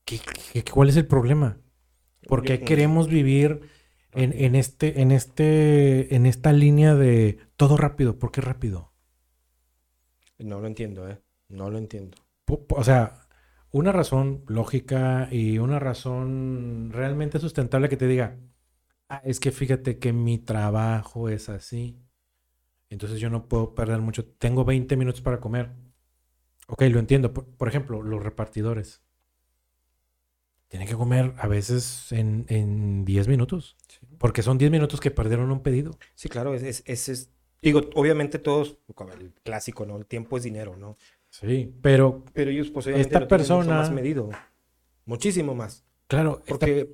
¿Qué, 0.06 0.20
qué- 0.54 0.64
cuál 0.64 0.90
es 0.90 0.98
el 0.98 1.08
problema? 1.08 1.60
¿Por 2.28 2.44
qué 2.46 2.64
queremos 2.64 3.10
vivir 3.10 3.62
en, 4.14 4.34
en 4.34 4.56
este, 4.56 5.02
en 5.02 5.12
este, 5.12 6.16
en 6.16 6.26
esta 6.28 6.54
línea 6.54 6.96
de 6.96 7.40
todo 7.58 7.78
rápido? 7.78 8.20
¿Por 8.20 8.32
qué 8.32 8.42
rápido? 8.42 8.94
No 10.40 10.60
lo 10.60 10.66
entiendo, 10.66 11.08
¿eh? 11.08 11.22
No 11.50 11.70
lo 11.70 11.78
entiendo. 11.78 12.18
O 12.80 12.84
sea, 12.84 13.02
una 13.72 13.92
razón 13.92 14.44
lógica 14.48 15.28
y 15.32 15.60
una 15.60 15.80
razón 15.80 16.90
realmente 16.92 17.40
sustentable 17.40 17.90
que 17.90 17.98
te 17.98 18.08
diga, 18.08 18.38
"Ah, 19.10 19.22
es 19.26 19.40
que 19.40 19.52
fíjate 19.52 20.00
que 20.00 20.14
mi 20.14 20.40
trabajo 20.40 21.30
es 21.30 21.50
así. 21.50 22.00
Entonces 22.90 23.20
yo 23.20 23.30
no 23.30 23.48
puedo 23.50 23.76
perder 23.76 24.02
mucho. 24.02 24.26
Tengo 24.26 24.66
20 24.66 24.98
minutos 24.98 25.22
para 25.22 25.40
comer. 25.42 25.72
Ok, 26.68 26.84
lo 26.84 27.00
entiendo. 27.00 27.34
Por, 27.34 27.46
por 27.48 27.68
ejemplo, 27.70 28.02
los 28.04 28.24
repartidores. 28.24 29.04
Tienen 30.68 30.88
que 30.88 30.94
comer 30.96 31.34
a 31.40 31.48
veces 31.48 32.12
en, 32.12 32.46
en 32.48 33.04
10 33.04 33.28
minutos. 33.28 33.76
Porque 34.20 34.44
son 34.44 34.60
10 34.60 34.70
minutos 34.70 35.00
que 35.00 35.10
perdieron 35.10 35.52
un 35.52 35.64
pedido. 35.64 35.98
Sí, 36.14 36.30
claro, 36.30 36.54
es, 36.54 36.62
es, 36.62 36.84
es- 36.86 37.10
es- 37.10 37.32
digo, 37.62 37.82
obviamente 37.96 38.38
todos, 38.38 38.78
el 39.20 39.34
clásico, 39.44 39.86
¿no? 39.88 39.98
El 39.98 40.06
tiempo 40.06 40.38
es 40.38 40.44
dinero, 40.44 40.76
¿no? 40.78 40.98
Sí, 41.40 41.74
pero 41.82 42.26
Pero 42.34 42.52
ellos, 42.52 42.70
obviamente 42.74 43.02
Esta 43.02 43.20
lo 43.20 43.26
mucho 43.26 43.30
persona- 43.30 43.76
más 43.76 43.92
medido. 43.92 44.30
Muchísimo 45.06 45.56
más. 45.56 45.86
claro, 46.08 46.40
esta- 46.40 46.50
Porque 46.50 46.92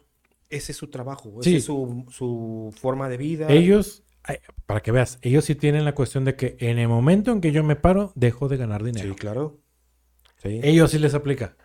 ese 0.50 0.72
es 0.72 0.78
su 0.78 0.88
trabajo, 0.90 1.42
esa 1.42 1.50
es 1.50 1.64
su, 1.66 2.06
su 2.12 2.74
forma 2.80 3.10
de 3.10 3.18
vida. 3.18 3.48
Ellos, 3.50 4.04
para 4.66 4.82
que 4.82 4.92
veas, 4.92 5.18
ellos 5.22 5.46
sí 5.46 5.56
tienen 5.56 5.84
la 5.86 5.96
cuestión 5.96 6.26
de 6.26 6.36
que 6.36 6.56
en 6.60 6.78
el 6.78 6.88
momento 6.88 7.32
en 7.32 7.42
que 7.42 7.52
yo 7.52 7.64
me 7.64 7.76
paro, 7.76 8.12
dejo 8.16 8.48
de 8.48 8.58
ganar 8.58 8.84
dinero. 8.84 9.10
Sí, 9.14 9.16
claro. 9.20 9.60
Sí. 10.44 10.60
Ellos 10.64 10.92
sí 10.92 11.00
les 11.00 11.14
aplica. 11.16 11.58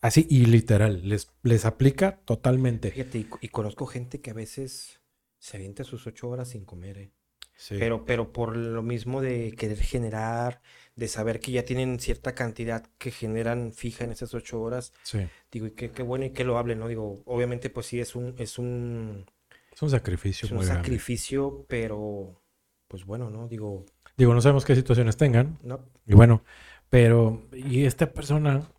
Así 0.00 0.26
y 0.30 0.46
literal, 0.46 1.06
les, 1.08 1.30
les 1.42 1.64
aplica 1.66 2.20
totalmente. 2.24 2.90
Fíjate, 2.90 3.18
y, 3.18 3.28
y 3.42 3.48
conozco 3.48 3.86
gente 3.86 4.20
que 4.20 4.30
a 4.30 4.34
veces 4.34 5.00
se 5.38 5.56
avienta 5.58 5.84
sus 5.84 6.06
ocho 6.06 6.28
horas 6.28 6.48
sin 6.48 6.64
comer, 6.64 6.98
¿eh? 6.98 7.12
Sí. 7.56 7.76
Pero, 7.78 8.06
pero 8.06 8.32
por 8.32 8.56
lo 8.56 8.82
mismo 8.82 9.20
de 9.20 9.52
querer 9.52 9.76
generar, 9.78 10.62
de 11.00 11.08
saber 11.08 11.40
que 11.40 11.50
ya 11.52 11.64
tienen 11.64 11.98
cierta 11.98 12.34
cantidad 12.34 12.84
que 12.98 13.10
generan 13.10 13.72
fija 13.72 14.04
en 14.04 14.12
esas 14.12 14.34
ocho 14.34 14.60
horas, 14.60 14.92
Sí. 15.02 15.26
digo, 15.50 15.66
y 15.66 15.70
qué, 15.70 15.90
qué 15.90 16.02
bueno 16.02 16.26
y 16.26 16.30
que 16.30 16.44
lo 16.44 16.58
hablen, 16.58 16.78
¿no? 16.78 16.88
Digo, 16.88 17.22
obviamente, 17.24 17.70
pues 17.70 17.86
sí, 17.86 17.98
es 18.00 18.14
un, 18.14 18.34
es 18.38 18.58
un, 18.58 19.24
Es 19.72 19.80
un 19.80 19.88
sacrificio 19.90 20.44
es 20.46 20.52
un 20.52 20.58
muy 20.58 20.66
grande. 20.66 20.82
sacrificio, 20.82 21.64
pero, 21.68 22.42
pues 22.86 23.06
bueno, 23.06 23.30
¿no? 23.30 23.48
Digo, 23.48 23.86
Digo, 24.18 24.34
no 24.34 24.42
sabemos 24.42 24.66
qué 24.66 24.74
situaciones 24.76 25.16
tengan. 25.16 25.58
no, 25.62 25.80
Y 26.06 26.12
bueno, 26.14 26.44
pero, 26.90 27.48
y 27.54 27.86
esta 27.86 28.12
persona, 28.12 28.70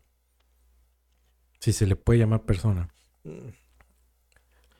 si 1.60 1.74
se 1.74 1.88
le 1.88 1.96
puede 1.96 2.20
llamar 2.20 2.44
persona, 2.44 2.94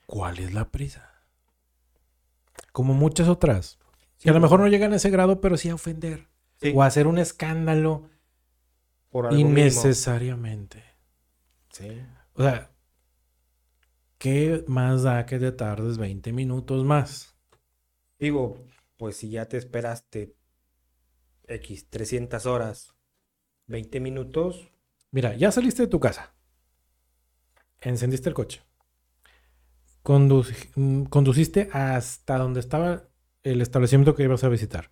¿cuál 0.06 0.38
es 0.38 0.54
la 0.54 0.70
prisa? 0.70 1.10
Como 2.70 2.94
muchas 2.94 3.26
otras. 3.28 3.78
sí, 4.18 4.24
Que 4.24 4.30
a 4.30 4.34
lo 4.34 4.38
mejor 4.40 4.60
no 4.60 4.68
llegan 4.68 4.92
a 4.92 4.96
ese 4.96 5.10
grado, 5.10 5.40
pero 5.40 5.56
sí 5.56 5.68
a 5.70 5.74
ofender. 5.74 6.28
Sí, 6.62 6.72
O 6.74 6.82
hacer 6.82 7.06
un 7.06 7.18
escándalo 7.18 8.08
por 9.10 9.26
algo 9.26 9.38
innecesariamente. 9.38 10.82
Sí. 11.70 12.00
O 12.34 12.42
sea, 12.42 12.70
¿qué 14.18 14.64
más 14.66 15.02
da 15.02 15.26
que 15.26 15.38
te 15.38 15.52
tardes 15.52 15.98
20 15.98 16.32
minutos 16.32 16.84
más? 16.84 17.36
Digo, 18.18 18.64
pues 18.96 19.16
si 19.16 19.30
ya 19.30 19.46
te 19.46 19.56
esperaste 19.56 20.36
X, 21.46 21.90
300 21.90 22.46
horas, 22.46 22.94
20 23.66 24.00
minutos, 24.00 24.72
Mira, 25.12 25.36
ya 25.36 25.52
saliste 25.52 25.82
de 25.82 25.88
tu 25.88 26.00
casa. 26.00 26.34
Encendiste 27.82 28.30
el 28.30 28.34
coche. 28.34 28.62
Mm, 30.04 31.04
conduciste 31.04 31.68
hasta 31.72 32.38
donde 32.38 32.60
estaba 32.60 33.08
el 33.42 33.60
establecimiento 33.60 34.14
que 34.14 34.24
ibas 34.24 34.42
a 34.42 34.48
visitar. 34.48 34.90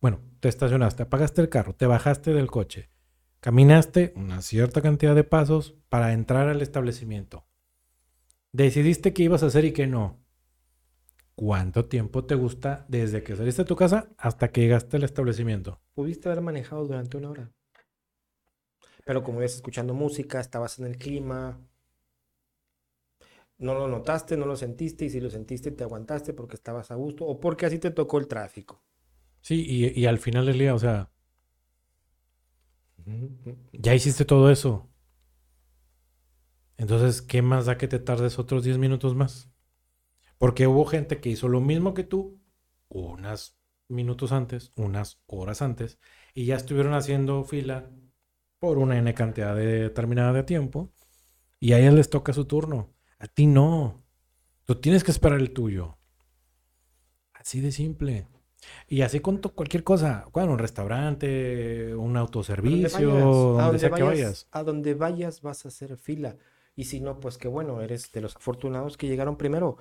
Bueno, 0.00 0.20
te 0.40 0.48
estacionaste, 0.48 1.04
apagaste 1.04 1.40
el 1.40 1.48
carro, 1.48 1.74
te 1.74 1.86
bajaste 1.86 2.32
del 2.32 2.50
coche. 2.50 2.90
Caminaste 3.40 4.12
una 4.16 4.42
cierta 4.42 4.82
cantidad 4.82 5.14
de 5.14 5.24
pasos 5.24 5.76
para 5.88 6.12
entrar 6.12 6.48
al 6.48 6.62
establecimiento. 6.62 7.46
Decidiste 8.52 9.12
qué 9.12 9.24
ibas 9.24 9.42
a 9.42 9.46
hacer 9.46 9.64
y 9.64 9.72
qué 9.72 9.86
no. 9.86 10.24
¿Cuánto 11.34 11.84
tiempo 11.84 12.24
te 12.24 12.34
gusta 12.34 12.86
desde 12.88 13.22
que 13.22 13.36
saliste 13.36 13.62
de 13.62 13.68
tu 13.68 13.76
casa 13.76 14.08
hasta 14.16 14.48
que 14.48 14.62
llegaste 14.62 14.96
al 14.96 15.04
establecimiento? 15.04 15.80
pudiste 15.94 16.28
haber 16.28 16.42
manejado 16.42 16.86
durante 16.86 17.16
una 17.16 17.30
hora. 17.30 17.52
Pero 19.04 19.22
como 19.22 19.40
ibas 19.40 19.54
escuchando 19.54 19.94
música, 19.94 20.40
estabas 20.40 20.78
en 20.78 20.86
el 20.86 20.98
clima, 20.98 21.58
no 23.58 23.74
lo 23.74 23.88
notaste, 23.88 24.36
no 24.36 24.44
lo 24.44 24.56
sentiste, 24.56 25.06
y 25.06 25.10
si 25.10 25.20
lo 25.20 25.30
sentiste, 25.30 25.70
te 25.70 25.84
aguantaste 25.84 26.34
porque 26.34 26.56
estabas 26.56 26.90
a 26.90 26.96
gusto 26.96 27.24
o 27.24 27.40
porque 27.40 27.64
así 27.64 27.78
te 27.78 27.90
tocó 27.90 28.18
el 28.18 28.28
tráfico. 28.28 28.82
Sí, 29.46 29.64
y, 29.66 29.98
y 30.00 30.06
al 30.06 30.18
final 30.18 30.44
del 30.46 30.58
día, 30.58 30.74
o 30.74 30.78
sea, 30.78 31.10
ya 33.72 33.94
hiciste 33.94 34.24
todo 34.24 34.50
eso. 34.50 34.88
Entonces, 36.76 37.22
¿qué 37.22 37.42
más 37.42 37.66
da 37.66 37.78
que 37.78 37.88
te 37.88 37.98
tardes 37.98 38.38
otros 38.38 38.64
10 38.64 38.78
minutos 38.78 39.14
más? 39.14 39.50
Porque 40.38 40.66
hubo 40.66 40.86
gente 40.86 41.20
que 41.20 41.30
hizo 41.30 41.48
lo 41.48 41.60
mismo 41.60 41.94
que 41.94 42.04
tú 42.04 42.40
unos 42.88 43.58
minutos 43.88 44.32
antes, 44.32 44.72
unas 44.76 45.22
horas 45.26 45.62
antes, 45.62 46.00
y 46.34 46.46
ya 46.46 46.56
estuvieron 46.56 46.94
haciendo 46.94 47.44
fila 47.44 47.90
por 48.60 48.78
una 48.78 48.98
N 48.98 49.14
cantidad 49.14 49.56
de- 49.56 49.66
determinada 49.84 50.32
de 50.32 50.44
tiempo, 50.44 50.92
y 51.60 51.72
a 51.74 51.80
ellas 51.80 51.94
les 51.94 52.10
toca 52.10 52.32
su 52.34 52.46
turno. 52.46 52.94
A 53.18 53.28
ti 53.28 53.46
no. 53.46 54.04
Tú 54.66 54.76
tienes 54.80 55.04
que 55.04 55.12
esperar 55.12 55.40
el 55.40 55.52
tuyo. 55.52 55.98
Así 57.34 57.60
de 57.60 57.70
simple. 57.70 58.26
Y 58.88 59.02
así 59.02 59.20
con 59.20 59.38
cualquier 59.38 59.84
cosa. 59.84 60.26
Bueno, 60.32 60.52
un 60.52 60.58
restaurante, 60.58 61.94
un 61.94 62.14
donde 62.14 62.20
autoservicio, 62.20 63.12
vayas, 63.12 63.60
a 63.60 63.62
donde 63.62 63.62
donde 63.64 63.78
sea 63.78 63.90
que 63.90 64.02
vayas, 64.02 64.08
vayas. 64.08 64.48
a 64.50 64.62
donde 64.62 64.94
vayas 64.94 65.42
vas 65.42 65.64
a 65.64 65.68
hacer 65.68 65.96
fila. 65.96 66.36
Y 66.76 66.84
si 66.84 67.00
no, 67.00 67.18
pues 67.20 67.38
qué 67.38 67.48
bueno, 67.48 67.80
eres 67.80 68.12
de 68.12 68.20
los 68.20 68.36
afortunados 68.36 68.96
que 68.96 69.08
llegaron 69.08 69.36
primero. 69.36 69.78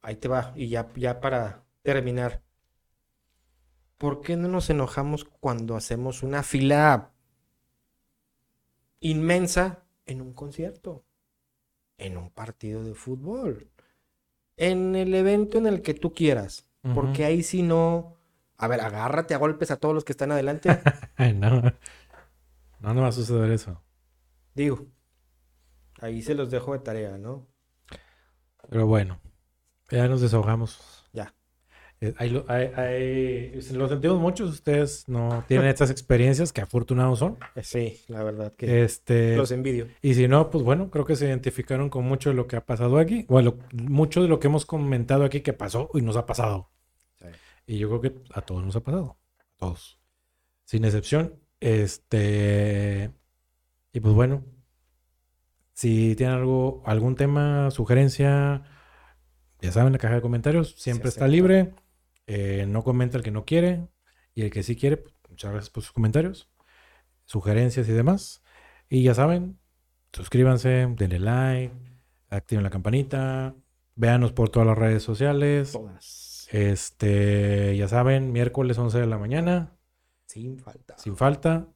Ahí 0.00 0.16
te 0.16 0.28
va. 0.28 0.52
Y 0.54 0.68
ya, 0.68 0.88
ya 0.94 1.20
para 1.20 1.64
terminar. 1.82 2.42
¿Por 3.98 4.20
qué 4.20 4.36
no 4.36 4.48
nos 4.48 4.70
enojamos 4.70 5.24
cuando 5.24 5.74
hacemos 5.74 6.22
una 6.22 6.42
fila 6.42 7.12
inmensa 9.00 9.84
en 10.04 10.20
un 10.20 10.32
concierto? 10.34 11.04
En 11.98 12.16
un 12.16 12.30
partido 12.30 12.84
de 12.84 12.94
fútbol. 12.94 13.70
En 14.56 14.94
el 14.94 15.14
evento 15.14 15.58
en 15.58 15.66
el 15.66 15.82
que 15.82 15.94
tú 15.94 16.12
quieras. 16.12 16.65
Porque 16.94 17.24
ahí 17.24 17.42
si 17.42 17.62
no... 17.62 18.16
A 18.58 18.68
ver, 18.68 18.80
agárrate 18.80 19.34
a 19.34 19.38
golpes 19.38 19.70
a 19.70 19.76
todos 19.76 19.94
los 19.94 20.04
que 20.04 20.12
están 20.12 20.32
adelante. 20.32 20.68
No. 21.34 21.62
No, 22.80 22.94
no 22.94 23.02
va 23.02 23.08
a 23.08 23.12
suceder 23.12 23.50
eso. 23.50 23.82
Digo, 24.54 24.86
ahí 26.00 26.22
se 26.22 26.34
los 26.34 26.50
dejo 26.50 26.72
de 26.72 26.78
tarea, 26.80 27.16
¿no? 27.18 27.46
Pero 28.68 28.86
bueno, 28.86 29.20
ya 29.90 30.08
nos 30.08 30.20
desahogamos. 30.20 31.08
Ya. 31.12 31.34
Ahí 32.18 32.28
lo, 32.30 32.44
ahí- 32.48 32.70
ahí- 32.76 33.60
lo 33.72 33.88
sentimos 33.88 34.18
muchos. 34.20 34.50
Ustedes 34.50 35.08
no 35.08 35.42
tienen 35.48 35.68
estas 35.68 35.90
experiencias, 35.90 36.52
que 36.52 36.60
afortunados 36.60 37.18
son. 37.18 37.38
Eh, 37.54 37.62
Sí, 37.62 38.00
la 38.08 38.22
verdad 38.22 38.52
que 38.54 38.84
Este, 38.84 39.36
los 39.36 39.50
envidio. 39.50 39.88
y 40.02 40.14
si 40.14 40.28
no, 40.28 40.50
pues 40.50 40.62
bueno, 40.62 40.90
creo 40.90 41.06
que 41.06 41.16
se 41.16 41.26
identificaron 41.26 41.88
con 41.88 42.04
mucho 42.04 42.28
de 42.30 42.36
lo 42.36 42.46
que 42.46 42.56
ha 42.56 42.66
pasado 42.66 42.98
aquí. 42.98 43.24
Bueno, 43.28 43.56
mucho 43.72 44.20
de 44.22 44.28
lo 44.28 44.38
que 44.38 44.48
hemos 44.48 44.66
comentado 44.66 45.24
aquí 45.24 45.40
que 45.40 45.54
pasó 45.54 45.88
y 45.94 46.02
nos 46.02 46.16
ha 46.16 46.26
pasado. 46.26 46.70
Y 47.66 47.78
yo 47.78 47.88
creo 47.88 48.00
que 48.00 48.22
a 48.32 48.42
todos 48.42 48.64
nos 48.64 48.76
ha 48.76 48.80
pasado. 48.80 49.18
A 49.38 49.44
todos. 49.56 50.00
Sin 50.64 50.84
excepción. 50.84 51.40
Este. 51.60 53.12
Y 53.92 54.00
pues 54.00 54.14
bueno. 54.14 54.44
Si 55.72 56.14
tienen 56.16 56.36
algo, 56.36 56.82
algún 56.86 57.16
tema, 57.16 57.70
sugerencia, 57.70 58.62
ya 59.60 59.72
saben, 59.72 59.92
la 59.92 59.98
caja 59.98 60.14
de 60.14 60.22
comentarios 60.22 60.74
siempre 60.78 61.08
está 61.08 61.28
libre. 61.28 61.74
Eh, 62.26 62.64
no 62.66 62.82
comenta 62.82 63.18
el 63.18 63.22
que 63.22 63.30
no 63.30 63.44
quiere. 63.44 63.86
Y 64.34 64.42
el 64.42 64.50
que 64.50 64.62
sí 64.62 64.76
quiere, 64.76 64.98
pues, 64.98 65.14
muchas 65.28 65.50
gracias 65.50 65.70
por 65.70 65.82
sus 65.82 65.92
comentarios, 65.92 66.50
sugerencias 67.24 67.88
y 67.88 67.92
demás. 67.92 68.42
Y 68.88 69.02
ya 69.02 69.14
saben, 69.14 69.58
suscríbanse, 70.12 70.86
denle 70.96 71.18
like, 71.18 71.74
activen 72.28 72.62
la 72.62 72.70
campanita, 72.70 73.54
véanos 73.94 74.32
por 74.32 74.50
todas 74.50 74.66
las 74.66 74.78
redes 74.78 75.02
sociales. 75.02 75.72
Todas. 75.72 76.35
Este, 76.52 77.76
ya 77.76 77.88
saben, 77.88 78.32
miércoles 78.32 78.78
11 78.78 78.98
de 79.00 79.06
la 79.06 79.18
mañana, 79.18 79.76
Sin 80.26 80.58
falta. 80.58 80.96
sin 80.98 81.16
falta. 81.16 81.68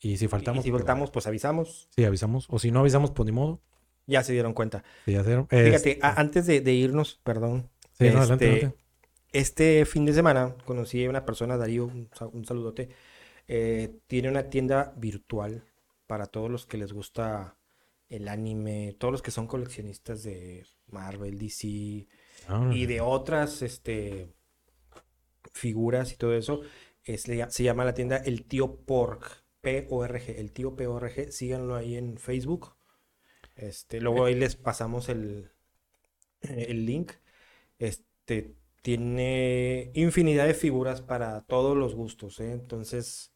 Y 0.00 0.18
si 0.18 0.28
faltamos, 0.28 0.60
y 0.60 0.64
si 0.64 0.70
pues, 0.70 0.82
faltamos, 0.82 1.10
pues 1.10 1.26
avisamos. 1.26 1.88
sí, 1.94 2.04
avisamos. 2.04 2.46
O 2.50 2.58
si 2.58 2.70
no 2.70 2.80
avisamos, 2.80 3.10
pues 3.10 3.26
ni 3.26 3.32
modo. 3.32 3.62
Ya 4.06 4.22
se 4.22 4.32
dieron 4.34 4.52
cuenta. 4.52 4.84
Sí, 5.06 5.12
ya 5.12 5.24
se- 5.24 5.42
Fíjate, 5.46 5.74
este, 5.74 5.98
a- 6.02 6.20
antes 6.20 6.46
de, 6.46 6.60
de 6.60 6.72
irnos, 6.74 7.20
perdón. 7.24 7.70
sí, 7.92 8.10
no, 8.10 8.18
adelante, 8.18 8.44
este, 8.46 8.56
adelante. 8.66 8.78
este 9.32 9.84
fin 9.86 10.04
de 10.04 10.12
semana 10.12 10.56
conocí 10.66 11.04
a 11.04 11.10
una 11.10 11.24
persona, 11.24 11.56
Darío, 11.56 11.86
un, 11.86 12.10
un 12.32 12.44
saludote. 12.44 12.90
eh, 13.48 13.98
tiene 14.06 14.28
una 14.30 14.48
tienda 14.50 14.92
virtual 14.96 15.64
para 16.06 16.26
todos 16.26 16.50
los 16.50 16.66
que 16.66 16.76
les 16.78 16.92
gusta 16.92 17.56
el 18.08 18.28
anime, 18.28 18.94
todos 18.98 19.12
los 19.12 19.22
que 19.22 19.30
son 19.30 19.46
coleccionistas 19.46 20.22
de 20.22 20.66
Marvel, 20.86 21.38
DC 21.38 22.06
Y 22.72 22.86
de 22.86 23.00
otras 23.00 23.62
este, 23.62 24.32
figuras 25.52 26.12
y 26.12 26.16
todo 26.16 26.34
eso. 26.34 26.60
Es, 27.04 27.22
se 27.22 27.62
llama 27.62 27.84
la 27.84 27.94
tienda 27.94 28.16
El 28.16 28.44
Tío 28.44 28.76
Porg, 28.84 29.20
P-O-R-G, 29.60 30.38
El 30.38 30.52
Tío 30.52 30.76
P-O-R-G. 30.76 31.30
Síganlo 31.30 31.76
ahí 31.76 31.96
en 31.96 32.18
Facebook. 32.18 32.76
Este, 33.56 34.00
luego 34.00 34.24
ahí 34.24 34.34
les 34.34 34.56
pasamos 34.56 35.08
el, 35.08 35.52
el 36.42 36.86
link. 36.86 37.12
Este, 37.78 38.54
tiene 38.82 39.90
infinidad 39.94 40.46
de 40.46 40.54
figuras 40.54 41.02
para 41.02 41.42
todos 41.42 41.76
los 41.76 41.94
gustos, 41.94 42.40
¿eh? 42.40 42.52
Entonces, 42.52 43.32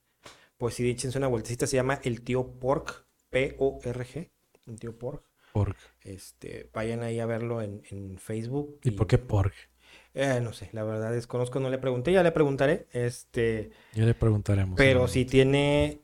pues 0.57 0.75
sí, 0.75 0.89
échense 0.91 1.19
una 1.19 1.29
vueltecita. 1.29 1.67
Se 1.67 1.77
llama 1.77 2.01
El 2.03 2.23
Tío 2.23 2.59
Porg, 2.59 3.07
P-O-R-G, 3.31 4.31
El 4.67 4.81
Tío 4.81 4.99
Porg. 4.99 5.28
Porg. 5.53 5.76
Este, 6.03 6.70
vayan 6.72 7.03
ahí 7.03 7.20
a 7.20 7.26
verlo 7.26 7.62
en, 7.62 7.82
en 7.90 8.18
Facebook. 8.18 8.80
¿Y 8.84 8.92
por 8.92 9.07
qué 9.07 9.18
Porg? 9.18 9.53
Eh, 10.14 10.40
no 10.42 10.53
sé, 10.53 10.70
la 10.72 10.84
verdad 10.84 11.12
desconozco, 11.12 11.61
no 11.61 11.70
le 11.70 11.78
pregunté, 11.78 12.12
ya 12.12 12.22
le 12.22 12.32
preguntaré. 12.32 12.88
Este, 12.92 13.70
Ya 13.92 14.05
le 14.05 14.14
preguntaremos. 14.14 14.76
pero 14.76 15.07
si 15.09 15.24
tiene 15.24 16.01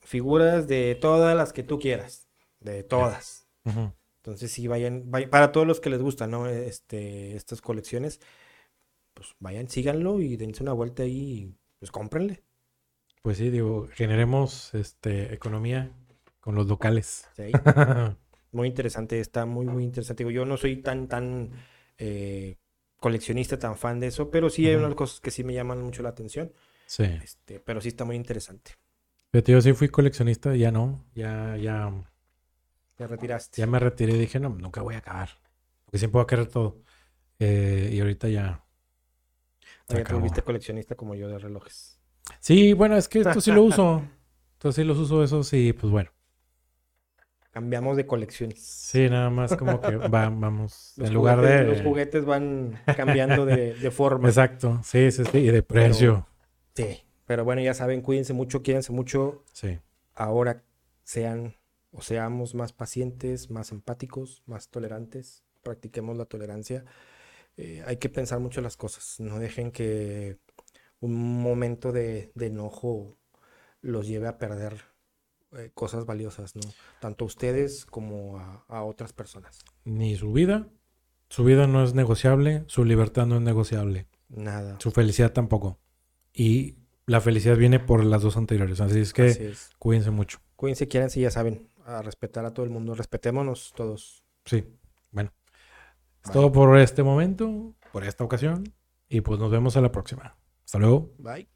figuras 0.00 0.68
de 0.68 0.96
todas 1.00 1.36
las 1.36 1.52
que 1.52 1.62
tú 1.62 1.78
quieras, 1.78 2.28
de 2.60 2.82
todas. 2.82 3.48
Entonces 3.64 4.52
sí 4.52 4.66
vayan, 4.68 5.10
vay- 5.10 5.28
para 5.28 5.50
todos 5.52 5.66
los 5.66 5.80
que 5.80 5.90
les 5.90 6.00
gustan, 6.00 6.30
¿no? 6.30 6.46
Este, 6.46 7.34
estas 7.34 7.60
colecciones, 7.60 8.20
pues 9.14 9.34
vayan, 9.40 9.68
síganlo 9.68 10.20
y 10.20 10.36
dense 10.36 10.62
una 10.62 10.72
vuelta 10.72 11.02
ahí 11.02 11.20
y 11.32 11.54
pues 11.78 11.90
cómprenle. 11.90 12.42
Pues 13.22 13.38
sí, 13.38 13.50
digo, 13.50 13.88
generemos 13.92 14.74
este, 14.74 15.32
economía 15.34 15.92
con 16.40 16.54
los 16.54 16.66
locales. 16.66 17.28
¿sí? 17.36 17.50
Muy 18.52 18.68
interesante, 18.68 19.18
está 19.20 19.46
muy, 19.46 19.66
muy 19.66 19.84
interesante. 19.84 20.30
Yo 20.32 20.44
no 20.44 20.56
soy 20.56 20.82
tan, 20.82 21.08
tan 21.08 21.50
eh, 21.98 22.58
coleccionista, 22.98 23.58
tan 23.58 23.76
fan 23.76 23.98
de 24.00 24.08
eso, 24.08 24.30
pero 24.30 24.50
sí 24.50 24.66
hay 24.68 24.76
Ujú. 24.76 24.84
unas 24.84 24.94
cosas 24.94 25.20
que 25.20 25.30
sí 25.30 25.42
me 25.44 25.54
llaman 25.54 25.82
mucho 25.82 26.02
la 26.02 26.10
atención. 26.10 26.52
sí. 26.86 27.04
Este, 27.20 27.60
pero 27.60 27.80
sí 27.80 27.88
está 27.88 28.04
muy 28.04 28.16
interesante. 28.16 28.72
Fíjate, 29.32 29.52
yo 29.52 29.60
sí 29.60 29.72
fui 29.74 29.88
coleccionista, 29.88 30.54
ya 30.56 30.70
no. 30.70 31.04
Ya, 31.14 31.56
ya, 31.56 31.92
Te 32.96 33.06
retiraste. 33.06 33.60
ya 33.60 33.66
me 33.66 33.78
retiré 33.78 34.14
y 34.14 34.18
dije, 34.18 34.40
no, 34.40 34.50
nunca 34.50 34.82
voy 34.82 34.94
a 34.94 34.98
acabar. 34.98 35.30
Porque 35.84 35.98
siempre 35.98 36.18
voy 36.18 36.22
a 36.24 36.26
querer 36.26 36.46
todo. 36.48 36.82
Eh, 37.38 37.90
y 37.92 38.00
ahorita 38.00 38.28
ya. 38.28 38.64
Ah, 39.88 39.94
ya 39.94 40.04
te 40.06 40.12
volviste 40.14 40.42
coleccionista 40.42 40.94
como 40.96 41.14
yo 41.14 41.28
de 41.28 41.38
relojes. 41.38 42.00
Sí, 42.40 42.72
bueno, 42.74 42.96
es 42.96 43.08
que 43.08 43.20
esto 43.20 43.40
sí 43.40 43.52
lo 43.52 43.62
uso. 43.64 44.02
Entonces 44.54 44.82
sí 44.82 44.84
los 44.86 44.98
uso 44.98 45.22
esos 45.24 45.52
y 45.52 45.72
pues 45.72 45.90
bueno. 45.90 46.10
Cambiamos 47.52 47.98
de 47.98 48.06
colecciones. 48.06 48.60
Sí, 48.60 49.10
nada 49.10 49.28
más 49.28 49.54
como 49.56 49.78
que 49.78 49.96
va, 49.96 50.30
vamos. 50.30 50.94
Los 50.96 51.08
en 51.08 51.14
lugar 51.14 51.36
juguetes, 51.36 51.60
de. 51.60 51.64
Los 51.66 51.82
juguetes 51.82 52.24
van 52.24 52.80
cambiando 52.96 53.44
de, 53.44 53.74
de 53.74 53.90
forma. 53.90 54.28
Exacto, 54.28 54.80
sí, 54.82 55.10
sí, 55.10 55.22
sí. 55.30 55.38
Y 55.38 55.50
de 55.50 55.62
precio. 55.62 56.26
Sí. 56.74 57.02
Pero 57.26 57.44
bueno, 57.44 57.60
ya 57.60 57.74
saben, 57.74 58.00
cuídense 58.00 58.32
mucho, 58.32 58.62
quídense 58.62 58.90
mucho. 58.92 59.44
Sí. 59.52 59.78
Ahora 60.14 60.64
sean 61.04 61.56
o 61.90 62.00
seamos 62.00 62.54
más 62.54 62.72
pacientes, 62.72 63.50
más 63.50 63.70
empáticos, 63.70 64.42
más 64.46 64.70
tolerantes. 64.70 65.44
Practiquemos 65.62 66.16
la 66.16 66.24
tolerancia. 66.24 66.86
Eh, 67.58 67.82
hay 67.86 67.98
que 67.98 68.08
pensar 68.08 68.40
mucho 68.40 68.62
las 68.62 68.78
cosas. 68.78 69.20
No 69.20 69.38
dejen 69.38 69.72
que 69.72 70.38
un 71.00 71.42
momento 71.42 71.92
de, 71.92 72.32
de 72.34 72.46
enojo 72.46 73.18
los 73.82 74.08
lleve 74.08 74.28
a 74.28 74.38
perder 74.38 74.91
eh, 75.56 75.70
cosas 75.74 76.06
valiosas, 76.06 76.54
¿no? 76.56 76.62
Tanto 77.00 77.24
a 77.24 77.26
ustedes 77.26 77.84
como 77.86 78.38
a, 78.38 78.64
a 78.68 78.82
otras 78.84 79.12
personas. 79.12 79.60
Ni 79.84 80.16
su 80.16 80.32
vida. 80.32 80.68
Su 81.28 81.44
vida 81.44 81.66
no 81.66 81.82
es 81.84 81.94
negociable. 81.94 82.64
Su 82.66 82.84
libertad 82.84 83.26
no 83.26 83.36
es 83.36 83.42
negociable. 83.42 84.06
Nada. 84.28 84.76
Su 84.80 84.90
felicidad 84.90 85.32
tampoco. 85.32 85.78
Y 86.32 86.76
la 87.06 87.20
felicidad 87.20 87.56
viene 87.56 87.80
por 87.80 88.04
las 88.04 88.22
dos 88.22 88.36
anteriores. 88.36 88.80
Así 88.80 89.00
es 89.00 89.12
que 89.12 89.22
Así 89.28 89.44
es. 89.44 89.70
cuídense 89.78 90.10
mucho. 90.10 90.38
Cuídense, 90.56 90.88
quiéranse, 90.88 91.20
ya 91.20 91.30
saben, 91.30 91.68
a 91.84 92.02
respetar 92.02 92.44
a 92.44 92.54
todo 92.54 92.64
el 92.64 92.70
mundo. 92.70 92.94
Respetémonos 92.94 93.72
todos. 93.74 94.24
Sí, 94.44 94.64
bueno. 95.10 95.32
Es 96.22 96.30
Bye. 96.30 96.32
todo 96.34 96.52
por 96.52 96.78
este 96.78 97.02
momento, 97.02 97.74
por 97.92 98.04
esta 98.04 98.24
ocasión. 98.24 98.72
Y 99.08 99.20
pues 99.22 99.40
nos 99.40 99.50
vemos 99.50 99.76
a 99.76 99.80
la 99.80 99.90
próxima. 99.92 100.36
Hasta 100.64 100.78
luego. 100.78 101.12
Bye. 101.18 101.48